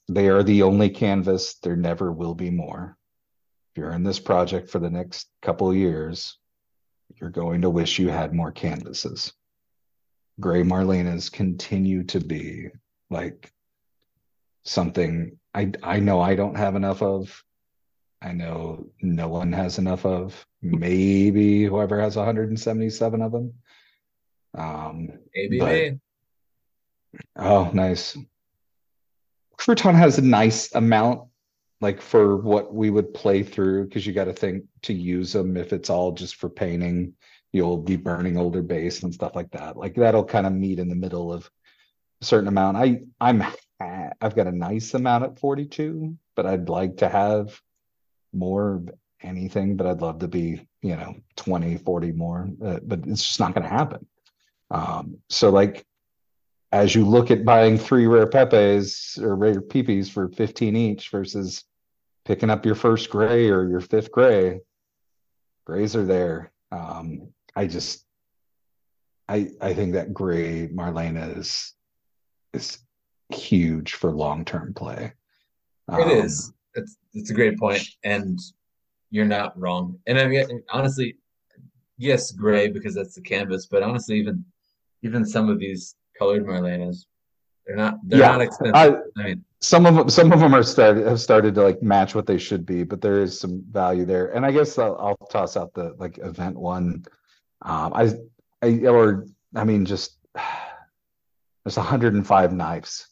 they 0.07 0.27
are 0.29 0.43
the 0.43 0.63
only 0.63 0.89
canvas. 0.89 1.55
There 1.63 1.75
never 1.75 2.11
will 2.11 2.35
be 2.35 2.49
more. 2.49 2.97
If 3.71 3.79
you're 3.81 3.91
in 3.91 4.03
this 4.03 4.19
project 4.19 4.69
for 4.69 4.79
the 4.79 4.89
next 4.89 5.27
couple 5.41 5.69
of 5.69 5.75
years, 5.75 6.37
you're 7.19 7.29
going 7.29 7.61
to 7.61 7.69
wish 7.69 7.99
you 7.99 8.09
had 8.09 8.33
more 8.33 8.51
canvases. 8.51 9.33
Gray 10.39 10.63
Marlenas 10.63 11.31
continue 11.31 12.03
to 12.05 12.19
be 12.19 12.69
like 13.09 13.51
something 14.65 15.37
I 15.53 15.71
I 15.83 15.99
know 15.99 16.19
I 16.21 16.35
don't 16.35 16.57
have 16.57 16.75
enough 16.75 17.01
of. 17.03 17.43
I 18.21 18.31
know 18.31 18.87
no 19.01 19.27
one 19.27 19.51
has 19.53 19.77
enough 19.77 20.05
of. 20.05 20.45
Maybe 20.61 21.65
whoever 21.65 21.99
has 21.99 22.15
177 22.15 23.21
of 23.21 23.31
them. 23.31 23.53
Um, 24.57 25.09
Maybe 25.35 25.59
but- 25.59 25.71
me. 25.71 25.99
oh, 27.35 27.69
nice. 27.73 28.17
Crouton 29.57 29.95
has 29.95 30.17
a 30.17 30.21
nice 30.21 30.73
amount, 30.75 31.21
like 31.81 32.01
for 32.01 32.37
what 32.37 32.73
we 32.73 32.89
would 32.89 33.13
play 33.13 33.43
through, 33.43 33.85
because 33.85 34.05
you 34.05 34.13
got 34.13 34.25
to 34.25 34.33
think 34.33 34.65
to 34.83 34.93
use 34.93 35.33
them. 35.33 35.57
If 35.57 35.73
it's 35.73 35.89
all 35.89 36.11
just 36.11 36.35
for 36.35 36.49
painting, 36.49 37.13
you'll 37.51 37.77
be 37.77 37.95
burning 37.95 38.37
older 38.37 38.61
base 38.61 39.03
and 39.03 39.13
stuff 39.13 39.35
like 39.35 39.51
that. 39.51 39.77
Like 39.77 39.95
that'll 39.95 40.25
kind 40.25 40.47
of 40.47 40.53
meet 40.53 40.79
in 40.79 40.89
the 40.89 40.95
middle 40.95 41.31
of 41.31 41.49
a 42.21 42.25
certain 42.25 42.47
amount. 42.47 42.77
I 42.77 43.01
I'm 43.21 43.43
I've 44.21 44.35
got 44.35 44.47
a 44.47 44.51
nice 44.51 44.93
amount 44.93 45.23
at 45.23 45.39
42, 45.39 46.17
but 46.35 46.45
I'd 46.45 46.69
like 46.69 46.97
to 46.97 47.09
have 47.09 47.59
more 48.33 48.75
of 48.75 48.89
anything, 49.21 49.75
but 49.75 49.87
I'd 49.87 50.01
love 50.01 50.19
to 50.19 50.27
be, 50.27 50.67
you 50.81 50.95
know, 50.95 51.15
20, 51.37 51.77
40 51.77 52.11
more, 52.11 52.49
uh, 52.63 52.79
but 52.83 52.99
it's 53.05 53.23
just 53.23 53.39
not 53.39 53.53
going 53.53 53.63
to 53.63 53.69
happen. 53.69 54.05
Um, 54.71 55.17
so 55.29 55.49
like, 55.49 55.85
as 56.73 56.95
you 56.95 57.05
look 57.05 57.29
at 57.29 57.45
buying 57.45 57.77
three 57.77 58.07
rare 58.07 58.25
Pepes 58.25 59.19
or 59.19 59.35
rare 59.35 59.61
Peepees 59.61 60.09
for 60.09 60.27
15 60.29 60.75
each 60.75 61.09
versus 61.09 61.65
picking 62.25 62.49
up 62.49 62.65
your 62.65 62.73
first 62.73 63.11
gray 63.11 63.47
or 63.47 63.69
your 63.69 63.79
fifth 63.79 64.11
gray, 64.11 64.59
grays 65.65 65.95
are 65.95 66.03
there. 66.03 66.51
Um, 66.71 67.27
I 67.55 67.67
just, 67.67 68.03
I, 69.29 69.51
I 69.61 69.75
think 69.75 69.93
that 69.93 70.15
gray 70.15 70.67
Marlena 70.67 71.37
is, 71.37 71.73
is 72.53 72.79
huge 73.29 73.93
for 73.93 74.11
long-term 74.11 74.73
play. 74.73 75.13
It 75.89 75.93
Um, 75.93 76.09
is. 76.09 76.53
It's 76.75 76.97
it's 77.13 77.29
a 77.29 77.35
great 77.35 77.59
point, 77.59 77.87
and 78.03 78.39
you're 79.11 79.25
not 79.25 79.55
wrong. 79.59 79.99
And 80.07 80.17
I 80.17 80.25
mean, 80.25 80.63
honestly, 80.71 81.17
yes, 81.99 82.31
gray 82.31 82.67
because 82.67 82.95
that's 82.95 83.13
the 83.13 83.21
canvas. 83.21 83.67
But 83.67 83.83
honestly, 83.83 84.17
even 84.17 84.43
even 85.03 85.23
some 85.23 85.49
of 85.49 85.59
these 85.59 85.95
colored 86.23 86.45
Marlenas, 86.45 87.05
they're 87.65 87.75
not 87.75 87.95
they're 88.03 88.19
Yeah, 88.19 88.31
not 88.31 88.41
expensive. 88.41 88.75
I, 88.75 89.21
I 89.21 89.23
mean, 89.23 89.45
some 89.59 89.85
of 89.85 89.95
them 89.95 90.09
some 90.09 90.31
of 90.31 90.39
them 90.39 90.53
are 90.53 90.63
started 90.63 91.05
have 91.07 91.19
started 91.19 91.55
to 91.55 91.63
like 91.63 91.81
match 91.81 92.15
what 92.15 92.25
they 92.25 92.37
should 92.37 92.65
be 92.65 92.83
but 92.83 93.01
there 93.01 93.19
is 93.21 93.39
some 93.39 93.63
value 93.71 94.05
there. 94.05 94.27
And 94.35 94.45
i 94.45 94.51
guess 94.51 94.77
i'll, 94.77 94.97
I'll 94.99 95.27
toss 95.27 95.55
out 95.55 95.73
the 95.73 95.95
like 95.97 96.17
event 96.17 96.57
one. 96.57 97.05
Um 97.61 97.93
i 97.93 98.13
i 98.61 98.85
or 98.87 99.25
i 99.55 99.63
mean 99.63 99.85
just 99.85 100.17
there's 101.63 101.77
105 101.77 102.53
knives. 102.53 103.07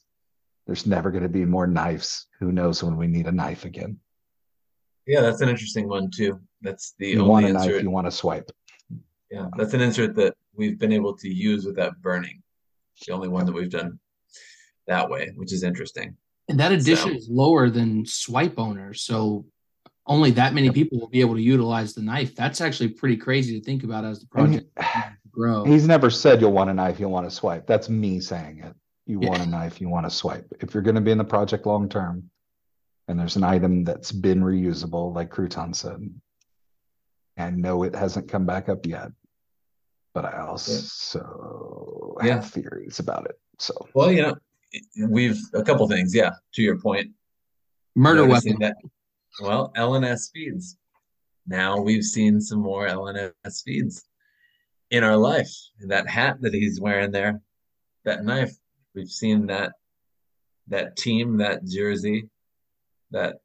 There's 0.67 0.85
never 0.85 1.09
going 1.11 1.23
to 1.23 1.29
be 1.29 1.45
more 1.45 1.67
knives. 1.67 2.27
Who 2.39 2.51
knows 2.51 2.83
when 2.83 2.95
we 2.95 3.07
need 3.07 3.27
a 3.27 3.31
knife 3.31 3.65
again? 3.65 3.99
Yeah, 5.07 5.21
that's 5.21 5.41
an 5.41 5.49
interesting 5.49 5.87
one 5.87 6.11
too. 6.11 6.39
That's 6.61 6.93
the 6.99 7.07
you 7.09 7.21
only 7.21 7.29
want 7.29 7.45
a 7.45 7.53
knife 7.53 7.83
you 7.83 7.89
want 7.89 8.07
to 8.07 8.11
swipe. 8.11 8.51
Yeah, 9.31 9.47
that's 9.57 9.73
an 9.73 9.81
insert 9.81 10.15
that 10.15 10.35
we've 10.53 10.77
been 10.77 10.91
able 10.91 11.15
to 11.17 11.29
use 11.29 11.65
without 11.65 11.99
burning. 12.01 12.43
The 13.05 13.13
only 13.13 13.27
one 13.29 13.45
that 13.45 13.53
we've 13.53 13.69
done 13.69 13.99
that 14.87 15.09
way, 15.09 15.31
which 15.35 15.53
is 15.53 15.63
interesting. 15.63 16.15
And 16.49 16.59
that 16.59 16.71
edition 16.71 17.11
So- 17.11 17.15
is 17.15 17.29
lower 17.29 17.69
than 17.69 18.05
swipe 18.05 18.59
owners, 18.59 19.01
so 19.03 19.45
only 20.07 20.31
that 20.31 20.53
many 20.53 20.69
people 20.71 20.99
will 20.99 21.07
be 21.09 21.21
able 21.21 21.35
to 21.35 21.41
utilize 21.41 21.93
the 21.93 22.01
knife. 22.01 22.35
That's 22.35 22.59
actually 22.59 22.89
pretty 22.89 23.17
crazy 23.17 23.59
to 23.59 23.63
think 23.65 23.83
about 23.83 24.03
as 24.03 24.19
the 24.19 24.27
project 24.27 24.67
grows. 25.31 25.65
he's 25.67 25.87
never 25.87 26.09
said 26.09 26.41
you'll 26.41 26.51
want 26.51 26.69
a 26.69 26.73
knife 26.73 26.99
you'll 26.99 27.09
want 27.11 27.25
to 27.29 27.33
swipe 27.33 27.65
that's 27.65 27.87
me 27.87 28.19
saying 28.19 28.59
it 28.59 28.75
you 29.05 29.17
Yeah. 29.21 29.29
want 29.29 29.41
a 29.41 29.45
knife 29.45 29.79
you 29.79 29.87
want 29.87 30.05
to 30.05 30.09
swipe 30.09 30.45
if 30.59 30.73
you're 30.73 30.83
going 30.83 30.95
to 30.95 31.01
be 31.01 31.11
in 31.11 31.17
the 31.17 31.23
project 31.23 31.65
long 31.65 31.87
term 31.87 32.29
and 33.07 33.17
there's 33.17 33.37
an 33.37 33.43
item 33.45 33.85
that's 33.85 34.11
been 34.11 34.41
reusable 34.41 35.15
like 35.15 35.29
crouton 35.29 35.73
said 35.73 36.01
and 37.37 37.57
no 37.61 37.83
it 37.83 37.95
hasn't 37.95 38.27
come 38.27 38.45
back 38.45 38.67
up 38.67 38.85
yet 38.85 39.11
but 40.13 40.25
i 40.25 40.39
also 40.39 42.15
Yeah. 42.23 42.35
have 42.35 42.49
theories 42.49 42.99
about 42.99 43.25
it 43.25 43.39
so 43.59 43.73
Well, 43.93 44.11
you 44.11 44.21
know, 44.23 44.35
we've 45.09 45.37
a 45.53 45.63
couple 45.63 45.87
things. 45.87 46.15
Yeah, 46.15 46.31
to 46.53 46.61
your 46.61 46.77
point, 46.79 47.11
Murder 47.95 48.25
noticing 48.25 48.57
weapon. 48.59 48.75
That, 48.81 49.45
well, 49.45 49.71
LNS 49.75 50.31
feeds. 50.33 50.77
Now 51.45 51.79
we've 51.79 52.03
seen 52.03 52.39
some 52.41 52.59
more 52.59 52.87
LNS 52.87 53.63
feeds 53.63 54.03
in 54.89 55.03
our 55.03 55.17
life. 55.17 55.51
That 55.87 56.07
hat 56.07 56.37
that 56.41 56.53
he's 56.53 56.79
wearing 56.81 57.11
there, 57.11 57.41
that 58.05 58.23
knife, 58.23 58.53
we've 58.95 59.09
seen 59.09 59.45
that 59.47 59.73
that 60.67 60.95
team, 60.95 61.37
that 61.37 61.65
jersey, 61.65 62.29
that 63.11 63.35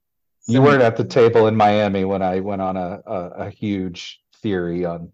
You 0.47 0.63
weren't 0.63 0.83
at 0.83 0.97
the 0.97 1.05
table 1.05 1.49
in 1.49 1.57
Miami 1.57 2.05
when 2.05 2.23
I 2.23 2.41
went 2.41 2.63
on 2.63 2.77
a, 2.77 3.01
a, 3.07 3.21
a 3.47 3.51
huge 3.51 4.21
theory 4.43 4.85
on 4.85 5.11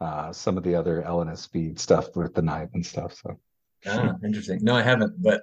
uh, 0.00 0.32
some 0.32 0.56
of 0.56 0.62
the 0.64 0.74
other 0.74 1.02
LNS 1.06 1.38
speed 1.38 1.78
stuff 1.80 2.14
with 2.16 2.34
the 2.34 2.42
knife 2.42 2.70
and 2.74 2.84
stuff. 2.84 3.14
So 3.22 3.38
Ah, 3.86 4.14
interesting. 4.24 4.58
No, 4.62 4.74
I 4.74 4.82
haven't, 4.82 5.22
but 5.22 5.42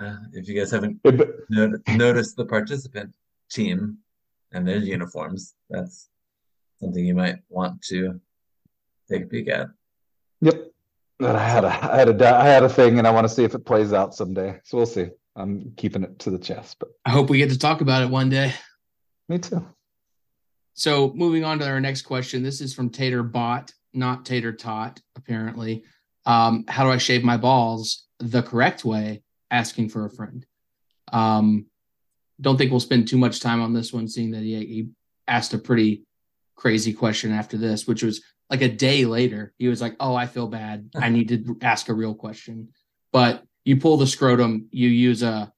uh, 0.00 0.16
if 0.32 0.48
you 0.48 0.54
guys 0.58 0.70
haven't 0.70 1.00
It- 1.04 1.16
but- 1.18 1.30
not- 1.50 1.80
noticed 1.96 2.36
the 2.36 2.44
participant 2.46 3.14
team 3.50 3.98
and 4.52 4.66
their 4.66 4.78
uniforms, 4.78 5.54
that's 5.70 6.08
something 6.80 7.04
you 7.04 7.14
might 7.14 7.38
want 7.48 7.82
to 7.82 8.20
take 9.10 9.24
a 9.24 9.26
peek 9.26 9.48
at. 9.48 9.68
Yep. 10.40 10.72
But 11.18 11.36
I 11.36 11.48
had 11.48 11.64
a 11.64 11.68
I 11.68 11.96
had 11.98 12.08
a 12.20 12.36
I 12.36 12.44
had 12.46 12.62
a 12.62 12.68
thing 12.68 12.98
and 12.98 13.06
I 13.06 13.10
want 13.10 13.26
to 13.26 13.32
see 13.32 13.42
if 13.44 13.54
it 13.54 13.64
plays 13.64 13.92
out 13.94 14.14
someday. 14.14 14.60
So 14.64 14.76
we'll 14.76 14.86
see. 14.86 15.08
I'm 15.34 15.72
keeping 15.76 16.02
it 16.02 16.18
to 16.20 16.30
the 16.30 16.38
chest, 16.38 16.76
but 16.78 16.90
I 17.06 17.10
hope 17.10 17.30
we 17.30 17.38
get 17.38 17.50
to 17.50 17.58
talk 17.58 17.80
about 17.80 18.02
it 18.02 18.10
one 18.10 18.28
day. 18.28 18.52
me 19.28 19.38
too. 19.38 19.64
So 20.76 21.12
moving 21.14 21.42
on 21.42 21.58
to 21.58 21.68
our 21.68 21.80
next 21.80 22.02
question. 22.02 22.42
This 22.42 22.60
is 22.60 22.74
from 22.74 22.90
Tater 22.90 23.22
Bot, 23.22 23.72
not 23.94 24.26
Tater 24.26 24.52
Tot, 24.52 25.00
apparently. 25.16 25.84
Um, 26.26 26.64
how 26.68 26.84
do 26.84 26.90
I 26.90 26.98
shave 26.98 27.24
my 27.24 27.38
balls 27.38 28.04
the 28.18 28.42
correct 28.42 28.84
way? 28.84 29.22
Asking 29.50 29.88
for 29.88 30.04
a 30.04 30.10
friend. 30.10 30.44
Um, 31.12 31.66
don't 32.40 32.58
think 32.58 32.70
we'll 32.70 32.80
spend 32.80 33.08
too 33.08 33.16
much 33.16 33.40
time 33.40 33.62
on 33.62 33.72
this 33.72 33.90
one, 33.90 34.06
seeing 34.06 34.32
that 34.32 34.42
he, 34.42 34.54
he 34.66 34.88
asked 35.26 35.54
a 35.54 35.58
pretty 35.58 36.02
crazy 36.56 36.92
question 36.92 37.32
after 37.32 37.56
this, 37.56 37.86
which 37.86 38.02
was 38.02 38.22
like 38.50 38.60
a 38.60 38.68
day 38.68 39.06
later. 39.06 39.54
He 39.56 39.68
was 39.68 39.80
like, 39.80 39.96
"Oh, 39.98 40.14
I 40.14 40.26
feel 40.26 40.46
bad. 40.46 40.90
I 40.94 41.08
need 41.08 41.28
to 41.28 41.56
ask 41.62 41.88
a 41.88 41.94
real 41.94 42.14
question." 42.14 42.68
But 43.12 43.44
you 43.64 43.78
pull 43.78 43.96
the 43.96 44.06
scrotum, 44.06 44.68
you 44.72 44.88
use 44.88 45.22
a 45.22 45.52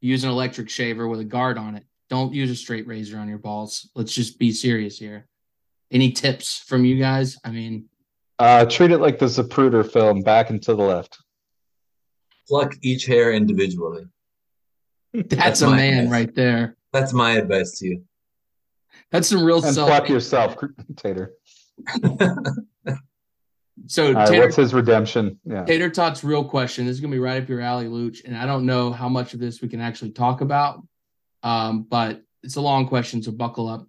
use 0.00 0.22
an 0.22 0.30
electric 0.30 0.70
shaver 0.70 1.08
with 1.08 1.20
a 1.20 1.24
guard 1.24 1.58
on 1.58 1.74
it. 1.74 1.84
Don't 2.10 2.32
use 2.34 2.50
a 2.50 2.54
straight 2.54 2.86
razor 2.86 3.18
on 3.18 3.28
your 3.28 3.38
balls. 3.38 3.88
Let's 3.94 4.14
just 4.14 4.38
be 4.38 4.52
serious 4.52 4.98
here. 4.98 5.26
Any 5.90 6.12
tips 6.12 6.58
from 6.66 6.84
you 6.84 6.98
guys? 6.98 7.38
I 7.44 7.50
mean, 7.50 7.86
Uh, 8.38 8.64
treat 8.66 8.90
it 8.90 8.98
like 8.98 9.18
the 9.18 9.26
Zapruder 9.26 9.88
film, 9.90 10.20
back 10.22 10.50
and 10.50 10.60
to 10.62 10.74
the 10.74 10.82
left. 10.82 11.18
Pluck 12.48 12.74
each 12.82 13.06
hair 13.06 13.32
individually. 13.32 14.04
that's, 15.14 15.34
That's 15.36 15.60
a 15.62 15.70
man 15.70 15.98
advice. 16.04 16.12
right 16.12 16.34
there. 16.34 16.76
That's 16.92 17.12
my 17.12 17.32
advice 17.32 17.78
to 17.78 17.86
you. 17.86 18.04
That's 19.10 19.28
some 19.28 19.44
real 19.44 19.64
And 19.64 19.74
self. 19.74 19.88
pluck 19.88 20.08
yourself, 20.08 20.56
Tater. 20.96 21.32
So 23.86 24.06
All 24.06 24.12
right, 24.14 24.28
Tater, 24.28 24.40
what's 24.42 24.56
his 24.56 24.72
redemption? 24.72 25.38
Yeah. 25.44 25.64
Tater 25.64 25.90
Tot's 25.90 26.22
real 26.22 26.44
question. 26.44 26.86
This 26.86 26.94
is 26.94 27.00
gonna 27.00 27.10
be 27.10 27.18
right 27.18 27.42
up 27.42 27.48
your 27.48 27.60
alley, 27.60 27.86
Luch, 27.86 28.24
and 28.24 28.36
I 28.36 28.46
don't 28.46 28.64
know 28.66 28.92
how 28.92 29.08
much 29.08 29.34
of 29.34 29.40
this 29.40 29.60
we 29.60 29.68
can 29.68 29.80
actually 29.80 30.12
talk 30.12 30.40
about, 30.42 30.80
um, 31.44 31.82
but 31.82 32.22
it's 32.42 32.56
a 32.56 32.60
long 32.60 32.88
question, 32.88 33.22
so 33.22 33.30
buckle 33.30 33.68
up. 33.68 33.86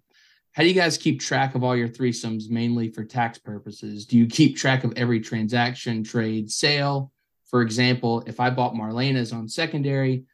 How 0.52 0.62
do 0.62 0.68
you 0.68 0.74
guys 0.74 0.96
keep 0.96 1.20
track 1.20 1.54
of 1.54 1.64
all 1.64 1.76
your 1.76 1.88
threesomes, 1.88 2.48
mainly 2.48 2.88
for 2.88 3.04
tax 3.04 3.38
purposes? 3.38 4.06
Do 4.06 4.16
you 4.16 4.26
keep 4.26 4.56
track 4.56 4.84
of 4.84 4.92
every 4.96 5.20
transaction, 5.20 6.04
trade, 6.04 6.50
sale? 6.50 7.10
For 7.46 7.62
example, 7.62 8.22
if 8.26 8.38
I 8.40 8.50
bought 8.50 8.74
Marlena's 8.74 9.32
on 9.32 9.48
secondary, 9.48 10.24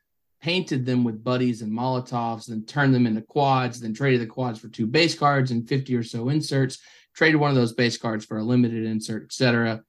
painted 0.41 0.85
them 0.85 1.05
with 1.05 1.25
buddies 1.25 1.63
and 1.63 1.73
Molotovs, 1.73 2.47
then 2.47 2.65
turned 2.65 2.95
them 2.95 3.07
into 3.07 3.23
quads, 3.23 3.81
then 3.81 3.95
traded 3.95 4.21
the 4.21 4.27
quads 4.27 4.59
for 4.59 4.69
two 4.69 4.87
base 4.87 5.15
cards 5.15 5.51
and 5.51 5.69
50 5.69 5.97
or 5.97 6.03
so 6.03 6.29
inserts, 6.29 6.79
traded 7.15 7.41
one 7.41 7.51
of 7.51 7.57
those 7.57 7.73
base 7.73 7.97
cards 7.97 8.25
for 8.25 8.39
a 8.39 8.45
limited 8.45 8.85
insert, 8.85 9.25
etc 9.25 9.83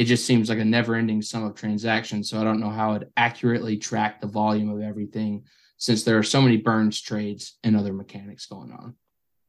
it 0.00 0.04
just 0.04 0.24
seems 0.24 0.48
like 0.48 0.58
a 0.58 0.64
never 0.64 0.94
ending 0.94 1.20
sum 1.20 1.44
of 1.44 1.54
transactions. 1.54 2.30
So 2.30 2.40
I 2.40 2.44
don't 2.44 2.58
know 2.58 2.70
how 2.70 2.94
it 2.94 3.12
accurately 3.18 3.76
track 3.76 4.18
the 4.18 4.26
volume 4.26 4.70
of 4.70 4.80
everything 4.80 5.44
since 5.80 6.04
there 6.04 6.18
are 6.18 6.22
so 6.22 6.40
many 6.40 6.58
burns 6.58 7.00
trades 7.00 7.58
and 7.64 7.76
other 7.76 7.92
mechanics 7.92 8.46
going 8.46 8.70
on. 8.70 8.94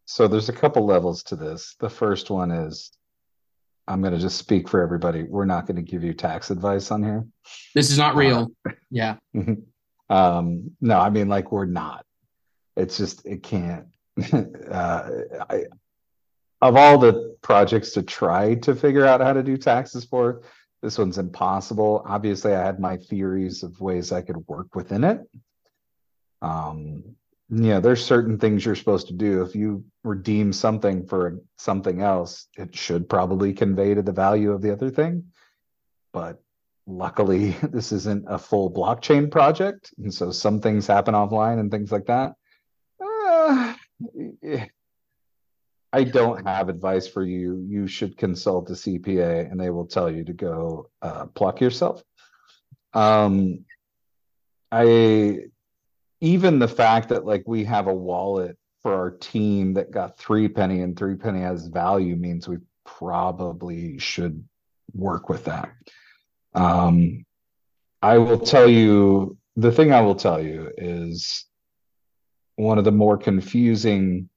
So 0.06 0.28
there's 0.28 0.50
a 0.50 0.54
couple 0.54 0.86
levels 0.86 1.22
to 1.24 1.36
this. 1.36 1.76
The 1.80 1.90
first 1.90 2.32
one 2.32 2.50
is 2.52 2.92
I'm 3.88 4.02
going 4.02 4.14
to 4.14 4.20
just 4.20 4.38
speak 4.38 4.68
for 4.70 4.82
everybody. 4.82 5.24
We're 5.24 5.46
not 5.46 5.68
going 5.68 5.76
to 5.76 5.82
give 5.84 6.04
you 6.04 6.14
tax 6.14 6.50
advice 6.50 6.90
on 6.90 7.04
here. 7.04 7.26
This 7.76 7.92
is 7.92 7.98
not 8.00 8.16
real. 8.16 8.52
Yeah. 8.94 9.16
um 10.10 10.72
no 10.82 11.00
i 11.00 11.10
mean 11.10 11.30
like 11.30 11.54
we're 11.54 11.66
not 11.66 12.06
it's 12.76 12.98
just 12.98 13.26
it 13.26 13.42
can't 13.42 13.86
uh 14.34 15.10
i 15.50 15.64
of 16.62 16.76
all 16.76 16.98
the 16.98 17.38
projects 17.42 17.92
to 17.92 18.04
try 18.04 18.56
to 18.56 18.76
figure 18.76 19.06
out 19.06 19.22
how 19.22 19.32
to 19.32 19.42
do 19.42 19.56
taxes 19.56 20.04
for 20.04 20.42
this 20.82 20.98
one's 20.98 21.18
impossible 21.18 22.04
obviously 22.06 22.54
i 22.54 22.62
had 22.62 22.82
my 22.82 22.98
theories 22.98 23.64
of 23.64 23.80
ways 23.80 24.12
i 24.12 24.22
could 24.22 24.46
work 24.48 24.76
within 24.76 25.06
it 25.06 25.22
um 26.42 27.04
yeah 27.50 27.80
there's 27.80 28.04
certain 28.04 28.38
things 28.40 28.66
you're 28.66 28.76
supposed 28.76 29.08
to 29.08 29.14
do. 29.14 29.42
If 29.42 29.56
you 29.56 29.84
redeem 30.04 30.54
something 30.54 31.06
for 31.06 31.40
something 31.58 32.02
else 32.02 32.48
it 32.58 32.76
should 32.76 33.10
probably 33.10 33.54
convey 33.54 33.94
to 33.94 34.02
the 34.02 34.12
value 34.12 34.52
of 34.52 34.62
the 34.62 34.72
other 34.72 34.90
thing. 34.90 35.26
But 36.14 36.42
luckily 36.88 37.52
this 37.64 37.92
isn't 37.92 38.26
a 38.28 38.38
full 38.38 38.72
blockchain 38.72 39.30
project. 39.30 39.94
And 39.98 40.14
so 40.14 40.32
some 40.32 40.62
things 40.62 40.88
happen 40.88 41.14
offline 41.14 41.60
and 41.60 41.72
things 41.72 41.92
like 41.92 42.06
that. 42.06 42.34
Uh, 43.04 43.74
i 45.94 46.04
don't 46.04 46.48
have 46.48 46.70
advice 46.70 47.08
for 47.08 47.24
you. 47.24 47.66
You 47.68 47.88
should 47.88 48.18
consult 48.18 48.70
a 48.70 48.74
cpa 48.74 49.52
and 49.52 49.60
they 49.60 49.70
will 49.70 49.88
tell 49.88 50.10
you 50.10 50.24
to 50.24 50.34
go 50.34 50.90
uh, 51.02 51.26
pluck 51.28 51.62
yourself. 51.62 52.04
Um 52.94 53.66
i 54.72 55.51
even 56.22 56.60
the 56.60 56.68
fact 56.68 57.10
that 57.10 57.26
like 57.26 57.44
we 57.48 57.64
have 57.66 57.88
a 57.88 57.94
wallet 57.94 58.58
for 58.82 58.94
our 58.94 59.12
team 59.12 59.74
that 59.74 59.92
got 59.92 60.18
three 60.18 60.48
penny 60.48 60.82
and 60.82 60.98
three 60.98 61.16
penny 61.16 61.42
has 61.42 61.68
value 61.68 62.16
means 62.16 62.48
we 62.48 62.58
probably 62.86 63.98
should 64.00 64.44
work 64.94 65.30
with 65.30 65.46
that. 65.46 65.72
Um, 66.54 67.26
I 68.02 68.18
will 68.18 68.40
tell 68.40 68.70
you 68.70 69.38
the 69.56 69.72
thing 69.72 69.92
I 69.92 70.02
will 70.02 70.16
tell 70.16 70.42
you 70.42 70.72
is 70.78 71.46
one 72.56 72.78
of 72.78 72.86
the 72.86 72.92
more 72.92 73.18
confusing 73.18 74.30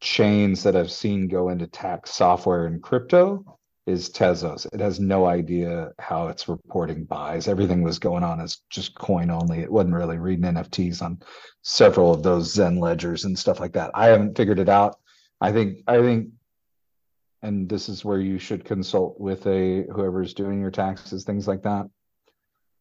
chains 0.00 0.62
that 0.62 0.76
I've 0.76 0.90
seen 0.90 1.28
go 1.28 1.50
into 1.50 1.66
tax 1.66 2.10
software 2.10 2.66
and 2.66 2.82
crypto 2.82 3.58
is 3.86 4.10
Tezos. 4.10 4.66
It 4.72 4.80
has 4.80 5.00
no 5.00 5.26
idea 5.26 5.92
how 5.98 6.28
it's 6.28 6.48
reporting 6.48 7.04
buys. 7.04 7.48
Everything 7.48 7.82
was 7.82 7.98
going 7.98 8.22
on 8.22 8.40
as 8.40 8.58
just 8.68 8.94
coin 8.94 9.30
only. 9.30 9.60
It 9.60 9.72
wasn't 9.72 9.94
really 9.94 10.18
reading 10.18 10.44
NFTs 10.44 11.02
on 11.02 11.20
several 11.62 12.12
of 12.12 12.22
those 12.22 12.54
ZenLedgers 12.54 13.24
and 13.24 13.38
stuff 13.38 13.58
like 13.58 13.72
that. 13.72 13.90
I 13.94 14.06
haven't 14.08 14.36
figured 14.36 14.58
it 14.58 14.68
out. 14.68 14.98
I 15.40 15.52
think 15.52 15.78
I 15.86 16.00
think 16.00 16.28
and 17.42 17.68
this 17.68 17.88
is 17.88 18.04
where 18.04 18.20
you 18.20 18.38
should 18.38 18.64
consult 18.64 19.18
with 19.18 19.46
a 19.46 19.84
whoever's 19.92 20.34
doing 20.34 20.60
your 20.60 20.70
taxes 20.70 21.24
things 21.24 21.48
like 21.48 21.62
that 21.62 21.86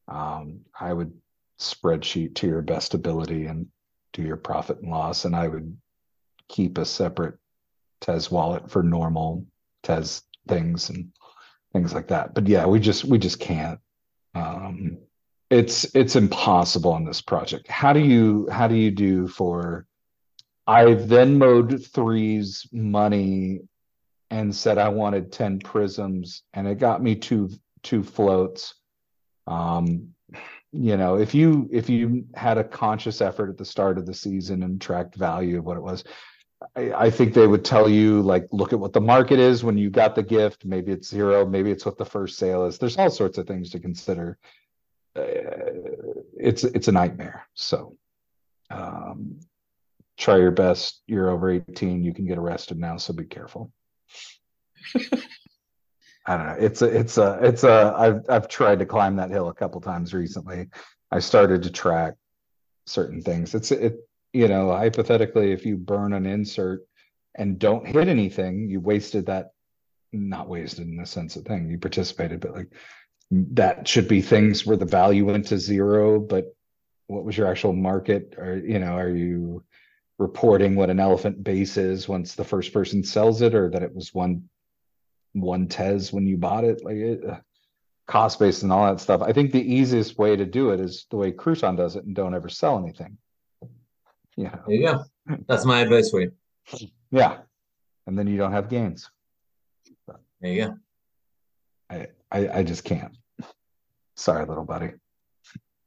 um, 0.07 0.59
i 0.79 0.91
would 0.91 1.11
spreadsheet 1.59 2.35
to 2.35 2.47
your 2.47 2.61
best 2.61 2.93
ability 2.93 3.45
and 3.45 3.67
do 4.13 4.21
your 4.21 4.37
profit 4.37 4.79
and 4.79 4.91
loss 4.91 5.25
and 5.25 5.35
i 5.35 5.47
would 5.47 5.75
keep 6.47 6.77
a 6.77 6.85
separate 6.85 7.35
tez 8.01 8.31
wallet 8.31 8.69
for 8.69 8.83
normal 8.83 9.45
tez 9.83 10.23
things 10.49 10.89
and 10.89 11.11
things 11.71 11.93
like 11.93 12.07
that 12.07 12.33
but 12.33 12.47
yeah 12.47 12.65
we 12.65 12.79
just 12.79 13.05
we 13.05 13.17
just 13.17 13.39
can't 13.39 13.79
um, 14.35 14.97
it's 15.49 15.85
it's 15.95 16.15
impossible 16.15 16.91
on 16.91 17.05
this 17.05 17.21
project 17.21 17.67
how 17.67 17.93
do 17.93 17.99
you 17.99 18.47
how 18.51 18.67
do 18.67 18.75
you 18.75 18.91
do 18.91 19.27
for 19.27 19.85
i 20.67 20.93
then 20.93 21.39
venmoed 21.39 21.85
threes 21.93 22.67
money 22.71 23.61
and 24.31 24.55
said 24.55 24.77
I 24.77 24.89
wanted 24.89 25.31
10 25.31 25.59
prisms 25.59 26.43
and 26.53 26.67
it 26.67 26.79
got 26.79 27.01
me 27.01 27.15
two 27.15 27.49
two 27.83 28.03
floats. 28.03 28.75
Um 29.47 30.09
you 30.71 30.97
know, 30.97 31.15
if 31.15 31.33
you 31.33 31.67
if 31.71 31.89
you 31.89 32.25
had 32.35 32.59
a 32.59 32.63
conscious 32.63 33.21
effort 33.21 33.49
at 33.49 33.57
the 33.57 33.65
start 33.65 33.97
of 33.97 34.05
the 34.05 34.13
season 34.13 34.61
and 34.61 34.79
tracked 34.79 35.15
value 35.15 35.57
of 35.57 35.65
what 35.65 35.77
it 35.77 35.83
was, 35.83 36.03
I, 36.75 36.93
I 36.93 37.09
think 37.09 37.33
they 37.33 37.47
would 37.47 37.63
tell 37.63 37.89
you 37.89 38.21
like 38.21 38.47
look 38.51 38.73
at 38.73 38.79
what 38.79 38.93
the 38.93 39.01
market 39.01 39.39
is 39.39 39.63
when 39.63 39.77
you 39.77 39.89
got 39.89 40.15
the 40.15 40.23
gift. 40.23 40.65
Maybe 40.65 40.91
it's 40.91 41.07
zero, 41.07 41.45
maybe 41.45 41.71
it's 41.71 41.85
what 41.85 41.97
the 41.97 42.05
first 42.05 42.37
sale 42.37 42.65
is. 42.65 42.77
There's 42.77 42.97
all 42.97 43.09
sorts 43.09 43.37
of 43.37 43.47
things 43.47 43.71
to 43.71 43.79
consider. 43.79 44.37
Uh, 45.15 45.23
it's 46.37 46.63
it's 46.63 46.87
a 46.87 46.91
nightmare. 46.91 47.47
So 47.53 47.97
um 48.69 49.39
try 50.17 50.37
your 50.37 50.51
best. 50.51 51.01
You're 51.07 51.29
over 51.29 51.49
18, 51.49 52.03
you 52.03 52.13
can 52.13 52.25
get 52.25 52.37
arrested 52.37 52.77
now, 52.77 52.97
so 52.97 53.13
be 53.13 53.23
careful. 53.23 53.71
I 56.25 56.37
don't 56.37 56.45
know. 56.45 56.55
It's 56.59 56.81
a, 56.81 56.85
it's 56.85 57.17
a, 57.17 57.39
it's 57.41 57.63
a. 57.63 57.95
I've 57.97 58.21
I've 58.29 58.47
tried 58.47 58.79
to 58.79 58.85
climb 58.85 59.15
that 59.15 59.31
hill 59.31 59.49
a 59.49 59.53
couple 59.53 59.81
times 59.81 60.13
recently. 60.13 60.67
I 61.09 61.19
started 61.19 61.63
to 61.63 61.71
track 61.71 62.15
certain 62.85 63.21
things. 63.21 63.55
It's 63.55 63.71
it, 63.71 63.95
you 64.33 64.47
know, 64.47 64.71
hypothetically, 64.71 65.51
if 65.51 65.65
you 65.65 65.77
burn 65.77 66.13
an 66.13 66.25
insert 66.25 66.85
and 67.35 67.59
don't 67.59 67.87
hit 67.87 68.07
anything, 68.07 68.69
you 68.69 68.79
wasted 68.79 69.27
that. 69.27 69.51
Not 70.11 70.49
wasted 70.49 70.87
in 70.87 70.97
the 70.97 71.05
sense 71.05 71.35
of 71.35 71.45
thing 71.45 71.69
you 71.69 71.77
participated, 71.77 72.39
but 72.39 72.55
like 72.55 72.73
that 73.29 73.87
should 73.87 74.07
be 74.07 74.21
things 74.21 74.65
where 74.65 74.77
the 74.77 74.85
value 74.85 75.25
went 75.25 75.45
to 75.47 75.59
zero. 75.59 76.19
But 76.19 76.45
what 77.05 77.23
was 77.23 77.37
your 77.37 77.45
actual 77.45 77.73
market? 77.73 78.33
Or 78.37 78.57
you 78.57 78.79
know, 78.79 78.97
are 78.97 79.09
you 79.09 79.63
reporting 80.17 80.75
what 80.75 80.89
an 80.89 80.99
elephant 80.99 81.43
base 81.43 81.77
is 81.77 82.07
once 82.07 82.33
the 82.33 82.43
first 82.43 82.73
person 82.73 83.03
sells 83.03 83.43
it, 83.43 83.53
or 83.53 83.69
that 83.69 83.83
it 83.83 83.93
was 83.93 84.13
one 84.13 84.49
one 85.33 85.67
tez 85.67 86.11
when 86.11 86.25
you 86.25 86.37
bought 86.37 86.63
it, 86.63 86.83
like 86.83 86.95
it, 86.95 87.23
uh, 87.23 87.39
cost 88.07 88.39
base 88.39 88.63
and 88.63 88.71
all 88.71 88.87
that 88.87 88.99
stuff. 88.99 89.21
I 89.21 89.31
think 89.31 89.51
the 89.51 89.75
easiest 89.75 90.17
way 90.17 90.35
to 90.35 90.45
do 90.45 90.71
it 90.71 90.79
is 90.79 91.05
the 91.11 91.17
way 91.17 91.31
Crouton 91.31 91.77
does 91.77 91.95
it, 91.95 92.05
and 92.05 92.15
don't 92.15 92.33
ever 92.33 92.49
sell 92.49 92.79
anything. 92.79 93.17
Yeah, 94.39 94.55
There 94.65 94.75
you 94.75 94.85
go. 94.87 95.03
That's 95.49 95.65
my 95.65 95.81
advice 95.81 96.09
for 96.11 96.21
you. 96.21 96.31
yeah, 97.11 97.39
and 98.07 98.17
then 98.17 98.25
you 98.25 98.37
don't 98.37 98.53
have 98.53 98.69
gains. 98.69 99.09
There 100.39 100.51
you 100.51 100.65
go. 100.65 100.77
I 101.89 102.07
I, 102.31 102.59
I 102.59 102.63
just 102.63 102.85
can't. 102.85 103.17
Sorry, 104.15 104.45
little 104.45 104.63
buddy. 104.63 104.91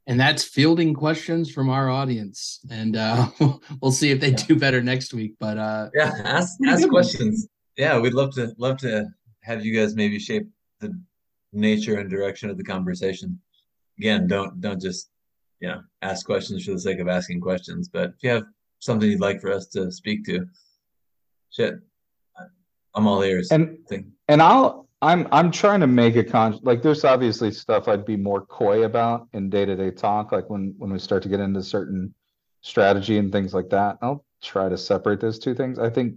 And 0.06 0.20
that's 0.20 0.44
fielding 0.44 0.92
questions 0.92 1.50
from 1.50 1.70
our 1.70 1.88
audience. 1.88 2.60
And 2.70 2.94
uh, 2.96 3.28
we'll 3.80 3.92
see 3.92 4.10
if 4.10 4.20
they 4.20 4.32
do 4.32 4.56
better 4.58 4.82
next 4.82 5.14
week. 5.14 5.34
But 5.40 5.56
uh, 5.56 5.88
Yeah, 5.94 6.12
ask 6.24 6.58
ask 6.66 6.86
questions. 6.90 7.48
Yeah, 7.78 7.98
we'd 8.00 8.12
love 8.12 8.34
to 8.34 8.52
love 8.58 8.76
to 8.78 9.06
have 9.40 9.64
you 9.64 9.74
guys 9.78 9.94
maybe 9.94 10.18
shape 10.18 10.46
the 10.80 10.90
nature 11.54 11.98
and 12.00 12.10
direction 12.10 12.50
of 12.50 12.58
the 12.58 12.64
conversation. 12.64 13.40
Again, 13.98 14.26
don't 14.26 14.60
don't 14.60 14.80
just 14.80 15.08
you 15.62 15.68
know 15.68 15.80
ask 16.02 16.26
questions 16.26 16.64
for 16.64 16.72
the 16.72 16.80
sake 16.80 16.98
of 16.98 17.08
asking 17.08 17.40
questions. 17.40 17.88
But 17.88 18.10
if 18.10 18.22
you 18.22 18.30
have 18.30 18.44
something 18.80 19.08
you'd 19.08 19.20
like 19.20 19.40
for 19.40 19.52
us 19.52 19.68
to 19.68 19.90
speak 19.90 20.26
to, 20.26 20.44
shit, 21.50 21.76
I'm 22.94 23.06
all 23.06 23.22
ears. 23.22 23.50
And 23.50 23.78
Think- 23.88 24.08
and 24.28 24.42
I'll 24.42 24.88
I'm 25.00 25.26
I'm 25.32 25.50
trying 25.50 25.80
to 25.80 25.86
make 25.86 26.16
a 26.16 26.24
con 26.24 26.58
like 26.62 26.82
there's 26.82 27.04
obviously 27.04 27.52
stuff 27.52 27.88
I'd 27.88 28.04
be 28.04 28.16
more 28.16 28.44
coy 28.44 28.84
about 28.84 29.28
in 29.32 29.48
day-to-day 29.48 29.92
talk, 29.92 30.32
like 30.32 30.50
when 30.50 30.74
when 30.78 30.92
we 30.92 30.98
start 30.98 31.22
to 31.22 31.28
get 31.28 31.40
into 31.40 31.62
certain 31.62 32.12
strategy 32.60 33.18
and 33.18 33.32
things 33.32 33.54
like 33.54 33.70
that. 33.70 33.98
I'll 34.02 34.24
try 34.42 34.68
to 34.68 34.76
separate 34.76 35.20
those 35.20 35.38
two 35.38 35.54
things. 35.54 35.78
I 35.78 35.90
think 35.90 36.16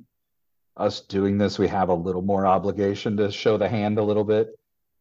us 0.78 1.02
doing 1.02 1.38
this, 1.38 1.58
we 1.58 1.68
have 1.68 1.90
a 1.90 1.94
little 1.94 2.22
more 2.22 2.46
obligation 2.46 3.16
to 3.18 3.32
show 3.32 3.58
the 3.58 3.70
hand 3.70 3.98
a 3.98 4.04
little 4.04 4.24
bit. 4.24 4.50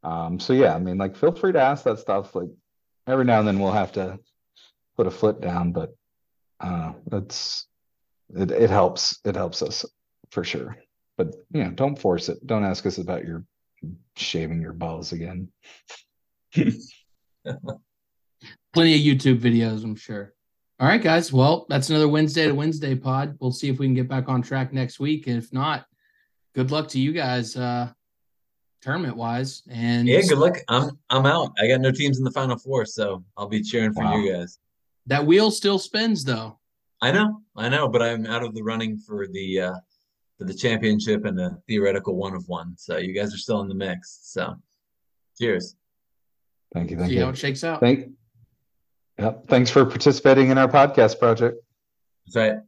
Um, 0.02 0.38
so 0.38 0.52
yeah, 0.52 0.74
I 0.74 0.78
mean, 0.78 0.98
like 0.98 1.16
feel 1.16 1.32
free 1.32 1.52
to 1.52 1.60
ask 1.60 1.84
that 1.84 1.98
stuff. 1.98 2.34
Like 2.34 2.50
every 3.06 3.24
now 3.24 3.38
and 3.38 3.48
then 3.48 3.58
we'll 3.58 3.72
have 3.72 3.92
to 3.92 4.18
put 4.96 5.06
a 5.06 5.10
foot 5.10 5.40
down, 5.40 5.72
but 5.72 5.94
uh 6.60 6.92
that's 7.06 7.66
it 8.34 8.50
it 8.50 8.70
helps. 8.70 9.18
It 9.24 9.36
helps 9.36 9.62
us 9.62 9.84
for 10.30 10.44
sure. 10.44 10.76
But 11.16 11.34
you 11.52 11.64
know, 11.64 11.70
don't 11.70 11.98
force 11.98 12.28
it. 12.28 12.44
Don't 12.46 12.64
ask 12.64 12.86
us 12.86 12.98
about 12.98 13.24
your 13.24 13.44
shaving 14.16 14.60
your 14.60 14.72
balls 14.72 15.12
again. 15.12 15.48
plenty 18.72 18.94
of 18.94 19.00
YouTube 19.18 19.40
videos, 19.40 19.84
I'm 19.84 19.96
sure. 19.96 20.32
All 20.80 20.88
right, 20.88 21.02
guys. 21.02 21.32
Well, 21.32 21.66
that's 21.68 21.90
another 21.90 22.08
Wednesday 22.08 22.46
to 22.46 22.54
Wednesday 22.54 22.94
pod. 22.96 23.36
We'll 23.40 23.52
see 23.52 23.68
if 23.68 23.78
we 23.78 23.86
can 23.86 23.94
get 23.94 24.08
back 24.08 24.28
on 24.28 24.42
track 24.42 24.72
next 24.72 24.98
week. 24.98 25.28
And 25.28 25.36
if 25.38 25.52
not, 25.52 25.86
good 26.54 26.72
luck 26.72 26.88
to 26.88 27.00
you 27.00 27.12
guys, 27.12 27.56
uh, 27.56 27.90
tournament 28.82 29.16
wise. 29.16 29.62
And 29.70 30.08
yeah, 30.08 30.22
good 30.22 30.38
luck. 30.38 30.56
I'm 30.68 30.98
I'm 31.10 31.26
out. 31.26 31.52
I 31.60 31.68
got 31.68 31.80
no 31.80 31.92
teams 31.92 32.18
in 32.18 32.24
the 32.24 32.30
final 32.32 32.58
four, 32.58 32.84
so 32.86 33.24
I'll 33.36 33.48
be 33.48 33.62
cheering 33.62 33.92
for 33.92 34.02
Wow. 34.02 34.16
you 34.16 34.32
guys. 34.32 34.58
That 35.06 35.24
wheel 35.24 35.50
still 35.50 35.78
spins 35.78 36.24
though. 36.24 36.58
I 37.02 37.12
know, 37.12 37.42
I 37.56 37.68
know, 37.68 37.88
but 37.88 38.02
I'm 38.02 38.26
out 38.26 38.42
of 38.42 38.54
the 38.54 38.62
running 38.62 38.96
for 38.98 39.26
the 39.26 39.60
uh 39.60 39.74
for 40.38 40.44
the 40.44 40.54
championship 40.54 41.24
and 41.24 41.38
the 41.38 41.58
theoretical 41.68 42.16
one 42.16 42.34
of 42.34 42.48
one. 42.48 42.74
So 42.76 42.96
you 42.96 43.14
guys 43.14 43.34
are 43.34 43.38
still 43.38 43.60
in 43.60 43.68
the 43.68 43.74
mix. 43.74 44.20
So 44.22 44.54
cheers. 45.38 45.76
Thank 46.72 46.90
you. 46.90 46.96
Thank 46.96 47.10
see 47.10 47.16
how 47.18 47.26
you. 47.26 47.30
it 47.30 47.38
shakes 47.38 47.62
out. 47.62 47.80
Thank. 47.80 48.10
Yep. 49.18 49.46
Thanks 49.46 49.70
for 49.70 49.84
participating 49.84 50.50
in 50.50 50.58
our 50.58 50.68
podcast 50.68 51.18
project. 51.20 51.62
That's 52.26 52.36
right. 52.36 52.58